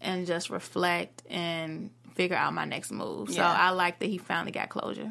and 0.00 0.26
just 0.26 0.50
reflect 0.50 1.22
and 1.28 1.90
figure 2.14 2.36
out 2.36 2.52
my 2.52 2.64
next 2.64 2.92
move. 2.92 3.30
So 3.32 3.42
I 3.42 3.70
like 3.70 3.98
that 4.00 4.06
he 4.06 4.18
finally 4.18 4.52
got 4.52 4.68
closure. 4.68 5.10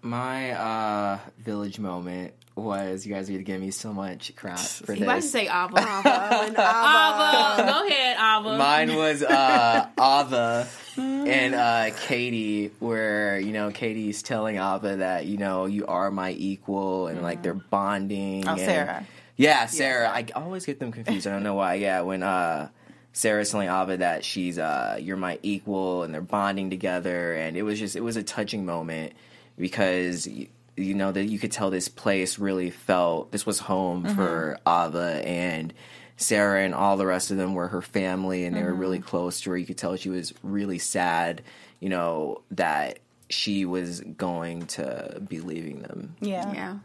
My 0.00 0.52
uh 0.52 1.18
village 1.38 1.80
moment 1.80 2.34
was 2.56 3.06
you 3.06 3.14
guys 3.14 3.28
are 3.30 3.36
giving 3.38 3.60
me 3.60 3.70
so 3.70 3.92
much 3.92 4.34
crap 4.34 4.58
for 4.58 4.94
He 4.94 5.02
about 5.04 5.16
to 5.16 5.20
this. 5.20 5.30
say 5.30 5.46
Ava. 5.46 5.76
Ava. 5.78 6.48
Ava. 6.48 7.62
Go 7.70 7.86
ahead, 7.86 8.16
Ava. 8.16 8.56
Mine 8.58 8.96
was 8.96 9.22
uh 9.22 9.88
Ava 10.00 10.66
and 10.96 11.54
uh 11.54 11.90
Katie 12.06 12.70
where, 12.80 13.38
you 13.38 13.52
know, 13.52 13.70
Katie's 13.70 14.22
telling 14.22 14.56
Ava 14.56 14.96
that, 14.96 15.26
you 15.26 15.36
know, 15.36 15.66
you 15.66 15.86
are 15.86 16.10
my 16.10 16.32
equal 16.32 17.08
and 17.08 17.22
like 17.22 17.42
they're 17.42 17.54
bonding. 17.54 18.48
Oh, 18.48 18.52
and- 18.52 18.60
Sarah. 18.60 19.06
Yeah, 19.38 19.66
Sarah. 19.66 20.08
I 20.08 20.24
always 20.34 20.64
get 20.64 20.80
them 20.80 20.92
confused. 20.92 21.26
I 21.26 21.30
don't 21.30 21.42
know 21.42 21.54
why. 21.54 21.74
Yeah, 21.74 22.00
when 22.00 22.22
uh 22.22 22.70
Sarah's 23.12 23.50
telling 23.50 23.68
Ava 23.68 23.98
that 23.98 24.24
she's 24.24 24.58
uh 24.58 24.96
you're 24.98 25.18
my 25.18 25.38
equal 25.42 26.04
and 26.04 26.14
they're 26.14 26.22
bonding 26.22 26.70
together 26.70 27.34
and 27.34 27.54
it 27.56 27.62
was 27.62 27.78
just 27.78 27.96
it 27.96 28.00
was 28.02 28.16
a 28.16 28.22
touching 28.22 28.64
moment 28.64 29.12
because 29.58 30.26
y- 30.26 30.48
you 30.76 30.94
know 30.94 31.10
that 31.12 31.24
you 31.24 31.38
could 31.38 31.52
tell 31.52 31.70
this 31.70 31.88
place 31.88 32.38
really 32.38 32.70
felt 32.70 33.32
this 33.32 33.46
was 33.46 33.58
home 33.60 34.04
for 34.14 34.58
Ava 34.66 35.22
and 35.24 35.72
Sarah 36.16 36.62
and 36.64 36.74
all 36.74 36.96
the 36.96 37.06
rest 37.06 37.30
of 37.30 37.36
them 37.36 37.54
were 37.54 37.68
her 37.68 37.82
family 37.82 38.44
and 38.44 38.56
they 38.56 38.62
were 38.62 38.74
really 38.74 38.98
close 38.98 39.40
to 39.42 39.50
her. 39.50 39.56
You 39.56 39.66
could 39.66 39.78
tell 39.78 39.96
she 39.96 40.08
was 40.10 40.32
really 40.42 40.78
sad, 40.78 41.42
you 41.80 41.88
know, 41.88 42.42
that 42.52 42.98
she 43.28 43.64
was 43.64 44.00
going 44.00 44.66
to 44.66 45.20
be 45.28 45.40
leaving 45.40 45.82
them. 45.82 46.14
Yeah. 46.20 46.52
Yeah. 46.52 46.76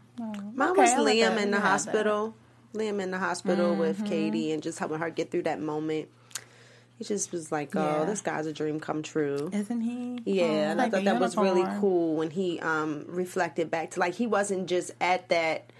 Mine 0.54 0.70
Okay, 0.70 0.80
was 0.82 0.90
I 0.90 0.98
like 0.98 1.16
Liam 1.18 1.40
in 1.42 1.50
the 1.50 1.60
hospital. 1.60 2.34
Liam 2.74 3.00
in 3.00 3.10
the 3.10 3.18
hospital 3.18 3.74
with 3.74 4.00
Mhm. 4.00 4.06
Katie 4.08 4.52
and 4.52 4.62
just 4.62 4.78
helping 4.78 4.98
her 4.98 5.10
get 5.10 5.30
through 5.30 5.42
that 5.42 5.60
moment. 5.60 6.08
It 7.02 7.08
just 7.08 7.32
was 7.32 7.50
like, 7.50 7.74
oh, 7.74 7.80
Yeah. 8.00 8.04
this 8.04 8.20
guy's 8.20 8.46
a 8.46 8.52
dream 8.52 8.78
come 8.78 9.02
true. 9.02 9.50
Isn't 9.52 9.80
he? 9.80 10.20
Yeah, 10.24 10.44
Oh, 10.44 10.54
and 10.70 10.80
I 10.80 10.88
thought 10.88 11.00
a 11.00 11.04
that 11.06 11.20
was 11.20 11.36
really 11.36 11.64
cool 11.80 12.14
when 12.16 12.30
he 12.30 12.60
um, 12.60 13.04
reflected 13.08 13.70
back 13.72 13.90
to 13.92 14.00
like 14.00 14.14
he 14.14 14.28
wasn't 14.28 14.68
just 14.68 14.92
at 15.00 15.28
that 15.30 15.70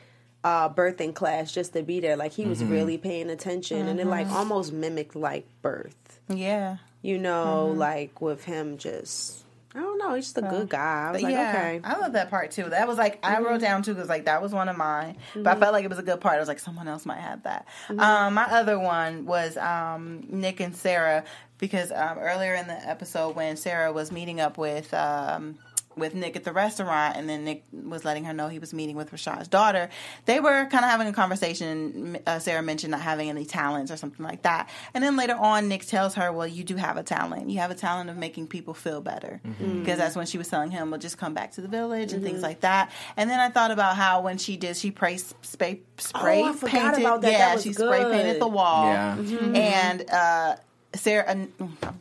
uh, 0.42 0.68
birthing 0.68 1.14
class 1.14 1.52
just 1.52 1.72
to 1.74 1.82
be 1.84 2.00
there. 2.00 2.16
Like 2.16 2.32
he 2.32 2.44
was 2.46 2.60
Mhm. 2.60 2.70
really 2.70 2.98
paying 2.98 3.30
attention, 3.30 3.86
and 3.86 4.00
it 4.00 4.06
like 4.08 4.26
Mhm. 4.26 4.32
almost 4.32 4.72
mimicked 4.72 5.14
like 5.14 5.46
birth. 5.62 6.20
Yeah, 6.28 6.78
You 7.02 7.18
know, 7.18 7.70
Mhm. 7.72 7.78
like 7.78 8.20
with 8.20 8.42
him 8.44 8.76
just. 8.78 9.44
I 9.74 9.80
don't 9.80 9.98
know. 9.98 10.14
He's 10.14 10.26
just 10.26 10.38
a 10.38 10.42
good 10.42 10.68
guy. 10.68 11.08
I 11.08 11.12
was 11.12 11.22
like, 11.22 11.32
yeah, 11.32 11.54
okay. 11.54 11.80
I 11.82 11.98
love 11.98 12.12
that 12.12 12.28
part 12.28 12.50
too. 12.50 12.64
That 12.64 12.86
was 12.86 12.98
like 12.98 13.18
I 13.22 13.36
Mhm. 13.36 13.44
wrote 13.44 13.60
down 13.60 13.82
too 13.82 13.94
because 13.94 14.08
like 14.08 14.26
that 14.26 14.42
was 14.42 14.52
one 14.52 14.68
of 14.68 14.76
mine, 14.76 15.16
but 15.34 15.46
I 15.46 15.54
Mhm. 15.54 15.60
felt 15.60 15.72
like 15.72 15.84
it 15.84 15.88
was 15.88 15.98
a 15.98 16.02
good 16.02 16.20
part. 16.20 16.36
I 16.36 16.38
was 16.40 16.48
like 16.48 16.58
someone 16.58 16.88
else 16.88 17.06
might 17.06 17.20
have 17.20 17.42
that. 17.44 17.66
Um, 17.88 18.34
my 18.34 18.44
other 18.44 18.78
one 18.78 19.24
was 19.24 19.56
um, 19.56 20.24
Nick 20.28 20.60
and 20.60 20.76
Sarah 20.76 21.24
because 21.58 21.90
um, 21.92 22.18
earlier 22.18 22.54
in 22.54 22.66
the 22.66 22.74
episode 22.88 23.34
when 23.34 23.56
Sarah 23.56 23.92
was 23.92 24.12
meeting 24.12 24.40
up 24.40 24.58
with. 24.58 24.92
Um, 24.92 25.58
with 25.96 26.14
Nick 26.14 26.36
at 26.36 26.44
the 26.44 26.52
restaurant, 26.52 27.16
and 27.16 27.28
then 27.28 27.44
Nick 27.44 27.64
was 27.72 28.04
letting 28.04 28.24
her 28.24 28.32
know 28.32 28.48
he 28.48 28.58
was 28.58 28.72
meeting 28.72 28.96
with 28.96 29.10
Rashad's 29.10 29.48
daughter. 29.48 29.88
They 30.26 30.40
were 30.40 30.66
kind 30.66 30.84
of 30.84 30.90
having 30.90 31.06
a 31.08 31.12
conversation. 31.12 32.18
Uh, 32.26 32.38
Sarah 32.38 32.62
mentioned 32.62 32.90
not 32.92 33.00
having 33.00 33.28
any 33.28 33.44
talents 33.44 33.90
or 33.90 33.96
something 33.96 34.24
like 34.24 34.42
that, 34.42 34.68
and 34.94 35.02
then 35.02 35.16
later 35.16 35.34
on, 35.34 35.68
Nick 35.68 35.84
tells 35.86 36.14
her, 36.14 36.32
"Well, 36.32 36.46
you 36.46 36.64
do 36.64 36.76
have 36.76 36.96
a 36.96 37.02
talent. 37.02 37.50
You 37.50 37.58
have 37.60 37.70
a 37.70 37.74
talent 37.74 38.10
of 38.10 38.16
making 38.16 38.46
people 38.48 38.74
feel 38.74 39.00
better." 39.00 39.40
Mm-hmm. 39.46 39.80
Because 39.80 39.98
that's 39.98 40.16
when 40.16 40.26
she 40.26 40.38
was 40.38 40.48
telling 40.48 40.70
him, 40.70 40.90
"Well, 40.90 41.00
just 41.00 41.18
come 41.18 41.34
back 41.34 41.52
to 41.52 41.60
the 41.60 41.68
village 41.68 42.12
and 42.12 42.22
things 42.22 42.40
Mhm. 42.40 42.42
like 42.42 42.60
that." 42.60 42.90
And 43.16 43.28
then 43.28 43.40
I 43.40 43.48
thought 43.50 43.70
about 43.70 43.96
how 43.96 44.20
when 44.22 44.38
she 44.38 44.56
did, 44.56 44.76
she 44.76 44.90
spray 44.90 45.18
spray, 45.42 45.80
spray 45.98 46.42
Oh, 46.42 46.48
I 46.48 46.68
painted. 46.68 47.00
about 47.00 47.20
that. 47.22 47.32
Yeah, 47.32 47.38
That 47.38 47.54
was 47.54 47.62
she 47.64 47.72
spray 47.72 48.04
painted 48.04 48.40
the 48.40 48.48
wall. 48.48 48.86
Yeah. 48.86 49.16
Mhm. 49.18 49.56
And 49.56 50.10
uh, 50.10 50.56
Sarah. 50.94 51.46
Uh, 51.82 51.92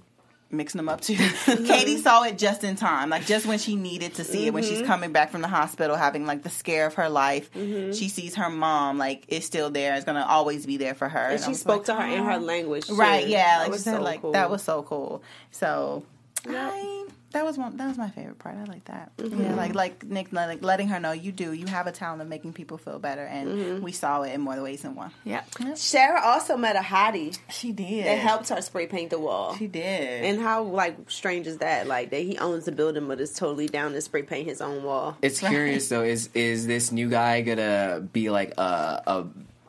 mixing 0.54 0.80
them 0.80 0.90
up 0.90 1.02
too. 1.02 1.16
Katie 1.46 1.98
saw 1.98 2.24
it 2.24 2.38
just 2.38 2.64
in 2.64 2.76
time, 2.76 3.10
like 3.10 3.26
just 3.26 3.46
when 3.46 3.60
she 3.60 3.76
needed 3.76 4.16
to 4.16 4.24
see 4.24 4.48
it. 4.48 4.54
When 4.54 4.64
she's 4.64 4.82
Mhm. 4.82 4.86
coming 4.88 5.12
back 5.12 5.32
from 5.32 5.42
the 5.42 5.48
hospital, 5.48 5.96
having 5.96 6.26
like 6.26 6.44
the 6.44 6.50
scare 6.50 6.86
of 6.88 6.96
her 6.96 7.10
life, 7.10 7.50
she 7.54 8.10
sees 8.10 8.36
her 8.36 8.50
mom 8.50 8.98
like 8.98 9.26
is 9.28 9.46
still 9.46 9.70
there. 9.70 9.96
It's 9.96 10.06
gonna 10.06 10.26
always 10.28 10.66
be 10.66 10.78
there 10.78 10.94
for 10.96 11.08
her. 11.10 11.28
And 11.30 11.44
I 11.44 11.48
she 11.48 11.54
spoke 11.54 11.88
like, 11.88 11.98
to 11.98 12.02
her 12.04 12.08
in 12.08 12.24
her 12.24 12.34
"Oh." 12.34 12.38
language, 12.40 12.88
too. 12.88 12.96
right? 12.96 13.28
Yeah, 13.28 13.60
That 13.60 13.70
like 13.70 13.74
she 13.80 13.84
said, 13.84 13.98
so 13.98 14.02
like 14.04 14.22
cool. 14.22 14.32
that 14.34 14.50
was 14.50 14.62
so 14.64 14.84
cool. 14.84 15.24
So. 15.52 16.04
I, 16.50 17.06
that 17.32 17.44
was 17.46 17.58
one. 17.58 17.78
That 17.78 17.88
was 17.88 17.98
my 17.98 18.10
favorite 18.10 18.40
part. 18.40 18.56
I 18.56 18.64
like 18.66 18.86
that. 18.86 19.16
Mm-hmm. 19.18 19.42
Yeah, 19.44 19.56
like 19.56 19.76
like 19.76 20.04
Nick, 20.06 20.32
like 20.32 20.64
letting 20.64 20.88
her 20.90 21.00
know 21.00 21.12
you 21.12 21.32
do. 21.32 21.54
You 21.54 21.68
have 21.68 21.88
a 21.88 21.92
talent 21.92 22.22
of 22.22 22.28
making 22.28 22.54
people 22.54 22.78
feel 22.78 23.00
better, 23.00 23.24
and 23.26 23.50
Mm-hmm. 23.50 23.84
we 23.84 23.92
saw 23.92 24.22
it 24.24 24.34
in 24.34 24.42
more 24.42 24.62
ways 24.62 24.82
than 24.84 24.96
one. 24.96 25.12
Yeah. 25.24 25.44
Sarah 25.76 26.22
also 26.24 26.58
met 26.58 26.76
a 26.76 26.80
hottie. 26.80 27.38
She 27.50 27.72
did. 27.72 28.06
That 28.06 28.18
helped 28.20 28.50
her 28.50 28.62
spray 28.62 28.88
paint 28.88 29.10
the 29.10 29.20
wall. 29.20 29.56
She 29.56 29.68
did. 29.68 30.24
And 30.26 30.40
how 30.42 30.64
like 30.64 31.10
strange 31.12 31.48
is 31.48 31.58
that? 31.58 31.88
Like 31.88 32.10
that 32.12 32.22
he 32.22 32.38
owns 32.38 32.66
the 32.66 32.72
building 32.72 33.08
but 33.08 33.20
is 33.22 33.34
totally 33.34 33.68
down 33.68 33.94
to 33.94 34.02
spray 34.02 34.24
paint 34.24 34.48
his 34.48 34.62
own 34.62 34.84
wall. 34.84 35.18
It's 35.22 35.40
curious 35.40 35.90
though. 35.90 36.04
Is 36.04 36.30
is 36.34 36.68
this 36.68 36.92
new 36.92 37.10
guy 37.10 37.42
gonna 37.42 38.08
be 38.14 38.30
like 38.30 38.58
a 38.58 39.04
a 39.08 39.26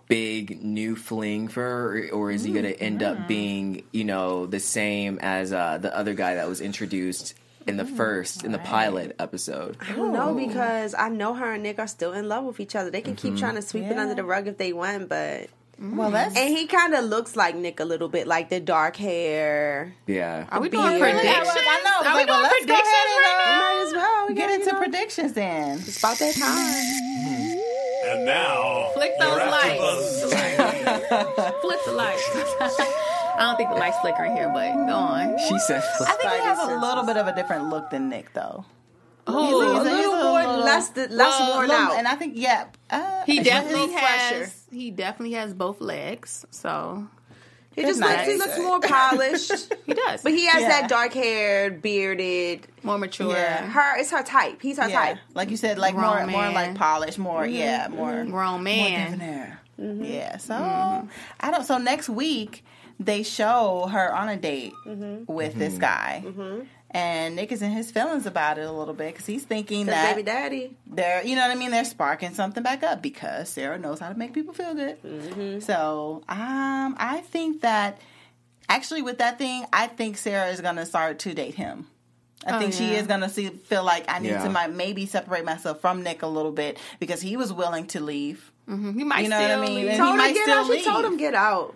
big 0.08 0.62
new 0.62 0.94
fling 0.94 1.48
for 1.48 1.62
her, 1.62 2.08
or 2.12 2.30
is 2.30 2.44
he 2.44 2.52
gonna 2.52 2.68
end 2.68 3.02
up 3.02 3.26
being 3.28 3.82
you 3.92 4.04
know 4.04 4.46
the 4.46 4.60
same 4.60 5.18
as 5.22 5.52
uh, 5.52 5.78
the 5.78 5.94
other 5.96 6.12
guy 6.14 6.34
that 6.34 6.48
was 6.48 6.60
introduced 6.60 7.34
in 7.66 7.76
the 7.76 7.84
first 7.84 8.44
in 8.44 8.52
the 8.52 8.58
pilot 8.58 9.14
episode? 9.18 9.76
I 9.80 9.92
don't 9.92 10.12
know 10.12 10.34
because 10.34 10.94
I 10.96 11.08
know 11.08 11.34
her 11.34 11.52
and 11.54 11.62
Nick 11.62 11.78
are 11.78 11.86
still 11.86 12.12
in 12.12 12.28
love 12.28 12.44
with 12.44 12.60
each 12.60 12.74
other. 12.76 12.90
They 12.90 13.00
can 13.02 13.16
keep 13.16 13.34
Mhm. 13.34 13.38
trying 13.38 13.54
to 13.56 13.62
sweep 13.62 13.84
it 13.84 13.98
under 13.98 14.14
the 14.14 14.24
rug 14.24 14.46
if 14.48 14.58
they 14.58 14.72
want, 14.72 15.08
but 15.08 15.48
Well, 15.80 16.10
that's 16.10 16.36
and 16.36 16.48
he 16.56 16.66
kind 16.66 16.94
of 16.94 17.04
looks 17.06 17.34
like 17.34 17.54
Nick 17.56 17.80
a 17.80 17.84
little 17.84 18.08
bit, 18.08 18.26
like 18.26 18.50
the 18.50 18.60
dark 18.60 18.96
hair. 18.96 19.94
Yeah. 20.06 20.46
Are 20.50 20.60
we 20.60 20.68
the 20.68 20.76
doing 20.76 20.98
beard. 20.98 21.14
predictions? 21.16 21.48
I 21.48 21.82
know. 21.84 22.08
Are 22.10 22.14
we 22.14 22.20
like, 22.20 22.28
well, 22.28 22.38
doing 22.40 22.50
let's 22.52 22.66
go 22.66 22.74
predictions 22.74 22.92
ahead 22.92 23.06
and, 23.08 23.18
right 23.18 23.34
uh, 23.34 23.50
now? 23.50 23.60
Might 23.60 23.86
as 23.86 23.92
well. 23.94 24.28
We 24.28 24.34
get 24.34 24.40
gotta, 24.42 24.54
into 24.54 24.66
you 24.66 24.72
know, 24.72 24.78
predictions 24.78 25.32
then. 25.32 25.78
It's 25.78 25.98
about 25.98 26.18
that 26.18 26.34
time. 26.34 27.58
And 28.04 28.26
now, 28.26 28.90
Flick 28.94 29.12
your 29.18 29.28
those 29.30 29.38
AfterBuzz 29.40 30.32
lights. 30.32 31.60
Flip 31.62 31.80
the 31.86 31.92
lights. 31.92 32.90
I 33.34 33.38
don't 33.40 33.56
think 33.56 33.70
the 33.70 33.76
lights 33.76 33.98
flickering 34.00 34.36
here, 34.36 34.50
but 34.52 34.72
go 34.86 34.94
on. 34.94 35.38
She 35.38 35.58
said. 35.58 35.82
I 36.00 36.12
think 36.12 36.32
he 36.32 36.38
has 36.40 36.58
a 36.58 36.76
little 36.76 37.04
bit 37.04 37.16
of 37.16 37.26
a 37.26 37.34
different 37.34 37.68
look 37.70 37.90
than 37.90 38.08
Nick, 38.08 38.32
though. 38.34 38.64
Oh, 39.26 39.60
he's 39.62 39.80
a 39.80 39.96
little 39.96 40.22
more 40.24 40.42
less, 40.64 40.94
less 40.96 41.10
well, 41.10 41.54
worn 41.54 41.68
little- 41.68 41.82
out. 41.92 41.96
and 41.98 42.08
I 42.08 42.16
think 42.16 42.34
yeah, 42.36 42.66
uh, 42.90 43.22
He 43.24 43.40
definitely 43.40 43.84
a 43.94 43.98
fresher. 43.98 44.38
has. 44.40 44.64
He 44.72 44.90
definitely 44.90 45.34
has 45.36 45.54
both 45.54 45.80
legs. 45.80 46.44
So 46.50 47.06
He 47.76 47.82
just 47.82 48.00
Good 48.00 48.08
looks, 48.10 48.26
he 48.26 48.36
looks 48.36 48.58
more 48.58 48.80
polished, 48.82 49.72
he 49.86 49.94
does. 49.94 50.22
but 50.24 50.32
he 50.32 50.46
has 50.46 50.62
Yeah. 50.62 50.68
that 50.80 50.88
dark 50.88 51.12
haired, 51.14 51.80
bearded. 51.82 52.66
more 52.82 52.98
mature. 52.98 53.30
Yeah. 53.32 53.64
Her, 53.64 53.96
it's 54.00 54.10
her 54.10 54.24
type. 54.24 54.60
He's 54.60 54.78
her 54.78 54.88
Yeah, 54.88 54.98
type. 55.00 55.18
like 55.34 55.50
you 55.50 55.56
said, 55.56 55.78
like 55.78 55.94
more, 55.94 56.02
Grown 56.16 56.28
more 56.30 56.42
man. 56.42 56.54
like 56.54 56.74
polished, 56.74 57.18
more, 57.20 57.44
mm-hmm. 57.44 57.54
yeah, 57.54 57.88
more, 57.88 58.24
Grown 58.24 58.64
man. 58.64 59.12
debonair. 59.12 59.60
Mm-hmm. 59.80 60.04
Yeah. 60.04 60.36
So 60.38 60.54
mm-hmm. 60.54 61.06
I 61.40 61.50
don't. 61.52 61.64
So 61.64 61.78
next 61.78 62.08
week 62.08 62.64
they 63.00 63.22
show 63.22 63.88
her 63.90 64.14
on 64.14 64.28
a 64.28 64.36
date 64.36 64.72
with 65.26 65.54
this 65.54 65.78
guy, 65.78 66.24
and 66.90 67.36
Nick 67.36 67.52
is 67.52 67.62
in 67.62 67.70
his 67.70 67.90
feelings 67.90 68.26
about 68.26 68.58
it 68.58 68.66
a 68.66 68.72
little 68.72 68.94
bit 68.94 69.12
because 69.12 69.26
he's 69.26 69.44
thinking 69.44 69.86
that 69.86 70.14
baby 70.14 70.22
daddy. 70.24 70.76
they're, 70.86 71.24
you 71.24 71.34
know 71.36 71.42
what 71.42 71.50
I 71.50 71.54
mean, 71.54 71.70
they're 71.70 71.84
sparking 71.84 72.34
something 72.34 72.62
back 72.62 72.82
up 72.82 73.00
because 73.02 73.48
Sarah 73.48 73.78
knows 73.78 73.98
how 73.98 74.08
to 74.10 74.18
make 74.18 74.32
people 74.34 74.52
feel 74.54 74.74
good. 74.74 75.62
So 75.62 76.22
um, 76.28 76.96
I 76.98 77.22
think 77.30 77.62
that 77.62 77.98
actually 78.68 79.02
with 79.02 79.18
that 79.18 79.38
thing, 79.38 79.64
I 79.72 79.86
think 79.86 80.16
Sarah 80.18 80.50
is 80.50 80.60
gonna 80.60 80.86
start 80.86 81.18
to 81.20 81.34
date 81.34 81.54
him. 81.54 81.86
I 82.46 82.56
Oh, 82.56 82.58
think 82.58 82.72
she 82.74 82.94
is 82.94 83.06
gonna 83.06 83.28
see 83.28 83.48
feel 83.48 83.84
like 83.84 84.04
I 84.08 84.18
need 84.18 84.30
Yeah. 84.30 84.42
to 84.44 84.50
my, 84.50 84.66
maybe 84.66 85.06
separate 85.06 85.44
myself 85.44 85.80
from 85.80 86.02
Nick 86.02 86.22
a 86.22 86.26
little 86.26 86.50
bit 86.52 86.76
because 86.98 87.20
he 87.20 87.36
was 87.36 87.52
willing 87.52 87.86
to 87.88 88.00
leave. 88.00 88.50
Mhm. 88.68 88.94
He 88.96 89.04
might 89.04 89.20
You 89.24 89.28
know 89.28 89.40
what 89.40 89.50
I 89.50 89.60
mean? 89.60 89.74
leave. 89.76 89.88
And 89.88 89.98
Told 89.98 90.10
he 90.12 90.16
might 90.18 90.34
get 90.34 90.42
still 90.44 90.58
out. 90.58 90.66
She 90.72 90.84
told 90.84 91.04
him 91.04 91.16
get 91.16 91.34
out. 91.34 91.74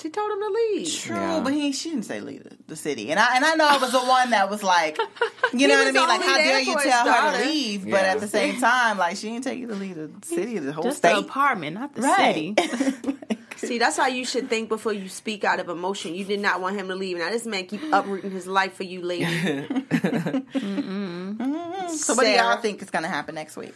She 0.00 0.10
told 0.10 0.30
him 0.30 0.38
to 0.40 0.48
leave. 0.48 0.92
True, 0.94 1.16
Yeah. 1.16 1.40
but 1.42 1.52
he 1.52 1.72
she 1.72 1.90
didn't 1.90 2.04
say 2.04 2.20
leave 2.20 2.44
the, 2.44 2.56
the 2.68 2.76
city, 2.76 3.10
and 3.10 3.18
I 3.18 3.34
and 3.36 3.44
I 3.44 3.54
know 3.56 3.66
I 3.66 3.78
was 3.78 3.90
the 3.92 3.98
one 3.98 4.30
that 4.30 4.48
was 4.48 4.62
like, 4.62 4.96
you 5.52 5.66
know 5.68 5.74
what 5.76 5.88
I 5.88 5.92
mean? 5.92 6.08
Like, 6.08 6.22
how 6.22 6.36
dare 6.36 6.60
you 6.60 6.72
for 6.74 6.80
his 6.80 6.92
tell 6.92 7.08
her 7.12 7.38
to 7.42 7.44
leave? 7.48 7.84
But 7.84 8.04
at 8.04 8.20
the 8.20 8.28
same 8.28 8.60
time, 8.60 8.98
like 8.98 9.16
she 9.16 9.28
didn't 9.30 9.44
tell 9.44 9.54
you 9.54 9.66
to 9.66 9.74
leave 9.74 9.96
the 9.96 10.10
city, 10.26 10.58
the 10.58 10.72
whole 10.72 10.84
Just 10.84 10.98
state. 10.98 11.14
the 11.14 11.18
apartment, 11.20 11.74
not 11.74 11.94
the 11.94 12.02
Right. 12.02 12.54
city. 12.58 13.16
See, 13.56 13.78
that's 13.78 13.96
how 13.96 14.06
you 14.06 14.24
should 14.24 14.48
think 14.48 14.68
before 14.68 14.92
you 14.92 15.08
speak 15.08 15.42
out 15.42 15.58
of 15.58 15.68
emotion. 15.68 16.14
You 16.14 16.24
did 16.24 16.38
not 16.38 16.60
want 16.60 16.76
him 16.76 16.86
to 16.88 16.94
leave. 16.94 17.18
Now 17.18 17.30
this 17.30 17.44
man 17.44 17.66
keep 17.66 17.80
uprooting 17.92 18.30
his 18.30 18.46
life 18.46 18.74
for 18.74 18.84
you, 18.84 19.02
lady. 19.02 19.26
So 21.88 22.14
what 22.14 22.24
do 22.24 22.30
y'all 22.30 22.60
think 22.60 22.82
is 22.82 22.90
going 22.90 23.02
to 23.02 23.08
happen 23.08 23.34
next 23.34 23.56
week 23.56 23.74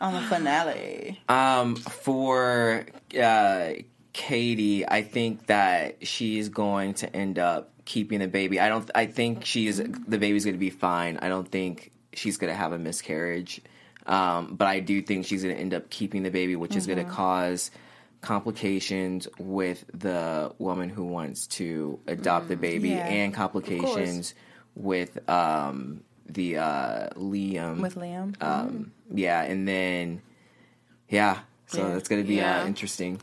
on 0.00 0.12
the 0.14 0.20
finale? 0.28 1.20
Um, 1.28 1.76
for 1.76 2.84
uh, 3.18 3.70
Katie, 4.14 4.88
I 4.88 5.02
think 5.02 5.46
that 5.46 6.06
she's 6.06 6.48
going 6.48 6.94
to 6.94 7.14
end 7.14 7.38
up 7.38 7.70
keeping 7.84 8.20
the 8.20 8.28
baby. 8.28 8.58
I 8.60 8.68
don't. 8.70 8.90
I 8.94 9.04
think 9.06 9.44
she's 9.44 9.76
the 9.76 10.18
baby's 10.18 10.44
going 10.44 10.54
to 10.54 10.58
be 10.60 10.70
fine. 10.70 11.18
I 11.20 11.28
don't 11.28 11.46
think 11.50 11.90
she's 12.14 12.38
going 12.38 12.50
to 12.50 12.56
have 12.56 12.72
a 12.72 12.78
miscarriage. 12.78 13.60
Um, 14.06 14.54
but 14.54 14.68
I 14.68 14.80
do 14.80 15.02
think 15.02 15.26
she's 15.26 15.42
going 15.42 15.54
to 15.54 15.60
end 15.60 15.74
up 15.74 15.90
keeping 15.90 16.22
the 16.22 16.30
baby, 16.30 16.56
which 16.56 16.76
is 16.76 16.86
going 16.86 16.98
to 17.04 17.10
cause 17.10 17.70
complications 18.20 19.26
with 19.38 19.84
the 19.92 20.52
woman 20.58 20.88
who 20.88 21.04
wants 21.04 21.46
to 21.46 21.98
adopt 22.06 22.48
the 22.48 22.56
baby 22.56 22.90
Yeah. 22.90 23.06
and 23.06 23.34
complications 23.34 24.34
with 24.74 25.28
um, 25.28 26.02
the 26.26 26.58
uh, 26.58 27.08
Liam 27.16 27.80
With 27.80 27.96
Liam? 27.96 28.40
um, 28.42 28.92
yeah, 29.12 29.42
and 29.42 29.66
then 29.68 30.22
yeah, 31.08 31.40
so 31.66 31.86
Yeah. 31.88 31.94
that's 31.94 32.08
gonna 32.08 32.22
be 32.24 32.36
Yeah. 32.36 32.62
uh, 32.62 32.66
interesting. 32.66 33.20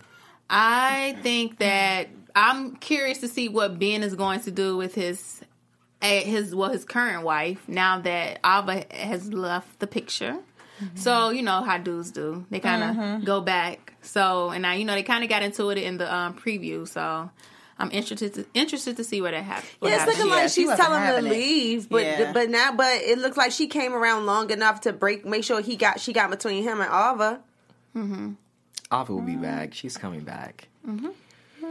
I 0.52 1.16
think 1.24 1.60
that 1.60 2.10
I'm 2.36 2.76
curious 2.76 3.20
to 3.20 3.28
see 3.30 3.48
what 3.50 3.80
Ben 3.80 4.04
is 4.04 4.16
going 4.16 4.42
to 4.42 4.52
do 4.52 4.76
with 4.76 4.94
his 4.94 5.42
eh, 6.02 6.22
his 6.22 6.54
well 6.54 6.70
his 6.72 6.84
current 6.86 7.24
wife 7.24 7.68
now 7.68 8.00
that 8.00 8.40
Ava 8.46 8.86
has 8.92 9.32
left 9.32 9.80
the 9.80 9.88
picture. 9.88 10.38
So 10.96 11.30
you 11.30 11.44
know 11.44 11.62
how 11.62 11.78
dudes 11.78 12.10
do; 12.10 12.44
they 12.50 12.60
kind 12.60 13.00
of 13.00 13.24
go 13.26 13.40
back. 13.40 13.94
So 14.02 14.50
and 14.50 14.64
now 14.64 14.74
you 14.74 14.84
know 14.84 14.96
they 14.96 15.04
kind 15.04 15.24
of 15.24 15.30
got 15.30 15.44
into 15.44 15.70
it 15.70 15.78
in 15.78 15.98
the 16.00 16.12
um, 16.14 16.34
preview. 16.34 16.88
So 16.88 17.30
I'm 17.78 17.92
interested 17.92 18.34
to, 18.34 18.46
interested 18.56 18.98
to 18.98 19.04
see 19.04 19.22
what 19.22 19.36
it 19.36 19.44
happens. 19.44 19.72
Yeah, 19.82 20.08
it's 20.08 20.18
looking 20.18 20.32
like 20.32 20.50
she 20.50 20.62
she's 20.62 20.68
wasn't 20.70 20.88
telling 20.88 21.04
him 21.04 21.24
to 21.24 21.30
leave, 21.30 21.88
but 21.88 22.04
Yeah. 22.04 22.34
but 22.34 22.50
now 22.50 22.72
but 22.76 22.96
it 23.02 23.20
looks 23.20 23.38
like 23.38 23.52
she 23.52 23.68
came 23.68 23.94
around 23.94 24.26
long 24.26 24.50
enough 24.50 24.82
to 24.82 24.92
break, 24.92 25.24
make 25.24 25.44
sure 25.44 25.62
he 25.62 25.76
got 25.76 26.00
she 26.00 26.14
got 26.14 26.32
between 26.32 26.64
him 26.64 26.82
and 26.82 26.90
Ava. 26.90 27.42
Ava 28.92 29.14
will 29.14 29.22
be 29.22 29.36
mm. 29.36 29.42
back. 29.42 29.74
She's 29.74 29.98
coming 29.98 30.22
back. 30.22 30.68
Mm-hmm. 30.88 31.10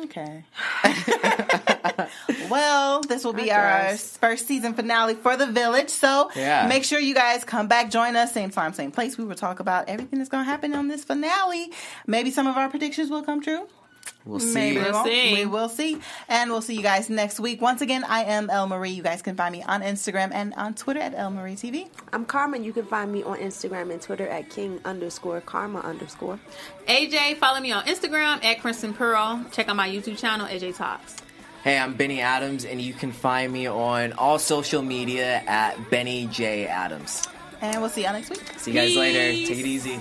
Okay. 0.05 0.45
well, 2.51 3.01
this 3.03 3.25
will 3.25 3.33
be 3.33 3.51
our 3.51 3.97
first 3.97 4.47
season 4.47 4.75
finale 4.75 5.15
for 5.15 5.37
The 5.37 5.47
Village. 5.47 5.91
So 5.91 6.31
Yeah. 6.37 6.67
make 6.69 6.85
sure 6.85 7.01
you 7.01 7.15
guys 7.15 7.45
come 7.45 7.67
back, 7.67 7.91
join 7.91 8.17
us, 8.17 8.33
same 8.33 8.51
time, 8.51 8.73
same 8.73 8.93
place. 8.93 9.19
We 9.19 9.25
will 9.25 9.35
talk 9.35 9.61
about 9.61 9.89
everything 9.89 10.19
that's 10.19 10.31
going 10.31 10.45
to 10.45 10.51
happen 10.51 10.75
on 10.75 10.89
this 10.89 11.05
finale. 11.05 11.73
Maybe 12.07 12.31
some 12.31 12.47
of 12.47 12.57
our 12.57 12.69
predictions 12.69 13.11
will 13.11 13.23
come 13.23 13.43
true. 13.43 13.67
We'll 14.25 14.41
see. 14.41 14.55
Maybe 14.55 14.77
we 14.77 14.83
We'll 14.91 15.05
see. 15.05 15.35
We 15.35 15.47
will 15.47 15.69
see. 15.69 16.01
And 16.29 16.51
we'll 16.51 16.61
see 16.63 16.75
you 16.75 16.83
guys 16.83 17.09
next 17.09 17.41
week. 17.41 17.61
Once 17.61 17.81
again, 17.81 18.05
I 18.05 18.25
am 18.25 18.51
El 18.51 18.67
Marie. 18.67 18.91
You 18.91 19.03
guys 19.03 19.23
can 19.23 19.35
find 19.37 19.53
me 19.53 19.63
on 19.63 19.83
Instagram 19.83 20.31
and 20.33 20.53
on 20.55 20.75
Twitter 20.75 21.01
at 21.01 21.15
El 21.15 21.31
Marie 21.31 21.55
TV. 21.55 21.89
I'm 22.13 22.25
Carmen. 22.27 22.63
You 22.63 22.73
can 22.73 22.85
find 22.85 23.11
me 23.13 23.23
on 23.23 23.39
Instagram 23.39 23.91
and 23.91 24.01
Twitter 24.01 24.29
at 24.29 24.51
king 24.51 24.81
underscore 24.85 25.41
karma 25.41 25.81
underscore. 25.81 26.39
AJ, 26.87 27.37
follow 27.39 27.61
me 27.61 27.73
on 27.73 27.85
Instagram 27.85 28.45
at 28.45 28.61
Kristen 28.61 28.93
Pearl. 28.93 29.45
Check 29.53 29.69
out 29.69 29.77
my 29.77 29.89
YouTube 29.89 30.19
channel, 30.19 30.47
AJ 30.47 30.77
Talks. 30.77 31.17
Hey, 31.65 31.79
I'm 31.79 31.95
Benny 31.95 32.23
Adams, 32.23 32.65
and 32.65 32.81
you 32.81 32.95
can 32.95 33.13
find 33.13 33.53
me 33.53 33.67
on 33.67 34.15
all 34.15 34.39
social 34.39 34.81
media 34.81 35.43
at 35.47 35.91
Benny 35.91 36.27
J 36.27 36.67
Adams. 36.67 37.27
And 37.61 37.81
we'll 37.81 37.91
see 37.91 38.05
y'all 38.05 38.15
next 38.15 38.31
week. 38.31 38.43
See 38.57 38.71
you 38.71 38.81
guys 38.81 38.97
later. 38.97 39.47
Take 39.47 39.59
it 39.59 39.67
easy. 39.67 40.01